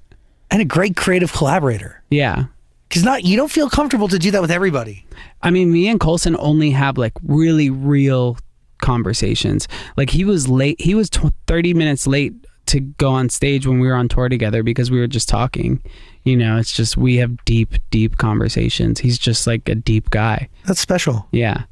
And 0.50 0.62
a 0.62 0.64
great 0.66 0.96
creative 0.96 1.32
collaborator. 1.32 2.02
yeah. 2.10 2.44
Because 2.88 3.02
not 3.02 3.24
you 3.24 3.36
don't 3.36 3.50
feel 3.50 3.68
comfortable 3.68 4.06
to 4.06 4.16
do 4.16 4.30
that 4.30 4.40
with 4.40 4.52
everybody. 4.52 5.04
I 5.42 5.50
mean, 5.50 5.72
me 5.72 5.88
and 5.88 5.98
Colson 5.98 6.36
only 6.38 6.70
have 6.70 6.96
like 6.96 7.14
really 7.24 7.68
real 7.68 8.38
conversations. 8.78 9.68
Like 9.96 10.10
he 10.10 10.24
was 10.24 10.48
late. 10.48 10.80
He 10.80 10.94
was 10.94 11.08
tw- 11.10 11.32
30 11.46 11.74
minutes 11.74 12.06
late 12.06 12.34
to 12.66 12.80
go 12.80 13.10
on 13.12 13.28
stage 13.28 13.66
when 13.66 13.78
we 13.78 13.86
were 13.86 13.94
on 13.94 14.08
tour 14.08 14.28
together 14.28 14.62
because 14.62 14.90
we 14.90 14.98
were 14.98 15.06
just 15.06 15.28
talking. 15.28 15.80
You 16.24 16.36
know, 16.36 16.56
it's 16.58 16.72
just 16.72 16.96
we 16.96 17.16
have 17.16 17.44
deep, 17.44 17.74
deep 17.90 18.16
conversations. 18.18 18.98
He's 18.98 19.18
just 19.18 19.46
like 19.46 19.68
a 19.68 19.74
deep 19.76 20.10
guy. 20.10 20.48
That's 20.64 20.80
special. 20.80 21.28
Yeah. 21.30 21.64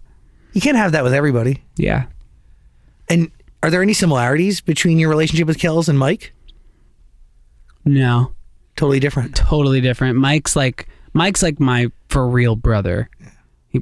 You 0.52 0.60
can't 0.60 0.76
have 0.76 0.92
that 0.92 1.02
with 1.02 1.12
everybody. 1.12 1.64
Yeah. 1.76 2.04
And 3.08 3.30
are 3.62 3.70
there 3.70 3.82
any 3.82 3.92
similarities 3.92 4.60
between 4.60 4.98
your 5.00 5.08
relationship 5.10 5.48
with 5.48 5.58
Kells 5.58 5.88
and 5.88 5.98
Mike? 5.98 6.32
No, 7.84 8.32
Totally 8.76 8.98
different. 8.98 9.36
totally 9.36 9.80
different. 9.80 10.18
Mike's 10.18 10.56
like 10.56 10.88
Mike's 11.12 11.42
like 11.42 11.60
my 11.60 11.90
for 12.08 12.26
real 12.28 12.56
brother. 12.56 13.08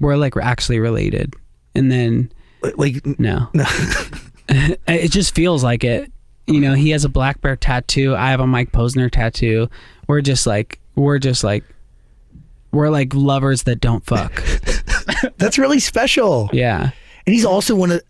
We're 0.01 0.17
like 0.17 0.35
we're 0.35 0.43
actually 0.43 0.81
related. 0.81 1.35
And 1.75 1.91
then 1.91 2.31
Like 2.77 3.05
No. 3.19 3.49
no. 3.55 3.65
it 4.89 5.11
just 5.11 5.35
feels 5.35 5.63
like 5.65 5.85
it. 5.85 6.11
You 6.47 6.61
know, 6.61 6.75
he 6.75 6.91
has 6.91 7.05
a 7.05 7.09
black 7.09 7.41
bear 7.41 7.57
tattoo. 7.57 8.15
I 8.17 8.31
have 8.31 8.41
a 8.41 8.47
Mike 8.47 8.73
Posner 8.73 9.11
tattoo. 9.11 9.69
We're 10.09 10.21
just 10.21 10.47
like 10.47 10.79
we're 10.97 11.19
just 11.19 11.45
like 11.45 11.65
we're 12.73 12.91
like 12.91 13.15
lovers 13.15 13.63
that 13.65 13.81
don't 13.81 14.05
fuck. 14.05 14.43
that's 15.39 15.59
really 15.59 15.79
special. 15.79 16.51
Yeah. 16.53 16.91
And 17.27 17.35
he's 17.35 17.45
also 17.45 17.75
one 17.77 17.93
of 17.93 18.03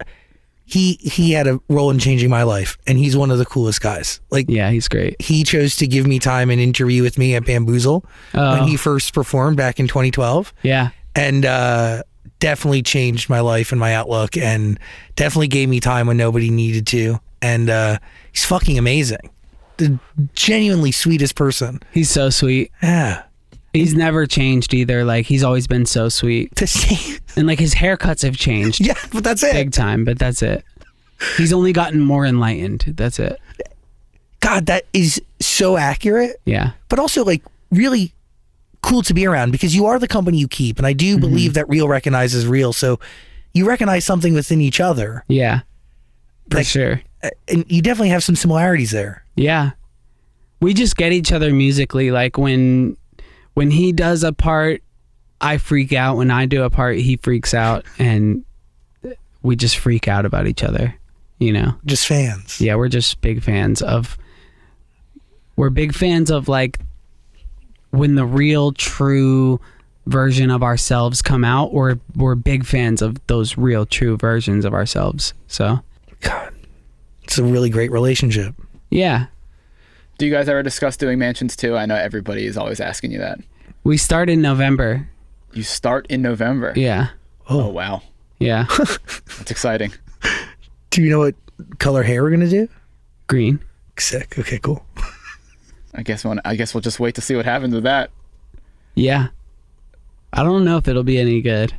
he 0.64 0.94
he 1.02 1.32
had 1.32 1.46
a 1.46 1.60
role 1.68 1.90
in 1.90 1.98
changing 1.98 2.30
my 2.30 2.44
life 2.44 2.78
and 2.86 2.96
he's 2.96 3.16
one 3.16 3.30
of 3.30 3.36
the 3.38 3.44
coolest 3.44 3.82
guys. 3.82 4.20
Like 4.30 4.46
Yeah, 4.48 4.70
he's 4.70 4.88
great. 4.88 5.20
he 5.20 5.44
chose 5.44 5.76
to 5.76 5.86
give 5.86 6.06
me 6.06 6.18
time 6.18 6.48
and 6.48 6.60
interview 6.60 7.02
with 7.02 7.18
me 7.18 7.34
at 7.34 7.44
Bamboozle 7.44 8.04
Oh. 8.34 8.52
when 8.58 8.68
he 8.68 8.76
first 8.76 9.12
performed 9.12 9.56
back 9.58 9.78
in 9.78 9.86
2012 9.88 10.54
Yeah. 10.62 10.90
and 11.14 11.44
uh 11.44 12.02
definitely 12.42 12.82
changed 12.82 13.30
my 13.30 13.38
life 13.38 13.70
and 13.70 13.78
my 13.78 13.94
outlook 13.94 14.36
and 14.36 14.76
definitely 15.14 15.46
gave 15.46 15.68
me 15.68 15.78
time 15.78 16.08
when 16.08 16.16
nobody 16.16 16.50
needed 16.50 16.84
to 16.88 17.20
and 17.40 17.70
uh 17.70 17.98
he's 18.32 18.44
fucking 18.44 18.76
amazing. 18.76 19.30
The 19.76 19.96
genuinely 20.34 20.90
sweetest 20.90 21.36
person. 21.36 21.80
He's 21.92 22.10
so 22.10 22.30
sweet. 22.30 22.72
Yeah. 22.82 23.22
He's 23.72 23.94
never 23.94 24.26
changed 24.26 24.74
either. 24.74 25.04
Like 25.04 25.26
he's 25.26 25.44
always 25.44 25.68
been 25.68 25.86
so 25.86 26.08
sweet. 26.08 26.54
To 26.56 26.66
see 26.66 27.18
And 27.36 27.46
like 27.46 27.60
his 27.60 27.74
haircuts 27.76 28.22
have 28.24 28.36
changed 28.36 28.80
Yeah, 28.80 28.98
but 29.12 29.22
that's 29.22 29.44
it. 29.44 29.52
big 29.52 29.70
time, 29.72 30.04
but 30.04 30.18
that's 30.18 30.42
it. 30.42 30.64
He's 31.36 31.52
only 31.52 31.72
gotten 31.72 32.00
more 32.00 32.26
enlightened. 32.26 32.84
That's 32.96 33.20
it. 33.20 33.38
God, 34.40 34.66
that 34.66 34.84
is 34.92 35.22
so 35.40 35.76
accurate. 35.76 36.40
Yeah. 36.44 36.72
but 36.88 36.98
also 36.98 37.24
like 37.24 37.42
really 37.70 38.12
cool 38.82 39.02
to 39.02 39.14
be 39.14 39.26
around 39.26 39.50
because 39.52 39.74
you 39.74 39.86
are 39.86 39.98
the 39.98 40.08
company 40.08 40.38
you 40.38 40.48
keep 40.48 40.78
and 40.78 40.86
i 40.86 40.92
do 40.92 41.12
Mm-hmm. 41.16 41.20
believe 41.20 41.54
that 41.54 41.68
real 41.68 41.88
recognizes 41.88 42.46
real 42.46 42.72
so 42.72 42.98
you 43.54 43.66
recognize 43.66 44.04
something 44.04 44.34
within 44.34 44.60
each 44.60 44.80
other 44.80 45.24
Yeah. 45.28 45.60
For 46.50 46.58
Like- 46.58 46.66
sure. 46.66 47.02
uh, 47.22 47.30
and 47.48 47.64
you 47.68 47.80
definitely 47.82 48.08
have 48.10 48.24
some 48.24 48.34
similarities 48.36 48.90
there 48.90 49.24
Yeah. 49.36 49.70
We 50.60 50.74
just 50.74 50.96
get 50.96 51.12
each 51.12 51.32
other 51.32 51.52
musically 51.52 52.10
like 52.10 52.36
when 52.38 52.96
when 53.54 53.70
he 53.70 53.92
does 53.92 54.22
a 54.24 54.32
part 54.32 54.82
I 55.40 55.58
freak 55.58 55.92
out 55.92 56.16
when 56.16 56.30
I 56.30 56.46
do 56.46 56.62
a 56.62 56.70
part 56.70 56.96
he 56.98 57.16
freaks 57.16 57.52
out 57.54 57.84
and 57.98 58.44
we 59.42 59.56
just 59.56 59.76
freak 59.78 60.06
out 60.06 60.24
about 60.24 60.46
each 60.46 60.62
other, 60.62 60.94
you 61.40 61.52
know. 61.52 61.74
just 61.84 62.06
fans 62.06 62.60
Yeah, 62.60 62.76
we're 62.76 62.88
just 62.88 63.20
big 63.20 63.42
fans 63.42 63.82
of 63.82 64.16
we're 65.56 65.70
big 65.70 65.94
fans 65.94 66.30
of 66.30 66.48
like 66.48 66.78
when 67.92 68.14
the 68.16 68.26
real 68.26 68.72
true 68.72 69.58
version 70.06 70.50
of 70.50 70.62
ourselves 70.64 71.22
come 71.22 71.44
out 71.44 71.72
we're 71.72 71.96
we're 72.16 72.34
big 72.34 72.66
fans 72.66 73.00
of 73.00 73.24
those 73.28 73.56
real 73.56 73.86
true 73.86 74.16
versions 74.16 74.64
of 74.64 74.74
ourselves 74.74 75.32
so 75.46 75.78
God, 76.20 76.52
it's 77.22 77.38
a 77.38 77.44
really 77.44 77.70
great 77.70 77.92
relationship. 77.92 78.54
yeah 78.90 79.26
Do 80.18 80.26
you 80.26 80.32
guys 80.32 80.48
ever 80.48 80.62
discuss 80.64 80.96
doing 80.96 81.18
Mansionz 81.18 81.54
too? 81.56 81.76
I 81.76 81.86
know 81.86 81.94
everybody 81.96 82.46
is 82.46 82.56
always 82.56 82.80
asking 82.80 83.12
you 83.12 83.18
that. 83.20 83.38
we 83.84 83.96
start 83.96 84.28
in 84.28 84.42
november 84.42 85.08
You 85.52 85.62
start 85.62 86.06
in 86.08 86.20
November. 86.22 86.72
yeah 86.74 87.10
Oh, 87.48 87.62
oh 87.64 87.68
wow, 87.68 88.02
yeah 88.40 88.66
that's 88.78 89.50
exciting. 89.50 89.92
Do 90.90 91.02
you 91.02 91.10
know 91.10 91.18
what 91.20 91.34
color 91.78 92.02
hair 92.02 92.22
we're 92.24 92.30
gonna 92.30 92.48
do? 92.48 92.68
green 93.28 93.60
Sick. 93.98 94.36
Okay, 94.38 94.58
cool. 94.58 94.84
I 95.94 96.02
guess 96.02 96.24
when 96.24 96.40
I 96.44 96.54
guess 96.56 96.74
we'll 96.74 96.80
just 96.80 96.98
wait 97.00 97.14
to 97.16 97.20
see 97.20 97.34
what 97.36 97.44
happens 97.44 97.74
with 97.74 97.84
that. 97.84 98.10
yeah 98.94 99.28
i 100.34 100.42
don't 100.42 100.64
know 100.64 100.78
if 100.78 100.88
it'll 100.88 101.02
be 101.02 101.18
any 101.18 101.40
good 101.42 101.74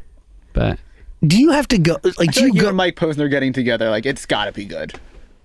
but 0.54 0.78
Do 1.26 1.40
you 1.40 1.50
have 1.52 1.68
to 1.70 1.78
go? 1.80 1.98
Like, 2.04 2.32
do 2.34 2.42
feel 2.42 2.44
you 2.44 2.48
like 2.50 2.56
you 2.56 2.62
go? 2.62 2.68
and 2.68 2.78
Mike 2.78 2.96
Posner 2.96 3.30
getting 3.30 3.54
together, 3.54 3.90
like 3.90 4.06
it's 4.06 4.26
got 4.26 4.46
to 4.46 4.52
be 4.52 4.66
good. 4.66 4.94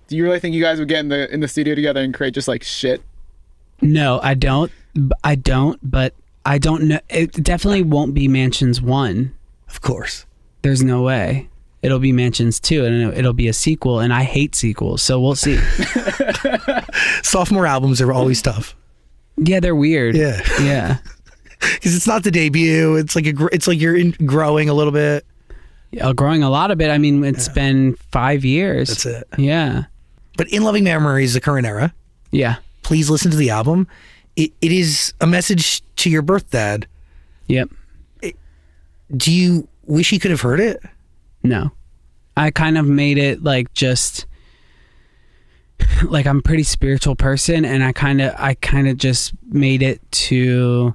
Do 0.07 0.15
you 0.17 0.23
really 0.25 0.39
think 0.39 0.53
you 0.53 0.61
guys 0.61 0.77
would 0.77 0.87
get 0.89 0.99
in 0.99 1.07
the 1.09 1.33
in 1.33 1.39
the 1.39 1.47
studio 1.47 1.73
together 1.73 2.01
and 2.01 2.13
create 2.13 2.33
just 2.33 2.47
like 2.47 2.61
shit? 2.63 3.01
No, 3.81 4.19
I 4.21 4.33
don't. 4.35 4.71
I 5.23 5.35
don't. 5.35 5.79
But 5.81 6.13
I 6.45 6.57
don't 6.57 6.83
know. 6.83 6.99
It 7.09 7.31
definitely 7.31 7.81
won't 7.83 8.13
be 8.13 8.27
Mansionz 8.27 8.81
One. 8.81 9.33
Of 9.69 9.79
course. 9.81 10.25
There's 10.63 10.83
no 10.83 11.01
way. 11.01 11.47
It'll 11.81 11.99
be 11.99 12.11
Mansionz 12.11 12.59
Two, 12.61 12.83
and 12.85 13.13
it'll- 13.13 13.33
be 13.33 13.47
a 13.47 13.53
sequel. 13.53 13.99
And 13.99 14.13
I 14.13 14.23
hate 14.23 14.53
sequels, 14.55 15.01
so 15.01 15.19
we'll 15.19 15.35
see. 15.35 15.57
Sophomore 17.23 17.65
albums 17.65 18.01
are 18.01 18.11
always 18.11 18.41
tough. 18.41 18.75
yeah, 19.37 19.59
they're 19.59 19.75
weird. 19.75 20.15
Yeah, 20.15 20.41
Yeah. 20.61 20.97
because 21.73 21.95
it's 21.95 22.07
not 22.07 22.23
the 22.23 22.31
debut. 22.31 22.95
It's 22.95 23.15
like 23.15 23.25
a. 23.27 23.33
It's 23.53 23.67
like 23.67 23.79
you're 23.79 23.95
in, 23.95 24.11
growing 24.25 24.69
a 24.69 24.73
little 24.73 24.93
bit. 24.93 25.25
Uh, 25.99 26.13
growing 26.13 26.43
a 26.43 26.49
lot 26.49 26.69
of 26.71 26.79
it. 26.81 26.89
I 26.89 26.97
mean, 26.97 27.23
it's 27.23 27.49
been 27.49 27.95
five 28.11 28.45
years. 28.45 28.89
That's 28.89 29.05
it. 29.05 29.27
Yeah. 29.37 29.83
But 30.37 30.49
in 30.53 30.63
loving 30.63 30.83
memories, 30.83 31.29
is 31.31 31.33
the 31.33 31.41
current 31.41 31.65
era. 31.65 31.93
Yeah. 32.31 32.57
Please 32.83 33.09
listen 33.09 33.31
to 33.31 33.37
the 33.37 33.49
album. 33.49 33.87
It, 34.35 34.51
it 34.61 34.71
is 34.71 35.13
a 35.19 35.27
message 35.27 35.81
to 35.97 36.09
your 36.09 36.21
birth 36.21 36.49
dad. 36.51 36.87
Yep. 37.47 37.69
Do 39.17 39.31
you 39.31 39.67
wish 39.85 40.11
he 40.11 40.19
could 40.19 40.31
have 40.31 40.41
heard 40.41 40.59
it? 40.59 40.81
No. 41.43 41.71
I 42.35 42.51
kind 42.51 42.77
of 42.77 42.85
made 42.85 43.17
it 43.17 43.43
like 43.43 43.73
just 43.73 44.25
like 46.03 46.25
I'm 46.25 46.39
a 46.39 46.41
pretty 46.41 46.63
spiritual 46.63 47.15
person 47.15 47.65
and 47.65 47.83
I 47.83 47.91
kind 47.91 48.21
of 48.21 48.33
I 48.37 48.53
kind 48.55 48.87
of 48.87 48.97
just 48.97 49.33
made 49.49 49.81
it 49.81 49.99
to 50.11 50.93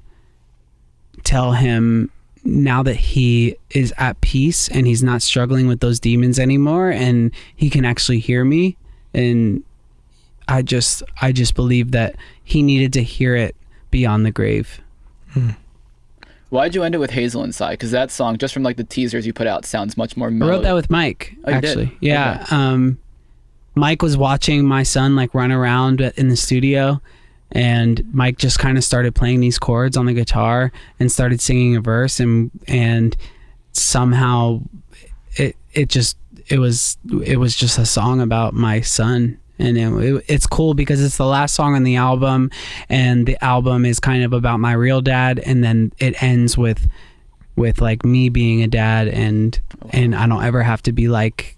tell 1.23 1.53
him 1.53 2.11
now 2.43 2.83
that 2.83 2.95
he 2.95 3.57
is 3.71 3.93
at 3.97 4.21
peace 4.21 4.69
and 4.69 4.85
he's 4.85 5.03
not 5.03 5.21
struggling 5.21 5.67
with 5.67 5.79
those 5.79 5.99
demons 5.99 6.39
anymore 6.39 6.91
and 6.91 7.31
he 7.55 7.69
can 7.69 7.85
actually 7.85 8.19
hear 8.19 8.45
me 8.45 8.77
and 9.13 9.63
I 10.47 10.61
just 10.61 11.01
I 11.21 11.31
just 11.31 11.55
believe 11.55 11.91
that 11.91 12.15
he 12.43 12.61
needed 12.61 12.93
to 12.93 13.03
hear 13.03 13.35
it 13.35 13.55
beyond 13.89 14.25
the 14.25 14.31
grave. 14.31 14.81
Hmm. 15.31 15.51
Why'd 16.49 16.75
you 16.75 16.83
end 16.83 16.95
it 16.95 16.99
with 16.99 17.11
Hazel 17.11 17.43
Inside? 17.43 17.71
Because 17.71 17.91
that 17.91 18.11
song, 18.11 18.37
just 18.37 18.53
from 18.53 18.63
like 18.63 18.77
the 18.77 18.83
teasers 18.83 19.25
you 19.25 19.33
put 19.33 19.47
out, 19.47 19.65
sounds 19.65 19.97
much 19.97 20.15
more 20.15 20.29
I 20.29 20.31
wrote 20.31 20.63
that 20.63 20.73
with 20.73 20.89
Mike, 20.89 21.35
Oh, 21.43 21.51
actually. 21.51 21.95
Yeah. 22.01 22.45
Um, 22.51 22.97
Mike 23.75 24.01
was 24.01 24.15
watching 24.15 24.65
my 24.65 24.83
son 24.83 25.15
like 25.15 25.33
run 25.33 25.51
around 25.51 25.99
in 26.01 26.29
the 26.29 26.35
studio, 26.37 27.01
and 27.51 28.03
Mike 28.13 28.37
just 28.37 28.59
kind 28.59 28.77
of 28.77 28.83
started 28.83 29.15
playing 29.15 29.41
these 29.41 29.59
chords 29.59 29.97
on 29.97 30.05
the 30.05 30.13
guitar 30.13 30.71
and 30.99 31.11
started 31.11 31.41
singing 31.41 31.75
a 31.75 31.81
verse, 31.81 32.19
and 32.19 32.51
and 32.67 33.17
somehow 33.73 34.61
it 35.33 35.55
it 35.73 35.89
just 35.89 36.17
it 36.47 36.59
was 36.59 36.97
it 37.23 37.37
was 37.37 37.55
just 37.55 37.77
a 37.77 37.85
song 37.85 38.21
about 38.21 38.53
my 38.53 38.79
son. 38.81 39.37
And 39.57 39.77
it, 39.77 39.87
it, 40.15 40.25
it's 40.27 40.47
cool 40.47 40.73
because 40.73 41.01
it's 41.03 41.17
the 41.17 41.25
last 41.25 41.55
song 41.55 41.75
on 41.75 41.83
the 41.83 41.95
album, 41.95 42.51
and 42.89 43.25
the 43.25 43.41
album 43.43 43.85
is 43.85 43.99
kind 43.99 44.23
of 44.23 44.33
about 44.33 44.59
my 44.59 44.73
real 44.73 45.01
dad, 45.01 45.39
and 45.39 45.63
then 45.63 45.91
it 45.99 46.21
ends 46.21 46.57
with 46.57 46.87
with 47.55 47.79
like 47.79 48.03
me 48.03 48.27
being 48.27 48.61
a 48.63 48.67
dad 48.67 49.07
and 49.07 49.57
and 49.91 50.13
I 50.13 50.27
don't 50.27 50.43
ever 50.43 50.61
have 50.61 50.83
to 50.83 50.91
be 50.91 51.07
like 51.07 51.55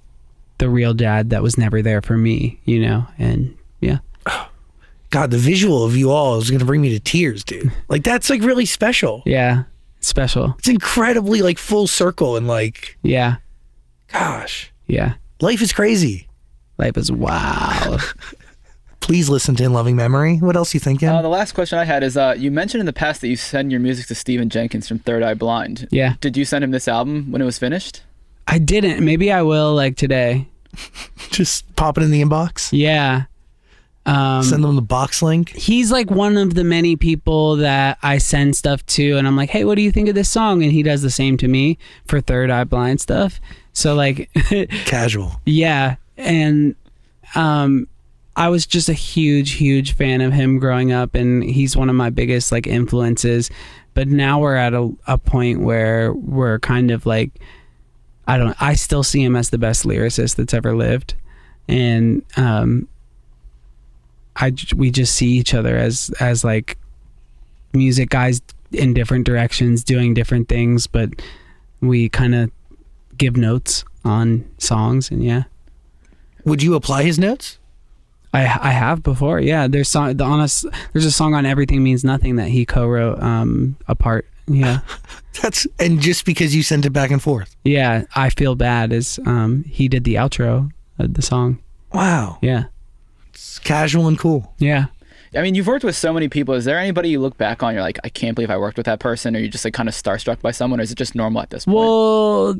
the 0.59 0.69
real 0.69 0.93
dad 0.93 1.31
that 1.31 1.41
was 1.41 1.57
never 1.57 1.81
there 1.81 2.03
for 2.03 2.15
me, 2.15 2.59
you 2.65 2.79
know. 2.79 3.07
And 3.17 3.57
yeah. 3.79 3.97
God, 5.09 5.31
the 5.31 5.37
visual 5.39 5.83
of 5.85 5.95
you 5.95 6.11
all 6.11 6.37
is 6.37 6.49
going 6.51 6.59
to 6.59 6.65
bring 6.65 6.81
me 6.81 6.89
to 6.89 6.99
tears, 6.99 7.43
dude. 7.43 7.71
Like 7.89 8.03
that's 8.03 8.29
like 8.29 8.41
really 8.43 8.65
special. 8.65 9.23
Yeah. 9.25 9.63
Special. 9.99 10.53
It's 10.59 10.67
incredibly 10.67 11.41
like 11.41 11.57
full 11.57 11.87
circle 11.87 12.35
and 12.37 12.47
like, 12.47 12.97
Yeah. 13.01 13.37
gosh, 14.13 14.71
Yeah. 14.85 15.15
life 15.41 15.61
is 15.63 15.73
crazy. 15.73 16.26
Life 16.77 16.97
is 16.97 17.11
wow. 17.11 17.97
Please 18.99 19.29
listen 19.29 19.55
to 19.55 19.63
In 19.63 19.73
Loving 19.73 19.95
Memory. 19.95 20.37
What 20.37 20.55
else 20.57 20.73
you 20.73 20.79
thinking? 20.79 21.07
Uh, 21.07 21.21
the 21.21 21.29
last 21.29 21.53
question 21.53 21.79
I 21.79 21.85
had 21.85 22.03
is: 22.03 22.17
uh, 22.17 22.35
You 22.37 22.51
mentioned 22.51 22.81
in 22.81 22.85
the 22.85 22.93
past 22.93 23.21
that 23.21 23.29
you 23.29 23.35
send 23.37 23.71
your 23.71 23.79
music 23.79 24.07
to 24.07 24.15
Stephen 24.15 24.49
Jenkins 24.49 24.87
from 24.87 24.99
Third 24.99 25.23
Eye 25.23 25.33
Blind. 25.33 25.87
Yeah. 25.91 26.15
Did 26.19 26.35
you 26.35 26.43
send 26.45 26.63
him 26.63 26.71
this 26.71 26.87
album 26.87 27.31
when 27.31 27.41
it 27.41 27.45
was 27.45 27.57
finished? 27.57 28.03
I 28.47 28.59
didn't. 28.59 29.03
Maybe 29.03 29.31
I 29.31 29.41
will 29.43 29.73
like 29.73 29.95
today. 29.97 30.47
Just 31.31 31.73
pop 31.75 31.97
it 31.97 32.03
in 32.03 32.11
the 32.11 32.21
inbox. 32.21 32.69
Yeah. 32.71 33.23
Um 34.05 34.43
Send 34.43 34.63
them 34.63 34.75
the 34.75 34.81
box 34.81 35.21
link. 35.21 35.49
he's 35.49 35.91
like 35.91 36.09
one 36.09 36.37
of 36.37 36.53
the 36.53 36.63
many 36.63 36.95
people 36.95 37.57
that 37.57 37.97
I 38.01 38.19
send 38.19 38.55
stuff 38.55 38.85
to 38.87 39.17
and 39.17 39.27
I'm 39.27 39.35
like, 39.35 39.49
"Hey, 39.49 39.65
what 39.65 39.75
do 39.75 39.81
you 39.81 39.91
think 39.91 40.07
of 40.07 40.15
this 40.15 40.29
song?" 40.29 40.63
and 40.63 40.71
he 40.71 40.81
does 40.83 41.01
the 41.01 41.09
same 41.11 41.35
to 41.37 41.47
me 41.47 41.77
for 42.05 42.21
Third 42.21 42.49
Eye 42.49 42.63
Blind 42.63 43.01
stuff. 43.01 43.39
So 43.73 43.95
like 43.95 44.29
Casual. 44.85 45.41
Yeah, 45.45 45.95
and 46.17 46.75
um, 47.35 47.87
I 48.35 48.49
was 48.49 48.65
just 48.65 48.89
a 48.89 48.93
huge, 48.93 49.53
huge 49.53 49.93
fan 49.93 50.21
of 50.21 50.33
him 50.33 50.59
growing 50.59 50.91
up, 50.91 51.15
and 51.15 51.43
he's 51.43 51.75
one 51.75 51.89
of 51.89 51.95
my 51.95 52.09
biggest 52.09 52.51
like 52.51 52.67
influences. 52.67 53.49
But 53.93 54.07
now 54.07 54.39
we're 54.39 54.55
at 54.55 54.73
a, 54.73 54.91
a 55.07 55.17
point 55.17 55.61
where 55.61 56.13
we're 56.13 56.59
kind 56.59 56.91
of 56.91 57.05
like, 57.07 57.31
I 58.27 58.37
don't, 58.37 58.55
I 58.61 58.75
still 58.75 59.03
see 59.03 59.23
him 59.23 59.35
as 59.35 59.49
the 59.49 59.57
best 59.57 59.85
lyricist 59.85 60.35
that's 60.35 60.53
ever 60.53 60.75
lived, 60.75 61.15
and 61.67 62.23
um, 62.35 62.87
I 64.35 64.53
we 64.75 64.91
just 64.91 65.15
see 65.15 65.31
each 65.31 65.53
other 65.53 65.75
as 65.77 66.13
as 66.19 66.43
like 66.43 66.77
music 67.73 68.09
guys 68.09 68.41
in 68.71 68.93
different 68.93 69.25
directions 69.25 69.83
doing 69.83 70.13
different 70.13 70.47
things, 70.49 70.87
but 70.87 71.09
we 71.81 72.09
kind 72.09 72.35
of 72.35 72.51
give 73.17 73.35
notes 73.35 73.83
on 74.05 74.47
songs, 74.57 75.09
and 75.09 75.23
yeah. 75.23 75.43
Would 76.47 76.63
you 76.63 76.75
apply 76.75 77.03
his 77.03 77.19
notes? 77.19 77.59
I 78.33 78.41
I 78.41 78.71
have 78.71 79.03
before. 79.03 79.39
Yeah, 79.39 79.67
there's 79.67 79.89
song 79.89 80.15
the 80.15 80.23
honest 80.23 80.65
there's 80.93 81.05
a 81.05 81.11
song 81.11 81.33
on 81.33 81.45
Everything 81.45 81.83
Means 81.83 82.03
Nothing 82.03 82.37
that 82.37 82.47
he 82.47 82.65
co-wrote 82.65 83.21
um 83.21 83.75
apart. 83.87 84.25
Yeah. 84.47 84.79
That's 85.41 85.67
and 85.77 85.99
just 85.99 86.25
because 86.25 86.55
you 86.55 86.63
sent 86.63 86.85
it 86.85 86.91
back 86.91 87.11
and 87.11 87.21
forth. 87.21 87.55
yeah, 87.63 88.05
I 88.15 88.29
feel 88.29 88.55
bad 88.55 88.93
is 88.93 89.19
um 89.25 89.63
he 89.67 89.87
did 89.87 90.03
the 90.05 90.15
outro 90.15 90.71
of 90.99 91.13
the 91.13 91.21
song. 91.21 91.59
Wow. 91.93 92.39
Yeah. 92.41 92.65
It's 93.29 93.59
casual 93.59 94.07
and 94.07 94.17
cool. 94.17 94.53
Yeah. 94.57 94.85
I 95.35 95.41
mean, 95.41 95.55
you've 95.55 95.67
worked 95.67 95.83
with 95.83 95.95
so 95.95 96.13
many 96.13 96.29
people. 96.29 96.55
Is 96.55 96.65
there 96.65 96.79
anybody 96.79 97.09
you 97.09 97.19
look 97.19 97.37
back 97.37 97.61
on? 97.61 97.73
You're 97.73 97.83
like, 97.83 97.99
I 98.03 98.09
can't 98.09 98.33
believe 98.33 98.49
I 98.49 98.57
worked 98.57 98.77
with 98.77 98.85
that 98.85 98.99
person, 98.99 99.35
or 99.35 99.39
you're 99.39 99.49
just 99.49 99.65
like 99.65 99.73
kind 99.73 99.89
of 99.89 99.93
starstruck 99.93 100.41
by 100.41 100.51
someone, 100.51 100.79
or 100.79 100.83
is 100.83 100.91
it 100.91 100.97
just 100.97 101.15
normal 101.15 101.41
at 101.41 101.49
this 101.49 101.65
point? 101.65 101.77
Well, 101.77 102.55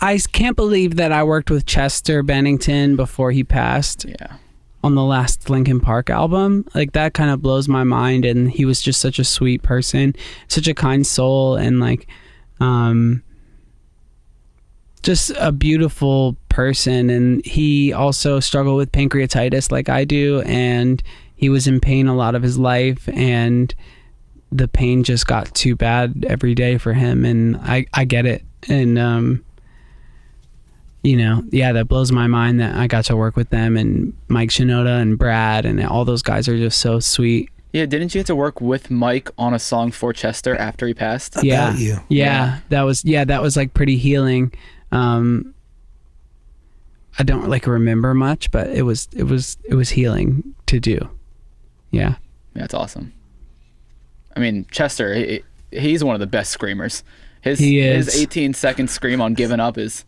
I 0.00 0.18
can't 0.32 0.56
believe 0.56 0.96
that 0.96 1.12
I 1.12 1.22
worked 1.22 1.50
with 1.50 1.66
Chester 1.66 2.22
Bennington 2.22 2.96
before 2.96 3.30
he 3.30 3.44
passed 3.44 4.04
yeah. 4.04 4.36
on 4.82 4.94
the 4.94 5.04
last 5.04 5.48
Linkin 5.48 5.80
Park 5.80 6.10
album. 6.10 6.66
Like 6.74 6.92
that 6.92 7.14
kind 7.14 7.30
of 7.30 7.40
blows 7.40 7.68
my 7.68 7.84
mind 7.84 8.24
and 8.24 8.50
he 8.50 8.64
was 8.64 8.82
just 8.82 9.00
such 9.00 9.18
a 9.18 9.24
sweet 9.24 9.62
person, 9.62 10.16
such 10.48 10.66
a 10.66 10.74
kind 10.74 11.06
soul 11.06 11.56
and 11.56 11.80
like 11.80 12.08
um 12.60 13.22
just 15.02 15.32
a 15.38 15.50
beautiful 15.50 16.36
person 16.48 17.10
and 17.10 17.44
he 17.44 17.92
also 17.92 18.38
struggled 18.38 18.76
with 18.76 18.92
pancreatitis 18.92 19.72
like 19.72 19.88
I 19.88 20.04
do 20.04 20.42
and 20.42 21.02
he 21.34 21.48
was 21.48 21.66
in 21.66 21.80
pain 21.80 22.06
a 22.06 22.14
lot 22.14 22.34
of 22.34 22.42
his 22.42 22.58
life 22.58 23.08
and 23.08 23.74
the 24.52 24.68
pain 24.68 25.02
just 25.02 25.26
got 25.26 25.52
too 25.54 25.74
bad 25.74 26.24
every 26.28 26.54
day 26.54 26.78
for 26.78 26.92
him 26.92 27.24
and 27.24 27.56
I 27.56 27.86
I 27.92 28.04
get 28.04 28.26
it 28.26 28.44
and 28.68 28.98
um 28.98 29.44
you 31.02 31.16
know, 31.16 31.42
yeah, 31.50 31.72
that 31.72 31.88
blows 31.88 32.12
my 32.12 32.26
mind 32.26 32.60
that 32.60 32.76
I 32.76 32.86
got 32.86 33.04
to 33.06 33.16
work 33.16 33.36
with 33.36 33.50
them 33.50 33.76
and 33.76 34.14
Mike 34.28 34.50
Shinoda 34.50 35.00
and 35.00 35.18
Brad 35.18 35.66
and 35.66 35.84
all 35.84 36.04
those 36.04 36.22
guys 36.22 36.48
are 36.48 36.56
just 36.56 36.78
so 36.78 37.00
sweet. 37.00 37.50
Yeah, 37.72 37.86
didn't 37.86 38.14
you 38.14 38.20
get 38.20 38.26
to 38.26 38.36
work 38.36 38.60
with 38.60 38.90
Mike 38.90 39.30
on 39.38 39.54
a 39.54 39.58
song 39.58 39.90
for 39.92 40.12
Chester 40.12 40.54
after 40.54 40.86
he 40.86 40.94
passed? 40.94 41.36
yeah. 41.42 41.70
About 41.70 41.80
you. 41.80 41.96
Yeah, 42.08 42.60
that 42.68 42.82
was 42.82 43.04
yeah, 43.04 43.24
that 43.24 43.42
was 43.42 43.56
like 43.56 43.74
pretty 43.74 43.96
healing. 43.96 44.52
Um 44.92 45.54
I 47.18 47.24
don't 47.24 47.48
like 47.48 47.66
remember 47.66 48.14
much, 48.14 48.50
but 48.50 48.68
it 48.70 48.82
was 48.82 49.08
it 49.12 49.24
was 49.24 49.56
it 49.64 49.74
was 49.74 49.90
healing 49.90 50.54
to 50.66 50.78
do. 50.78 51.08
Yeah. 51.90 52.16
Yeah, 52.54 52.62
that's 52.62 52.74
awesome. 52.74 53.12
I 54.36 54.40
mean, 54.40 54.66
Chester, 54.70 55.14
he, 55.14 55.42
he's 55.70 56.04
one 56.04 56.14
of 56.14 56.20
the 56.20 56.26
best 56.26 56.50
screamers. 56.50 57.02
His 57.40 57.58
He 57.58 57.80
his 57.80 58.14
18 58.22 58.54
second 58.54 58.88
scream 58.88 59.20
on 59.20 59.34
"Given 59.34 59.60
Up" 59.60 59.76
is 59.76 60.04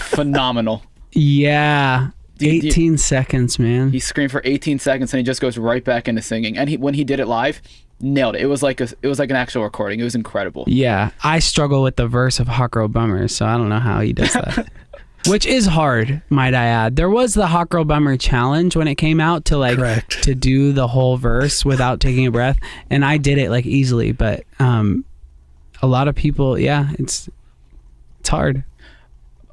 phenomenal. 0.00 0.82
Yeah. 1.12 2.08
Do 2.38 2.46
you- 2.46 2.60
do 2.60 2.66
you- 2.68 2.70
18 2.72 2.98
seconds, 2.98 3.58
man. 3.58 3.90
He 3.90 3.98
screamed 4.00 4.30
for 4.30 4.40
18 4.44 4.78
seconds 4.78 5.12
and 5.12 5.18
he 5.18 5.24
just 5.24 5.40
goes 5.40 5.58
right 5.58 5.82
back 5.84 6.06
into 6.08 6.22
singing. 6.22 6.56
And 6.56 6.68
he 6.70 6.76
when 6.76 6.94
he 6.94 7.02
did 7.04 7.18
it 7.20 7.26
live, 7.26 7.60
nailed 8.00 8.36
it. 8.36 8.42
It 8.42 8.46
was 8.46 8.62
like 8.62 8.80
a, 8.80 8.88
it 9.02 9.08
was 9.08 9.18
like 9.18 9.30
an 9.30 9.36
actual 9.36 9.64
recording. 9.64 9.98
It 10.00 10.04
was 10.04 10.14
incredible. 10.14 10.64
Yeah, 10.68 11.10
I 11.24 11.40
struggle 11.40 11.82
with 11.82 11.96
the 11.96 12.06
verse 12.06 12.38
of 12.38 12.46
Hot 12.46 12.70
Girl 12.70 12.86
Bummer, 12.88 13.26
so 13.28 13.44
I 13.44 13.56
don't 13.56 13.68
know 13.68 13.80
how 13.80 14.00
he 14.00 14.12
does 14.12 14.32
that. 14.32 14.70
Which 15.26 15.46
is 15.46 15.66
hard, 15.66 16.22
might 16.30 16.54
I 16.54 16.66
add. 16.66 16.94
There 16.94 17.10
was 17.10 17.34
the 17.34 17.48
Hot 17.48 17.68
Girl 17.70 17.84
Bummer 17.84 18.16
challenge 18.16 18.76
when 18.76 18.86
it 18.86 18.94
came 18.94 19.18
out 19.20 19.44
to 19.46 19.58
like 19.58 19.76
Correct. 19.76 20.22
to 20.22 20.34
do 20.36 20.72
the 20.72 20.86
whole 20.86 21.16
verse 21.16 21.64
without 21.64 21.98
taking 21.98 22.24
a 22.26 22.30
breath, 22.30 22.56
and 22.88 23.04
I 23.04 23.16
did 23.16 23.38
it 23.38 23.50
like 23.50 23.66
easily, 23.66 24.12
but 24.12 24.44
um 24.60 25.04
a 25.82 25.88
lot 25.88 26.06
of 26.06 26.14
people, 26.14 26.56
yeah, 26.56 26.90
it's 27.00 27.28
it's 28.20 28.28
hard. 28.28 28.62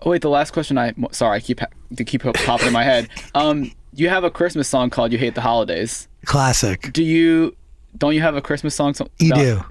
Oh 0.01 0.09
wait, 0.11 0.21
the 0.21 0.29
last 0.29 0.51
question 0.51 0.77
I 0.77 0.93
sorry 1.11 1.37
I 1.37 1.39
keep 1.39 1.59
ha- 1.61 1.67
to 1.95 2.03
keep 2.03 2.21
popping 2.23 2.67
in 2.67 2.73
my 2.73 2.83
head. 2.83 3.09
Um, 3.35 3.71
you 3.93 4.09
have 4.09 4.23
a 4.23 4.29
Christmas 4.29 4.67
song 4.67 4.89
called 4.89 5.11
"You 5.11 5.17
Hate 5.17 5.35
the 5.35 5.41
Holidays." 5.41 6.07
Classic. 6.25 6.91
Do 6.93 7.03
you 7.03 7.55
don't 7.97 8.13
you 8.13 8.21
have 8.21 8.35
a 8.35 8.41
Christmas 8.41 8.75
song? 8.75 8.93
so- 8.93 9.07
You 9.19 9.29
no. 9.29 9.35
do. 9.35 9.63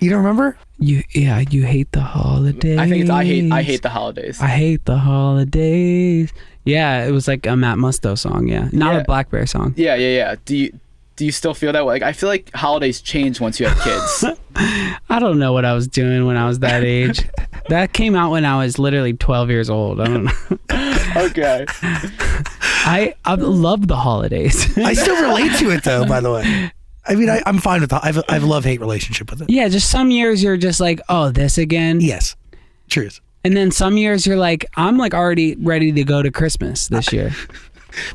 You 0.00 0.10
don't 0.10 0.18
remember? 0.18 0.56
You 0.78 1.02
yeah, 1.14 1.42
you 1.50 1.64
hate 1.64 1.90
the 1.92 2.00
holidays. 2.02 2.78
I 2.78 2.88
think 2.88 3.02
it's 3.02 3.10
I 3.10 3.24
hate 3.24 3.50
I 3.52 3.62
hate 3.62 3.82
the 3.82 3.88
holidays. 3.88 4.40
I 4.40 4.48
hate 4.48 4.84
the 4.84 4.98
holidays. 4.98 6.32
Yeah, 6.64 7.06
it 7.06 7.12
was 7.12 7.28
like 7.28 7.46
a 7.46 7.56
Matt 7.56 7.78
Musto 7.78 8.18
song, 8.18 8.48
yeah. 8.48 8.68
Not 8.72 8.94
Yeah. 8.94 9.00
a 9.00 9.04
Black 9.04 9.30
Bear 9.30 9.46
song. 9.46 9.72
Yeah, 9.76 9.94
yeah, 9.94 10.08
yeah. 10.16 10.34
Do 10.44 10.56
you 10.56 10.78
do 11.16 11.24
you 11.24 11.32
still 11.32 11.54
feel 11.54 11.72
that 11.72 11.84
way? 11.86 11.94
Like 11.94 12.02
I 12.02 12.12
feel 12.12 12.28
like 12.28 12.50
holidays 12.54 13.00
change 13.00 13.40
once 13.40 13.58
you 13.58 13.66
have 13.66 13.78
kids. 13.80 14.24
I 15.10 15.18
don't 15.18 15.38
know 15.38 15.52
what 15.52 15.64
I 15.64 15.72
was 15.74 15.88
doing 15.88 16.26
when 16.26 16.36
I 16.36 16.46
was 16.46 16.58
that 16.60 16.84
age. 16.84 17.26
that 17.68 17.92
came 17.92 18.14
out 18.14 18.30
when 18.30 18.44
I 18.44 18.58
was 18.58 18.78
literally 18.78 19.14
12 19.14 19.50
years 19.50 19.70
old. 19.70 20.00
I 20.00 20.04
don't 20.06 20.24
know. 20.24 20.32
okay. 21.24 21.64
I 22.88 23.14
I 23.24 23.34
love 23.34 23.88
the 23.88 23.96
holidays. 23.96 24.76
I 24.78 24.92
still 24.92 25.20
relate 25.22 25.52
to 25.58 25.70
it 25.70 25.84
though, 25.84 26.04
by 26.06 26.20
the 26.20 26.32
way. 26.32 26.72
I 27.08 27.14
mean, 27.14 27.30
I, 27.30 27.40
I'm 27.46 27.58
fine 27.58 27.80
with 27.82 27.92
it. 27.92 28.00
I 28.02 28.06
have, 28.06 28.16
a- 28.18 28.24
I 28.28 28.34
have 28.34 28.42
a 28.42 28.46
love 28.46 28.64
hate 28.64 28.80
relationship 28.80 29.30
with 29.30 29.42
it. 29.42 29.48
yeah, 29.50 29.68
just 29.68 29.88
some 29.90 30.10
years 30.10 30.42
you're 30.42 30.56
just 30.56 30.80
like, 30.80 31.00
oh, 31.08 31.30
this 31.30 31.56
again. 31.56 32.00
Yes. 32.00 32.34
Truth. 32.88 33.20
And 33.44 33.56
then 33.56 33.70
some 33.70 33.96
years 33.96 34.26
you're 34.26 34.36
like, 34.36 34.66
I'm 34.76 34.98
like 34.98 35.14
already 35.14 35.54
ready 35.56 35.92
to 35.92 36.02
go 36.02 36.20
to 36.20 36.32
Christmas 36.32 36.88
this 36.88 37.12
year. 37.12 37.30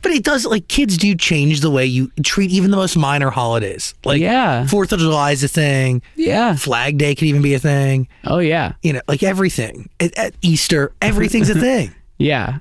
But 0.01 0.11
it 0.11 0.23
does, 0.23 0.45
like, 0.45 0.67
kids 0.67 0.97
do 0.97 1.15
change 1.15 1.61
the 1.61 1.69
way 1.71 1.85
you 1.85 2.11
treat 2.23 2.51
even 2.51 2.71
the 2.71 2.77
most 2.77 2.95
minor 2.97 3.29
holidays. 3.29 3.93
Like, 4.05 4.21
Yeah. 4.21 4.65
Fourth 4.67 4.91
of 4.91 4.99
July 4.99 5.31
is 5.31 5.43
a 5.43 5.47
thing. 5.47 6.01
Yeah. 6.15 6.55
Flag 6.55 6.97
Day 6.97 7.15
could 7.15 7.27
even 7.27 7.41
be 7.41 7.53
a 7.53 7.59
thing. 7.59 8.07
Oh 8.25 8.39
yeah. 8.39 8.73
You 8.83 8.93
know, 8.93 9.01
like 9.07 9.23
everything. 9.23 9.89
At, 9.99 10.17
at 10.17 10.33
Easter, 10.41 10.91
everything's 11.01 11.49
a 11.49 11.55
thing. 11.59 11.91
Yeah. 12.17 12.59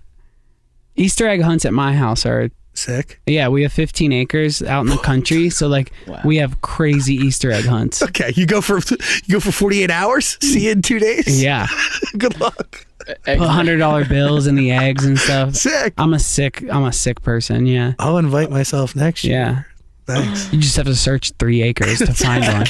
Easter 0.97 1.27
egg 1.29 1.43
hunts 1.43 1.65
at 1.65 1.73
my 1.73 1.95
house 1.95 2.27
are 2.27 2.51
Sick. 2.73 3.21
yeah, 3.27 3.49
we 3.49 3.63
have 3.63 3.73
15 3.73 4.13
acres 4.13 4.63
out 4.63 4.81
in 4.83 4.87
the 4.87 4.97
country, 4.99 5.51
so 5.59 5.67
like 5.69 5.93
we 6.25 6.37
have 6.37 6.61
crazy 6.63 7.15
Easter 7.15 7.51
egg 7.51 7.67
hunts. 7.67 8.03
Okay, 8.11 8.33
you 8.35 8.47
go 8.47 8.61
for 8.61 8.79
you 9.27 9.35
go 9.35 9.41
for 9.41 9.53
48 9.53 9.91
hours. 9.91 10.39
See 10.41 10.67
you 10.67 10.73
in 10.73 10.83
two 10.83 10.99
days. 10.99 11.43
Yeah. 11.43 11.67
Good 12.19 12.41
luck. 12.41 12.87
Put 13.25 13.39
hundred 13.41 13.79
dollar 13.79 14.05
bills 14.05 14.47
in 14.47 14.55
the 14.55 14.71
eggs 14.71 15.05
and 15.05 15.19
stuff. 15.19 15.55
Sick. 15.57 15.95
I'm 15.99 16.13
a 16.15 16.19
sick 16.19 16.63
I'm 16.71 16.85
a 16.85 16.93
sick 16.93 17.23
person, 17.23 17.67
yeah. 17.67 17.95
I'll 17.99 18.19
invite 18.19 18.51
myself 18.51 18.95
next 18.97 19.25
year. 19.25 19.35
Yeah. 19.35 19.63
Thanks. 20.07 20.53
You 20.53 20.59
just 20.61 20.77
have 20.77 20.87
to 20.87 20.97
search 20.97 21.33
three 21.39 21.63
acres 21.63 21.99
to 21.99 22.13
find 22.13 22.43
one. 22.45 22.67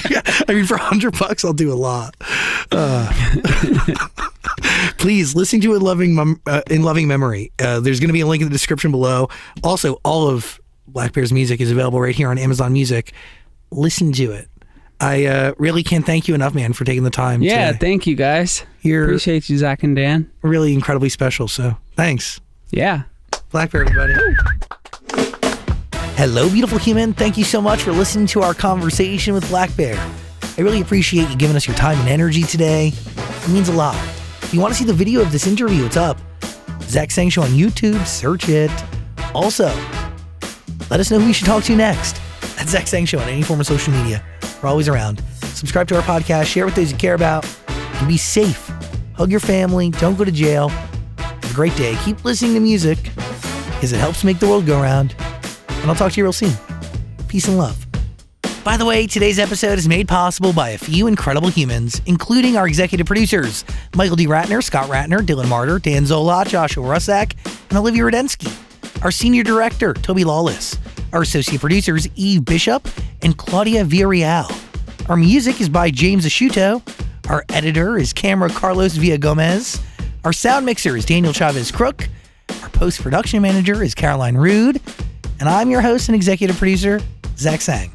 I 0.49 0.53
mean, 0.55 0.67
for 0.67 0.75
a 0.75 0.79
hundred 0.83 1.19
bucks, 1.19 1.43
I'll 1.45 1.55
do 1.55 1.73
a 1.73 1.75
lot. 1.75 2.15
Uh, 2.71 3.11
please 5.01 5.35
listen 5.35 5.61
to 5.63 5.75
it 5.75 5.81
loving 5.83 6.15
mem- 6.15 6.41
uh, 6.47 6.63
in 6.71 6.83
loving 6.83 7.09
memory. 7.09 7.51
Uh, 7.59 7.81
there's 7.81 7.99
going 8.01 8.09
to 8.09 8.13
be 8.13 8.21
a 8.21 8.27
link 8.27 8.43
in 8.43 8.49
the 8.49 8.53
description 8.53 8.91
below. 8.91 9.29
Also, 9.65 9.95
all 10.05 10.29
of 10.29 10.61
Black 10.87 11.13
Bear's 11.13 11.33
music 11.33 11.61
is 11.61 11.71
available 11.71 12.01
right 12.01 12.15
here 12.15 12.29
on 12.29 12.39
Amazon 12.39 12.73
Music. 12.73 13.13
Listen 13.71 14.13
to 14.13 14.33
it. 14.33 14.49
I 15.01 15.25
uh, 15.25 15.55
really 15.57 15.83
can't 15.83 16.05
thank 16.05 16.29
you 16.29 16.35
enough, 16.35 16.55
man, 16.55 16.75
for 16.75 16.85
taking 16.85 17.05
the 17.05 17.11
time. 17.11 17.43
Yeah, 17.43 17.73
thank 17.73 18.07
you 18.07 18.15
guys. 18.15 18.65
You're- 18.83 19.05
Appreciate 19.07 19.49
you, 19.49 19.57
Zach 19.57 19.83
and 19.83 19.97
Dan. 19.97 20.31
really 20.43 20.75
incredibly 20.75 21.09
special. 21.09 21.49
So 21.49 21.77
thanks, 21.97 22.41
Yeah. 22.71 23.03
Black 23.51 23.71
Bear, 23.73 23.83
everybody. 23.85 24.15
Hello, 26.17 26.51
beautiful 26.51 26.79
human. 26.79 27.15
Thank 27.15 27.39
you 27.39 27.45
so 27.45 27.61
much 27.63 27.81
for 27.83 27.93
listening 27.93 28.27
to 28.29 28.43
our 28.43 28.53
conversation 28.55 29.33
with 29.33 29.49
Black 29.49 29.75
Bear. 29.77 29.97
I 30.59 30.61
really 30.61 30.83
appreciate 30.83 31.31
you 31.31 31.37
giving 31.37 31.57
us 31.57 31.67
your 31.67 31.75
time 31.77 31.99
and 32.01 32.09
energy 32.09 32.43
today. 32.43 32.93
It 33.17 33.49
means 33.49 33.69
a 33.71 33.73
lot. 33.73 33.97
If 34.51 34.55
you 34.55 34.61
want 34.61 34.75
to 34.75 34.79
see 34.81 34.85
the 34.85 34.93
video 34.93 35.21
of 35.21 35.31
this 35.31 35.47
interview, 35.47 35.85
it's 35.85 35.97
up. 35.97 36.19
Zach 36.83 37.13
Sang 37.13 37.29
Show 37.29 37.43
on 37.43 37.51
YouTube, 37.51 38.05
search 38.05 38.49
it. 38.49 38.73
Also, 39.33 39.67
let 40.91 40.99
us 40.99 41.09
know 41.09 41.21
who 41.21 41.29
you 41.29 41.33
should 41.33 41.47
talk 41.47 41.63
to 41.63 41.77
next. 41.77 42.21
At 42.59 42.69
Zach 42.69 42.89
Sang 42.89 43.05
Show 43.05 43.21
on 43.21 43.29
any 43.29 43.43
form 43.43 43.61
of 43.61 43.67
social 43.67 43.93
media. 43.93 44.25
We're 44.61 44.69
always 44.69 44.89
around. 44.89 45.23
Subscribe 45.55 45.87
to 45.87 45.95
our 45.95 46.03
podcast, 46.03 46.47
share 46.47 46.65
with 46.65 46.75
those 46.75 46.91
you 46.91 46.99
care 46.99 47.15
about, 47.15 47.47
and 47.69 48.09
be 48.09 48.17
safe. 48.17 48.69
Hug 49.15 49.31
your 49.31 49.39
family, 49.39 49.91
don't 49.91 50.19
go 50.19 50.25
to 50.25 50.33
jail. 50.33 50.69
Have 51.19 51.53
a 51.53 51.55
great 51.55 51.77
day. 51.77 51.97
Keep 52.05 52.25
listening 52.25 52.55
to 52.55 52.61
music 52.61 52.99
because 53.75 53.93
it 53.93 53.99
helps 53.99 54.25
make 54.25 54.41
the 54.41 54.49
world 54.49 54.67
go 54.67 54.83
round. 54.83 55.15
And 55.69 55.89
I'll 55.89 55.95
talk 55.95 56.11
to 56.11 56.19
you 56.19 56.25
real 56.25 56.33
soon. 56.33 56.55
Peace 57.29 57.47
and 57.47 57.57
love. 57.57 57.87
By 58.63 58.77
the 58.77 58.85
way, 58.85 59.07
today's 59.07 59.39
episode 59.39 59.79
is 59.79 59.89
made 59.89 60.07
possible 60.07 60.53
by 60.53 60.71
a 60.71 60.79
few 60.79 61.07
incredible 61.07 61.49
humans, 61.49 62.03
including 62.05 62.59
our 62.59 62.69
executive 62.69 63.07
producers, 63.07 63.65
Michael 63.97 64.17
D. 64.17 64.27
Ratner, 64.27 64.63
Scott 64.63 64.91
Ratner, 64.91 65.21
Dylan 65.21 65.49
Martyr, 65.49 65.79
Dan 65.79 66.05
Zola, 66.05 66.45
Joshua 66.45 66.85
Rusak, 66.85 67.35
and 67.71 67.79
Olivia 67.79 68.03
Rudensky. 68.03 68.53
Our 69.03 69.11
senior 69.11 69.43
director, 69.43 69.95
Toby 69.95 70.25
Lawless. 70.25 70.77
Our 71.15 71.23
associate 71.23 71.61
producers, 71.61 72.07
Eve 72.17 72.45
Bishop 72.45 72.87
and 73.23 73.35
Claudia 73.37 73.83
Villarreal. 73.83 75.09
Our 75.09 75.17
music 75.17 75.59
is 75.63 75.71
by 75.71 75.91
James 75.91 76.27
Ashuto. 76.27 76.83
Our 77.31 77.47
editor 77.49 77.97
is 77.97 78.13
Camera 78.13 78.51
Carlos 78.51 78.95
Villa 78.95 79.17
Gomez. 79.17 79.81
Our 80.23 80.35
sound 80.35 80.67
mixer 80.67 80.99
is 80.99 81.07
Daniel 81.07 81.33
Chavez 81.33 81.73
Crook. 81.73 82.07
Our 82.63 82.69
post 82.69 83.01
production 83.01 83.41
manager 83.41 83.83
is 83.83 83.95
Caroline 83.95 84.37
Rude. 84.37 84.83
And 85.41 85.49
I'm 85.49 85.71
your 85.71 85.81
host 85.81 86.11
and 86.11 86.15
executive 86.15 86.59
producer, 86.59 87.01
Zach 87.39 87.63
Sang. 87.63 87.91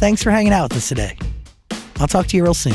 Thanks 0.00 0.22
for 0.22 0.30
hanging 0.30 0.54
out 0.54 0.70
with 0.70 0.78
us 0.78 0.88
today. 0.88 1.14
I'll 1.96 2.08
talk 2.08 2.26
to 2.28 2.36
you 2.38 2.42
real 2.42 2.54
soon. 2.54 2.72